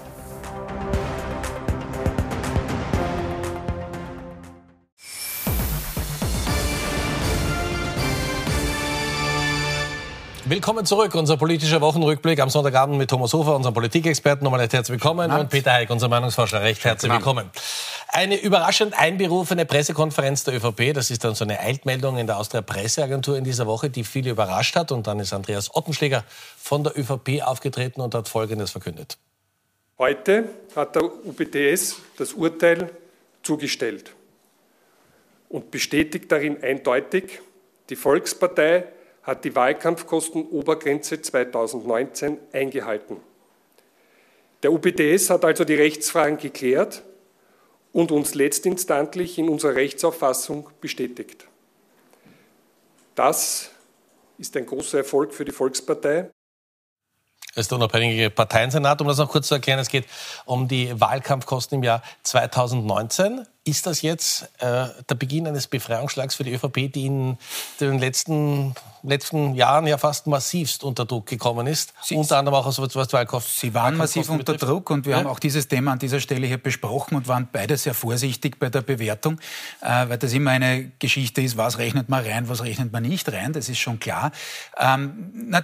Willkommen 10.45 10.85
zurück. 10.85 11.15
Unser 11.15 11.37
politischer 11.37 11.79
Wochenrückblick 11.79 12.41
am 12.41 12.49
Sonntagabend 12.49 12.97
mit 12.97 13.09
Thomas 13.09 13.31
Hofer, 13.31 13.55
unserem 13.55 13.73
Politikexperten. 13.73 14.43
Nochmal 14.43 14.59
recht 14.59 14.73
herzlich 14.73 14.95
willkommen. 14.99 15.31
Und 15.31 15.49
Peter 15.49 15.71
Heik, 15.71 15.89
unser 15.89 16.09
Meinungsforscher. 16.09 16.61
Recht 16.61 16.83
herzlich 16.83 17.09
willkommen. 17.09 17.49
Eine 18.09 18.35
überraschend 18.35 18.93
einberufene 18.93 19.65
Pressekonferenz 19.65 20.43
der 20.43 20.55
ÖVP. 20.55 20.93
Das 20.93 21.11
ist 21.11 21.23
dann 21.23 21.33
so 21.33 21.45
eine 21.45 21.61
Eiltmeldung 21.61 22.17
in 22.17 22.27
der 22.27 22.37
Austria 22.37 22.61
Presseagentur 22.61 23.37
in 23.37 23.45
dieser 23.45 23.67
Woche, 23.67 23.89
die 23.89 24.03
viele 24.03 24.31
überrascht 24.31 24.75
hat. 24.75 24.91
Und 24.91 25.07
dann 25.07 25.21
ist 25.21 25.31
Andreas 25.31 25.73
Ottenschläger 25.73 26.25
von 26.57 26.83
der 26.83 26.99
ÖVP 26.99 27.41
aufgetreten 27.41 28.01
und 28.01 28.13
hat 28.13 28.27
Folgendes 28.27 28.71
verkündet. 28.71 29.17
Heute 29.97 30.49
hat 30.75 30.95
der 30.95 31.03
UPTS 31.03 32.01
das 32.17 32.33
Urteil 32.33 32.89
zugestellt 33.43 34.11
und 35.47 35.71
bestätigt 35.71 36.29
darin 36.29 36.61
eindeutig, 36.61 37.39
die 37.89 37.95
Volkspartei 37.95 38.83
hat 39.23 39.45
die 39.45 39.55
Wahlkampfkostenobergrenze 39.55 41.21
2019 41.21 42.37
eingehalten. 42.51 43.17
Der 44.61 44.71
UPTS 44.71 45.29
hat 45.29 45.43
also 45.45 45.65
die 45.65 45.75
Rechtsfragen 45.75 46.37
geklärt 46.37 47.03
und 47.91 48.11
uns 48.11 48.35
letztinstantlich 48.35 49.37
in 49.37 49.49
unserer 49.49 49.75
Rechtsauffassung 49.75 50.69
bestätigt. 50.81 51.47
Das 53.15 53.71
ist 54.37 54.57
ein 54.57 54.65
großer 54.65 54.99
Erfolg 54.99 55.33
für 55.33 55.45
die 55.45 55.51
Volkspartei. 55.51 56.31
Ist 57.55 57.69
der 57.69 57.77
unabhängige 57.77 58.31
Parteiensenat. 58.31 58.99
Um 58.99 59.07
das 59.07 59.19
noch 59.19 59.29
kurz 59.29 59.47
zu 59.47 59.55
erklären, 59.55 59.79
es 59.79 59.89
geht 59.89 60.05
um 60.45 60.67
die 60.67 60.99
Wahlkampfkosten 60.99 61.77
im 61.77 61.83
Jahr 61.83 62.01
2019. 62.23 63.45
Ist 63.65 63.85
das 63.85 64.01
jetzt 64.01 64.49
äh, 64.59 64.87
der 65.09 65.15
Beginn 65.15 65.47
eines 65.47 65.67
Befreiungsschlags 65.67 66.35
für 66.35 66.43
die 66.43 66.53
ÖVP, 66.53 66.91
die 66.91 67.05
in 67.05 67.37
den 67.79 67.97
letzten, 67.97 68.75
letzten 69.03 69.55
Jahren 69.55 69.87
ja 69.87 69.97
fast 69.97 70.27
massivst 70.27 70.83
unter 70.83 71.05
Druck 71.05 71.27
gekommen 71.27 71.67
ist? 71.67 71.93
Sie, 72.01 72.15
unter 72.15 72.39
anderem 72.39 72.57
auch 72.57 72.65
was, 72.65 72.77
was 72.77 73.13
Wahlkampf. 73.13 73.47
Sie 73.47 73.73
waren 73.73 73.95
massiv 73.95 74.29
unter 74.29 74.51
betrifft. 74.51 74.69
Druck 74.69 74.89
und 74.89 75.05
wir 75.05 75.11
ja? 75.11 75.19
haben 75.19 75.27
auch 75.27 75.39
dieses 75.39 75.69
Thema 75.69 75.93
an 75.93 75.99
dieser 75.99 76.19
Stelle 76.19 76.45
hier 76.45 76.57
besprochen 76.57 77.15
und 77.15 77.29
waren 77.29 77.47
beide 77.53 77.77
sehr 77.77 77.93
vorsichtig 77.93 78.59
bei 78.59 78.69
der 78.69 78.81
Bewertung, 78.81 79.39
äh, 79.79 80.09
weil 80.09 80.17
das 80.17 80.33
immer 80.33 80.51
eine 80.51 80.91
Geschichte 80.99 81.41
ist, 81.41 81.55
was 81.55 81.77
rechnet 81.77 82.09
man 82.09 82.25
rein, 82.25 82.49
was 82.49 82.63
rechnet 82.63 82.91
man 82.91 83.03
nicht 83.03 83.31
rein, 83.31 83.53
das 83.53 83.69
ist 83.69 83.79
schon 83.79 83.97
klar. 83.97 84.33
Ähm, 84.77 85.31
na, 85.33 85.63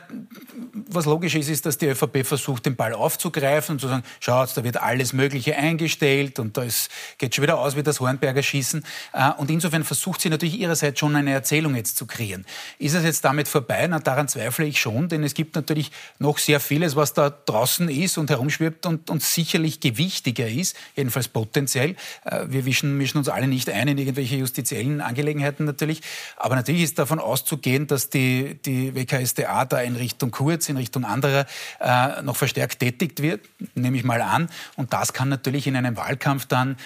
was 0.88 1.06
logisch 1.06 1.36
ist, 1.36 1.50
ist, 1.50 1.66
dass 1.66 1.78
die 1.78 1.88
ÖVP 1.88 2.26
versucht, 2.26 2.66
den 2.66 2.78
Ball 2.78 2.94
aufzugreifen 2.94 3.74
und 3.74 3.80
zu 3.80 3.90
sagen, 3.90 4.04
schaut, 4.22 4.56
da 4.56 4.64
wird 4.64 4.78
alles 4.78 5.12
Mögliche 5.12 5.58
eingestellt 5.58 6.40
und 6.40 6.56
da 6.56 6.64
geht 7.18 7.36
schon 7.36 7.44
wieder 7.44 7.60
aus 7.60 7.76
wie 7.76 7.88
das 7.89 7.99
Hornberger 7.99 8.43
Schießen. 8.43 8.84
Äh, 9.13 9.32
und 9.38 9.49
insofern 9.49 9.84
versucht 9.84 10.21
sie 10.21 10.30
natürlich 10.30 10.60
ihrerseits 10.60 10.99
schon 10.99 11.15
eine 11.15 11.32
Erzählung 11.32 11.75
jetzt 11.75 11.97
zu 11.97 12.06
kreieren. 12.06 12.45
Ist 12.78 12.93
es 12.93 13.04
jetzt 13.04 13.25
damit 13.25 13.47
vorbei? 13.47 13.88
Na, 13.88 13.99
daran 13.99 14.28
zweifle 14.28 14.65
ich 14.65 14.80
schon, 14.80 15.10
denn 15.10 15.23
es 15.23 15.34
gibt 15.34 15.56
natürlich 15.56 15.91
noch 16.19 16.38
sehr 16.38 16.60
vieles, 16.60 16.95
was 16.95 17.13
da 17.13 17.30
draußen 17.30 17.89
ist 17.89 18.17
und 18.17 18.30
herumschwirbt 18.30 18.86
und, 18.86 19.10
und 19.10 19.21
sicherlich 19.23 19.80
gewichtiger 19.80 20.47
ist, 20.47 20.75
jedenfalls 20.95 21.28
potenziell. 21.28 21.95
Äh, 22.25 22.45
wir 22.47 22.63
mischen, 22.63 22.97
mischen 22.97 23.17
uns 23.17 23.30
alle 23.30 23.47
nicht 23.47 23.69
ein 23.69 23.88
in 23.88 23.97
irgendwelche 23.97 24.36
justiziellen 24.36 25.02
Angelegenheiten 25.02 25.65
natürlich. 25.65 26.02
Aber 26.38 26.56
natürlich 26.56 26.84
ist 26.84 26.99
davon 26.99 27.19
auszugehen, 27.19 27.88
dass 27.88 28.10
die, 28.10 28.60
die 28.65 28.95
WKSDA 28.95 29.65
da 29.65 29.82
in 29.82 29.95
Richtung 29.95 30.32
Kurz, 30.32 30.69
in 30.69 30.78
Richtung 30.78 31.06
anderer 31.06 31.45
äh, 31.80 32.21
noch 32.21 32.36
verstärkt 32.36 32.80
tätigt 32.80 33.21
wird, 33.21 33.41
nehme 33.75 33.97
ich 33.97 34.04
mal 34.04 34.21
an. 34.21 34.49
Und 34.75 34.93
das 34.93 35.13
kann 35.13 35.30
natürlich 35.30 35.67
in 35.67 35.75
einem 35.75 35.97
Wahlkampf 35.97 36.45
dann 36.45 36.78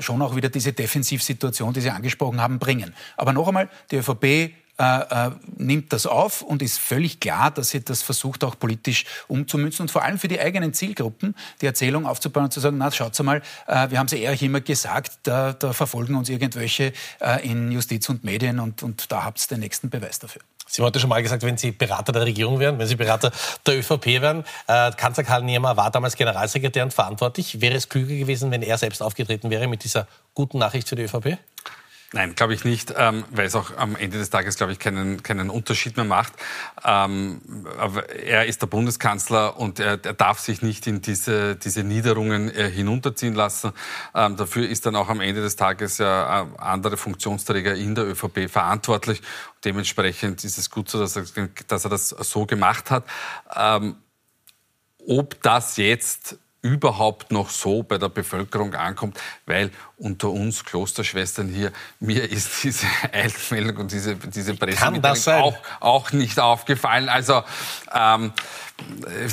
schon 0.00 0.22
auch 0.22 0.34
wieder 0.38 0.48
diese 0.48 0.72
Defensivsituation, 0.72 1.74
die 1.74 1.82
Sie 1.82 1.90
angesprochen 1.90 2.40
haben, 2.40 2.58
bringen. 2.58 2.94
Aber 3.18 3.34
noch 3.34 3.46
einmal, 3.46 3.68
die 3.90 3.96
ÖVP 3.96 4.54
äh, 4.78 5.26
äh, 5.26 5.30
nimmt 5.56 5.92
das 5.92 6.06
auf 6.06 6.42
und 6.42 6.62
ist 6.62 6.78
völlig 6.78 7.20
klar, 7.20 7.50
dass 7.50 7.70
sie 7.70 7.82
das 7.82 8.02
versucht 8.02 8.44
auch 8.44 8.58
politisch 8.58 9.04
umzumünzen 9.26 9.82
und 9.82 9.90
vor 9.90 10.04
allem 10.04 10.18
für 10.18 10.28
die 10.28 10.40
eigenen 10.40 10.72
Zielgruppen 10.72 11.34
die 11.60 11.66
Erzählung 11.66 12.06
aufzubauen 12.06 12.44
und 12.44 12.52
zu 12.52 12.60
sagen, 12.60 12.78
na 12.78 12.90
schaut 12.92 13.18
mal, 13.20 13.42
äh, 13.66 13.90
wir 13.90 13.98
haben 13.98 14.06
es 14.06 14.12
eher 14.12 14.40
immer 14.40 14.60
gesagt, 14.60 15.18
da, 15.24 15.52
da 15.52 15.72
verfolgen 15.72 16.14
uns 16.14 16.28
irgendwelche 16.28 16.92
äh, 17.20 17.48
in 17.48 17.72
Justiz 17.72 18.08
und 18.08 18.22
Medien 18.22 18.60
und, 18.60 18.82
und 18.82 19.10
da 19.10 19.24
habt 19.24 19.40
ihr 19.40 19.56
den 19.56 19.60
nächsten 19.60 19.90
Beweis 19.90 20.18
dafür. 20.18 20.42
Sie 20.68 20.82
haben 20.82 20.86
heute 20.86 21.00
schon 21.00 21.08
mal 21.08 21.22
gesagt, 21.22 21.42
wenn 21.42 21.56
Sie 21.56 21.72
Berater 21.72 22.12
der 22.12 22.22
Regierung 22.22 22.60
wären, 22.60 22.78
wenn 22.78 22.86
Sie 22.86 22.94
Berater 22.94 23.32
der 23.66 23.78
ÖVP 23.78 24.06
wären, 24.06 24.44
äh, 24.66 24.92
Kanzler 24.92 25.24
Karl 25.24 25.42
Niemer 25.42 25.76
war 25.76 25.90
damals 25.90 26.14
Generalsekretär 26.14 26.84
und 26.84 26.92
verantwortlich. 26.92 27.60
Wäre 27.60 27.74
es 27.74 27.88
klüger 27.88 28.14
gewesen, 28.14 28.50
wenn 28.50 28.62
er 28.62 28.76
selbst 28.76 29.02
aufgetreten 29.02 29.50
wäre 29.50 29.66
mit 29.66 29.82
dieser 29.82 30.06
guten 30.34 30.58
Nachricht 30.58 30.88
für 30.88 30.96
die 30.96 31.04
ÖVP? 31.04 31.38
Nein, 32.14 32.34
glaube 32.34 32.54
ich 32.54 32.64
nicht, 32.64 32.94
ähm, 32.96 33.24
weil 33.30 33.44
es 33.44 33.54
auch 33.54 33.76
am 33.76 33.94
Ende 33.94 34.16
des 34.16 34.30
Tages, 34.30 34.56
glaube 34.56 34.72
ich, 34.72 34.78
keinen, 34.78 35.22
keinen 35.22 35.50
Unterschied 35.50 35.98
mehr 35.98 36.06
macht. 36.06 36.32
Ähm, 36.82 37.66
aber 37.78 38.08
er 38.08 38.46
ist 38.46 38.62
der 38.62 38.66
Bundeskanzler 38.66 39.58
und 39.58 39.78
er, 39.78 40.02
er 40.02 40.14
darf 40.14 40.38
sich 40.38 40.62
nicht 40.62 40.86
in 40.86 41.02
diese, 41.02 41.56
diese 41.56 41.84
Niederungen 41.84 42.48
äh, 42.48 42.70
hinunterziehen 42.70 43.34
lassen. 43.34 43.72
Ähm, 44.14 44.38
dafür 44.38 44.66
ist 44.66 44.86
dann 44.86 44.96
auch 44.96 45.10
am 45.10 45.20
Ende 45.20 45.42
des 45.42 45.56
Tages 45.56 45.98
ja 45.98 46.44
äh, 46.44 46.46
andere 46.56 46.96
Funktionsträger 46.96 47.74
in 47.74 47.94
der 47.94 48.06
ÖVP 48.06 48.48
verantwortlich. 48.48 49.20
Dementsprechend 49.66 50.42
ist 50.44 50.56
es 50.56 50.70
gut 50.70 50.88
so, 50.88 50.98
dass 50.98 51.14
er, 51.14 51.26
dass 51.66 51.84
er 51.84 51.90
das 51.90 52.08
so 52.08 52.46
gemacht 52.46 52.90
hat. 52.90 53.04
Ähm, 53.54 53.96
ob 55.06 55.42
das 55.42 55.76
jetzt 55.76 56.38
überhaupt 56.68 57.32
noch 57.32 57.50
so 57.50 57.82
bei 57.82 57.98
der 57.98 58.08
Bevölkerung 58.08 58.74
ankommt, 58.74 59.18
weil 59.46 59.70
unter 59.96 60.30
uns 60.30 60.64
Klosterschwestern 60.64 61.48
hier, 61.48 61.72
mir 61.98 62.30
ist 62.30 62.62
diese 62.62 62.86
Eilmeldung 63.12 63.78
und 63.78 63.92
diese, 63.92 64.16
diese 64.16 64.54
Pressemitteilung 64.54 65.54
auch, 65.54 65.56
auch 65.80 66.12
nicht 66.12 66.38
aufgefallen. 66.38 67.08
Also 67.08 67.42
ähm, 67.92 68.32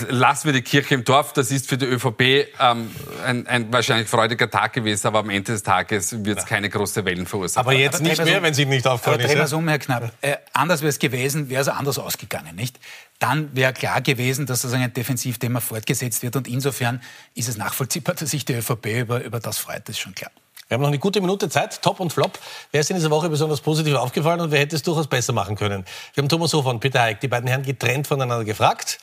lassen 0.09 0.47
wir 0.47 0.53
die 0.53 0.61
Kirche 0.61 0.95
im 0.95 1.03
Dorf. 1.03 1.33
Das 1.33 1.51
ist 1.51 1.69
für 1.69 1.77
die 1.77 1.85
ÖVP 1.85 2.21
ähm, 2.59 2.91
ein, 3.25 3.45
ein 3.47 3.71
wahrscheinlich 3.71 4.09
freudiger 4.09 4.49
Tag 4.49 4.73
gewesen, 4.73 5.07
aber 5.07 5.19
am 5.19 5.29
Ende 5.29 5.51
des 5.51 5.63
Tages 5.63 6.25
wird 6.25 6.39
es 6.39 6.45
keine 6.45 6.69
große 6.69 7.05
Wellen 7.05 7.25
verursachen. 7.25 7.67
Aber 7.67 7.77
jetzt 7.77 7.95
aber 7.95 8.09
nicht 8.09 8.23
mehr, 8.23 8.37
um, 8.37 8.43
wenn 8.43 8.53
Sie 8.53 8.65
nicht 8.65 8.87
aufgefallen 8.87 9.19
ist. 9.19 9.35
Aber 9.35 9.47
ja? 9.47 9.57
um, 9.57 9.67
Herr 9.67 9.79
Knapp. 9.79 10.11
Äh, 10.21 10.37
anders 10.53 10.81
wäre 10.81 10.89
es 10.89 10.99
gewesen, 10.99 11.49
wäre 11.49 11.61
es 11.61 11.67
anders 11.67 11.99
ausgegangen, 11.99 12.55
nicht? 12.55 12.79
Dann 13.19 13.55
wäre 13.55 13.73
klar 13.73 14.01
gewesen, 14.01 14.45
dass 14.45 14.61
sozusagen 14.61 14.83
ein 14.83 14.93
Defensivthema 14.93 15.61
fortgesetzt 15.61 16.21
wird 16.23 16.35
und 16.35 16.47
insofern 16.47 17.01
ist 17.33 17.47
es 17.47 17.57
nachvollziehbar, 17.57 18.15
dass 18.19 18.31
sich 18.31 18.45
die 18.45 18.53
ÖVP 18.53 18.85
über, 19.01 19.23
über 19.23 19.39
das 19.39 19.57
freut, 19.57 19.87
das 19.87 19.95
ist 19.95 19.99
schon 19.99 20.15
klar. 20.15 20.31
Wir 20.67 20.75
haben 20.75 20.81
noch 20.81 20.87
eine 20.87 20.97
gute 20.97 21.21
Minute 21.21 21.47
Zeit. 21.47 21.79
Top 21.83 21.99
und 21.99 22.11
Flop. 22.11 22.39
Wer 22.71 22.81
ist 22.81 22.89
in 22.89 22.95
dieser 22.95 23.11
Woche 23.11 23.29
besonders 23.29 23.61
positiv 23.61 23.93
aufgefallen 23.93 24.41
und 24.41 24.49
wer 24.49 24.61
hätte 24.61 24.75
es 24.75 24.81
durchaus 24.81 25.05
besser 25.05 25.31
machen 25.31 25.55
können? 25.55 25.85
Wir 26.15 26.23
haben 26.23 26.29
Thomas 26.29 26.53
Hofer 26.53 26.71
und 26.71 26.79
Peter 26.79 27.01
Heik, 27.01 27.19
die 27.19 27.27
beiden 27.27 27.47
Herren 27.47 27.61
getrennt 27.61 28.07
voneinander 28.07 28.43
gefragt. 28.43 28.97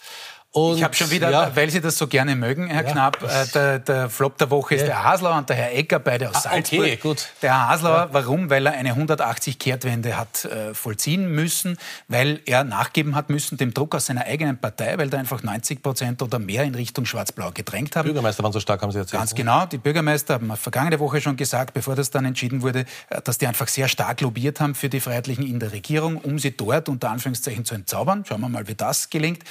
Und, 0.55 0.77
ich 0.77 0.85
habe 0.85 0.95
schon 0.95 1.11
wieder, 1.11 1.31
ja. 1.31 1.57
weil 1.57 1.71
Sie 1.71 1.81
das 1.81 1.97
so 1.97 2.07
gerne 2.07 2.37
mögen, 2.37 2.67
Herr 2.67 2.85
ja. 2.85 2.93
Knapp, 2.93 3.23
äh, 3.23 3.47
der, 3.55 3.79
der, 3.79 4.11
Flop 4.11 4.37
der 4.37 4.51
Woche 4.51 4.75
ist 4.75 4.83
ja. 4.83 4.89
der 4.89 5.05
Haslauer 5.05 5.39
und 5.39 5.49
der 5.49 5.57
Herr 5.57 5.73
Ecker, 5.73 5.99
beide 5.99 6.29
aus 6.29 6.37
ah, 6.37 6.41
Salzburg. 6.51 6.81
Okay, 6.81 6.97
gut. 6.97 7.29
Der 7.41 7.55
Herr 7.55 7.69
Haslauer, 7.69 8.11
warum? 8.13 8.51
Weil 8.51 8.67
er 8.67 8.73
eine 8.73 8.93
180-Kehrtwende 8.93 10.19
hat 10.19 10.45
äh, 10.45 10.75
vollziehen 10.75 11.33
müssen, 11.33 11.79
weil 12.07 12.41
er 12.45 12.65
nachgeben 12.65 13.15
hat 13.15 13.31
müssen 13.31 13.57
dem 13.57 13.73
Druck 13.73 13.95
aus 13.95 14.05
seiner 14.05 14.27
eigenen 14.27 14.59
Partei, 14.59 14.99
weil 14.99 15.09
da 15.09 15.17
einfach 15.17 15.43
90 15.43 15.83
Prozent 15.83 16.21
oder 16.21 16.39
mehr 16.39 16.65
in 16.65 16.75
Richtung 16.75 17.07
Schwarz-Blau 17.07 17.53
gedrängt 17.53 17.97
haben. 17.97 18.05
Die 18.05 18.13
Bürgermeister 18.13 18.43
waren 18.43 18.53
so 18.53 18.61
stark, 18.61 18.83
haben 18.83 18.93
Sie 18.93 18.99
erzählt. 18.99 19.21
Ganz 19.21 19.35
genau. 19.35 19.65
Die 19.65 19.79
Bürgermeister 19.79 20.35
haben 20.35 20.55
vergangene 20.59 21.01
Woche 21.01 21.23
schon 21.23 21.39
gesagt, 21.39 21.73
bevor 21.73 21.97
das 21.97 22.11
dann 22.11 22.27
entschieden 22.27 22.61
wurde, 22.61 22.85
äh, 23.09 23.23
dass 23.23 23.39
die 23.39 23.47
einfach 23.47 23.69
sehr 23.69 23.89
stark 23.89 24.21
lobbyiert 24.21 24.61
haben 24.61 24.75
für 24.75 24.91
die 24.91 25.01
Freiheitlichen 25.01 25.47
in 25.47 25.61
der 25.61 25.73
Regierung, 25.73 26.19
um 26.19 26.39
sie 26.39 26.55
dort 26.55 26.91
unter 26.91 27.09
Anführungszeichen 27.09 27.65
zu 27.65 27.75
entzaubern. 27.75 28.27
Schauen 28.29 28.43
wir 28.43 28.51
mal, 28.51 28.69
wie 28.69 28.75
das 28.75 29.09
gelingt. 29.09 29.45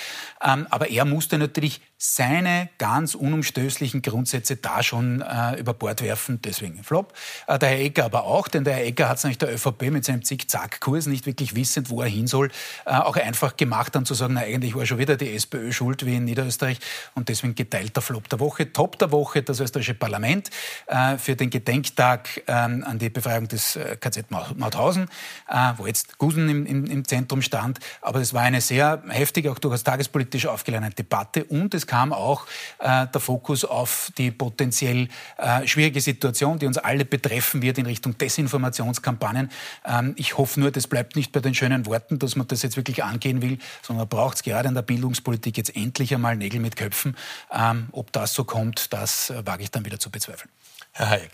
Ähm, 0.45 0.67
aber 0.69 0.90
er 0.91 1.05
musste 1.05 1.37
natürlich 1.37 1.81
seine 1.97 2.69
ganz 2.79 3.13
unumstößlichen 3.13 4.01
Grundsätze 4.01 4.55
da 4.55 4.81
schon 4.81 5.21
äh, 5.21 5.59
über 5.59 5.73
Bord 5.73 6.01
werfen, 6.01 6.41
deswegen 6.43 6.83
Flop. 6.83 7.13
Äh, 7.47 7.59
der 7.59 7.69
Herr 7.69 7.79
Ecker 7.79 8.05
aber 8.05 8.23
auch, 8.23 8.47
denn 8.47 8.63
der 8.63 8.73
Herr 8.73 8.85
Ecker 8.85 9.07
hat 9.07 9.17
es 9.17 9.23
nämlich 9.23 9.37
der 9.37 9.53
ÖVP 9.53 9.91
mit 9.91 10.03
seinem 10.03 10.23
Zick-Zack-Kurs, 10.23 11.05
nicht 11.05 11.27
wirklich 11.27 11.55
wissend, 11.55 11.91
wo 11.91 12.01
er 12.01 12.07
hin 12.07 12.25
soll, 12.27 12.49
äh, 12.85 12.91
auch 12.91 13.15
einfach 13.17 13.55
gemacht, 13.55 13.93
dann 13.93 14.05
zu 14.05 14.15
sagen, 14.15 14.33
na, 14.33 14.41
eigentlich 14.41 14.75
war 14.75 14.85
schon 14.87 14.97
wieder 14.97 15.15
die 15.15 15.33
SPÖ 15.35 15.71
schuld 15.71 16.05
wie 16.05 16.15
in 16.15 16.25
Niederösterreich 16.25 16.79
und 17.13 17.29
deswegen 17.29 17.53
geteilter 17.53 18.01
Flop 18.01 18.27
der 18.29 18.39
Woche. 18.39 18.73
Top 18.73 18.97
der 18.97 19.11
Woche 19.11 19.43
das 19.43 19.59
österreichische 19.59 19.93
Parlament 19.93 20.49
äh, 20.87 21.17
für 21.17 21.35
den 21.35 21.51
Gedenktag 21.51 22.41
ähm, 22.47 22.83
an 22.83 22.97
die 22.97 23.09
Befreiung 23.09 23.47
des 23.47 23.75
äh, 23.75 23.95
KZ 23.99 24.31
Mauthausen, 24.31 25.07
äh, 25.47 25.73
wo 25.77 25.85
jetzt 25.85 26.17
Gusen 26.17 26.49
im, 26.49 26.65
im, 26.65 26.85
im 26.85 27.07
Zentrum 27.07 27.43
stand. 27.43 27.79
Aber 28.01 28.21
es 28.21 28.33
war 28.33 28.41
eine 28.41 28.59
sehr 28.59 29.03
heftige, 29.07 29.51
auch 29.51 29.59
durchaus 29.59 29.83
tagespolitisch 29.83 30.47
aufgeladene 30.47 30.80
Debatte 30.89 31.43
und 31.45 31.73
es 31.73 31.87
kam 31.87 32.11
auch 32.13 32.47
äh, 32.79 33.07
der 33.07 33.21
Fokus 33.21 33.63
auf 33.63 34.11
die 34.17 34.31
potenziell 34.31 35.07
äh, 35.37 35.67
schwierige 35.67 36.01
Situation, 36.01 36.59
die 36.59 36.65
uns 36.65 36.77
alle 36.77 37.05
betreffen 37.05 37.61
wird 37.61 37.77
in 37.77 37.85
Richtung 37.85 38.17
Desinformationskampagnen. 38.17 39.51
Ähm, 39.85 40.13
ich 40.17 40.37
hoffe 40.37 40.59
nur, 40.59 40.71
das 40.71 40.87
bleibt 40.87 41.15
nicht 41.15 41.31
bei 41.31 41.39
den 41.39 41.53
schönen 41.53 41.85
Worten, 41.85 42.19
dass 42.19 42.35
man 42.35 42.47
das 42.47 42.63
jetzt 42.63 42.77
wirklich 42.77 43.03
angehen 43.03 43.41
will, 43.41 43.59
sondern 43.81 44.07
braucht 44.07 44.37
es 44.37 44.43
gerade 44.43 44.67
in 44.67 44.75
der 44.75 44.81
Bildungspolitik 44.81 45.57
jetzt 45.57 45.75
endlich 45.75 46.13
einmal 46.13 46.35
Nägel 46.35 46.59
mit 46.59 46.75
Köpfen. 46.75 47.15
Ähm, 47.51 47.89
ob 47.91 48.11
das 48.11 48.33
so 48.33 48.43
kommt, 48.43 48.93
das 48.93 49.29
äh, 49.29 49.45
wage 49.45 49.63
ich 49.63 49.71
dann 49.71 49.85
wieder 49.85 49.99
zu 49.99 50.09
bezweifeln. 50.09 50.49
Herr 50.93 51.09
Hayek, 51.09 51.31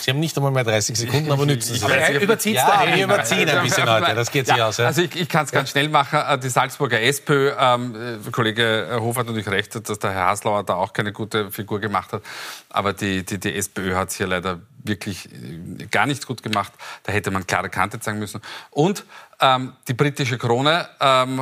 Sie 0.00 0.10
haben 0.10 0.20
nicht 0.20 0.36
einmal 0.36 0.52
mehr 0.52 0.62
30 0.62 0.96
Sekunden, 0.96 1.32
aber 1.32 1.44
nützen 1.44 1.74
Sie 1.74 1.84
Aber 1.84 1.96
er 1.96 2.20
überzieht 2.20 2.54
Ja, 2.54 2.84
wir 2.86 3.04
überziehen 3.04 3.48
ein 3.48 3.64
bisschen 3.64 3.88
heute, 3.90 4.14
das 4.14 4.30
geht 4.30 4.46
sich 4.46 4.56
ja, 4.56 4.68
aus. 4.68 4.76
Ja. 4.76 4.86
Also 4.86 5.02
ich, 5.02 5.16
ich 5.16 5.28
kann 5.28 5.44
es 5.44 5.50
ganz 5.50 5.70
schnell 5.70 5.88
machen. 5.88 6.20
Äh, 6.20 6.38
Die 6.38 6.48
Salzburger 6.48 7.00
SPÖ, 7.00 7.52
ähm, 7.58 8.20
äh, 8.24 8.30
Kollege 8.30 8.96
Hof 9.00 9.16
hat 9.16 9.26
natürlich 9.26 9.48
recht, 9.48 9.88
dass 9.88 9.98
der 9.98 10.12
Herr 10.12 10.26
Haslauer 10.26 10.62
da 10.62 10.74
auch 10.74 10.92
keine 10.92 11.12
gute 11.12 11.50
Figur 11.50 11.80
gemacht 11.80 12.12
hat. 12.12 12.22
Aber 12.68 12.92
die, 12.92 13.24
die, 13.24 13.38
die 13.38 13.56
SPÖ 13.56 13.96
hat 13.96 14.10
es 14.10 14.16
hier 14.16 14.28
leider 14.28 14.60
wirklich 14.84 15.28
äh, 15.32 15.86
gar 15.90 16.06
nicht 16.06 16.26
gut 16.26 16.42
gemacht. 16.42 16.72
Da 17.04 17.12
hätte 17.12 17.30
man 17.30 17.46
klare 17.46 17.68
Kante 17.68 18.00
zeigen 18.00 18.18
müssen. 18.18 18.40
Und 18.70 19.04
ähm, 19.40 19.72
die 19.88 19.94
britische 19.94 20.38
Krone 20.38 20.88
ähm, 21.00 21.40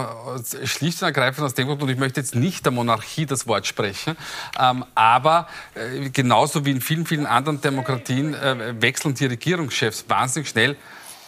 schlicht 0.64 1.02
und 1.02 1.06
ergreifend 1.06 1.44
aus 1.44 1.54
dem 1.54 1.66
Grund, 1.66 1.82
und 1.82 1.88
ich 1.88 1.98
möchte 1.98 2.20
jetzt 2.20 2.34
nicht 2.34 2.64
der 2.64 2.72
Monarchie 2.72 3.26
das 3.26 3.46
Wort 3.46 3.66
sprechen, 3.66 4.16
ähm, 4.58 4.84
aber 4.94 5.48
äh, 5.74 6.08
genauso 6.10 6.64
wie 6.64 6.70
in 6.70 6.80
vielen, 6.80 7.06
vielen 7.06 7.26
anderen 7.26 7.60
Demokratien 7.60 8.34
äh, 8.34 8.80
wechseln 8.80 9.14
die 9.14 9.26
Regierungschefs 9.26 10.06
wahnsinnig 10.08 10.48
schnell, 10.48 10.76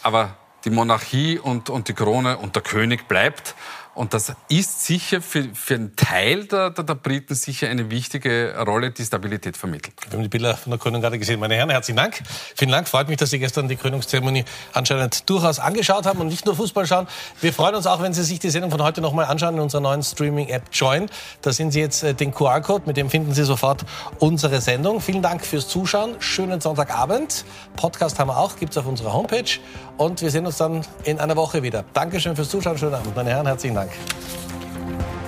aber 0.01 0.35
die 0.65 0.69
Monarchie 0.69 1.39
und, 1.39 1.69
und 1.69 1.87
die 1.87 1.93
Krone 1.93 2.37
und 2.37 2.55
der 2.55 2.63
König 2.63 3.07
bleibt. 3.07 3.55
Und 3.95 4.15
das 4.15 4.33
ist 4.49 4.85
sicher 4.85 5.21
für, 5.21 5.49
für 5.53 5.75
einen 5.75 5.95
Teil 5.95 6.45
der, 6.45 6.71
der, 6.71 6.83
der 6.83 6.95
Briten 6.95 7.35
sicher 7.35 7.69
eine 7.69 7.91
wichtige 7.91 8.55
Rolle, 8.65 8.89
die 8.89 9.05
Stabilität 9.05 9.55
vermittelt. 9.55 9.93
Wir 10.09 10.17
haben 10.17 10.23
die 10.23 10.29
Bilder 10.29 10.57
von 10.57 10.71
der 10.71 10.79
Krönung 10.79 10.99
gerade 10.99 11.19
gesehen. 11.19 11.39
Meine 11.39 11.53
Herren, 11.53 11.69
herzlichen 11.69 11.97
Dank. 11.97 12.19
Vielen 12.55 12.71
Dank. 12.71 12.87
Freut 12.87 13.07
mich, 13.07 13.17
dass 13.17 13.29
Sie 13.29 13.37
gestern 13.37 13.67
die 13.67 13.75
Krönungszeremonie 13.75 14.45
anscheinend 14.73 15.29
durchaus 15.29 15.59
angeschaut 15.59 16.07
haben 16.07 16.19
und 16.21 16.27
nicht 16.27 16.43
nur 16.47 16.55
Fußball 16.55 16.87
schauen. 16.87 17.07
Wir 17.39 17.53
freuen 17.53 17.75
uns 17.75 17.85
auch, 17.85 18.01
wenn 18.01 18.13
Sie 18.13 18.23
sich 18.23 18.39
die 18.39 18.49
Sendung 18.49 18.71
von 18.71 18.81
heute 18.81 18.99
noch 18.99 19.13
mal 19.13 19.25
anschauen 19.25 19.55
in 19.55 19.61
unserer 19.61 19.81
neuen 19.81 20.01
Streaming-App 20.01 20.63
Join. 20.71 21.07
Da 21.43 21.53
sehen 21.53 21.69
Sie 21.69 21.79
jetzt 21.79 22.01
äh, 22.01 22.15
den 22.15 22.33
QR-Code, 22.33 22.87
mit 22.87 22.97
dem 22.97 23.11
finden 23.11 23.35
Sie 23.35 23.43
sofort 23.43 23.85
unsere 24.17 24.59
Sendung. 24.59 25.01
Vielen 25.01 25.21
Dank 25.21 25.45
fürs 25.45 25.67
Zuschauen. 25.67 26.15
Schönen 26.17 26.61
Sonntagabend. 26.61 27.45
Podcast 27.75 28.17
haben 28.17 28.29
wir 28.29 28.37
auch, 28.37 28.55
gibt's 28.55 28.75
auf 28.75 28.87
unserer 28.87 29.13
Homepage. 29.13 29.59
Und 29.97 30.23
wir 30.23 30.31
sehen 30.31 30.47
uns 30.47 30.57
dann 30.57 30.81
in 31.03 31.19
einer 31.19 31.35
Woche 31.35 31.61
wieder. 31.61 31.85
Dankeschön 31.93 32.35
fürs 32.35 32.49
Zuschauen. 32.49 32.79
Schönen 32.79 32.95
Abend, 32.95 33.15
meine 33.15 33.29
Herren. 33.29 33.45
Herzlichen 33.45 33.82
Dank. 33.83 35.22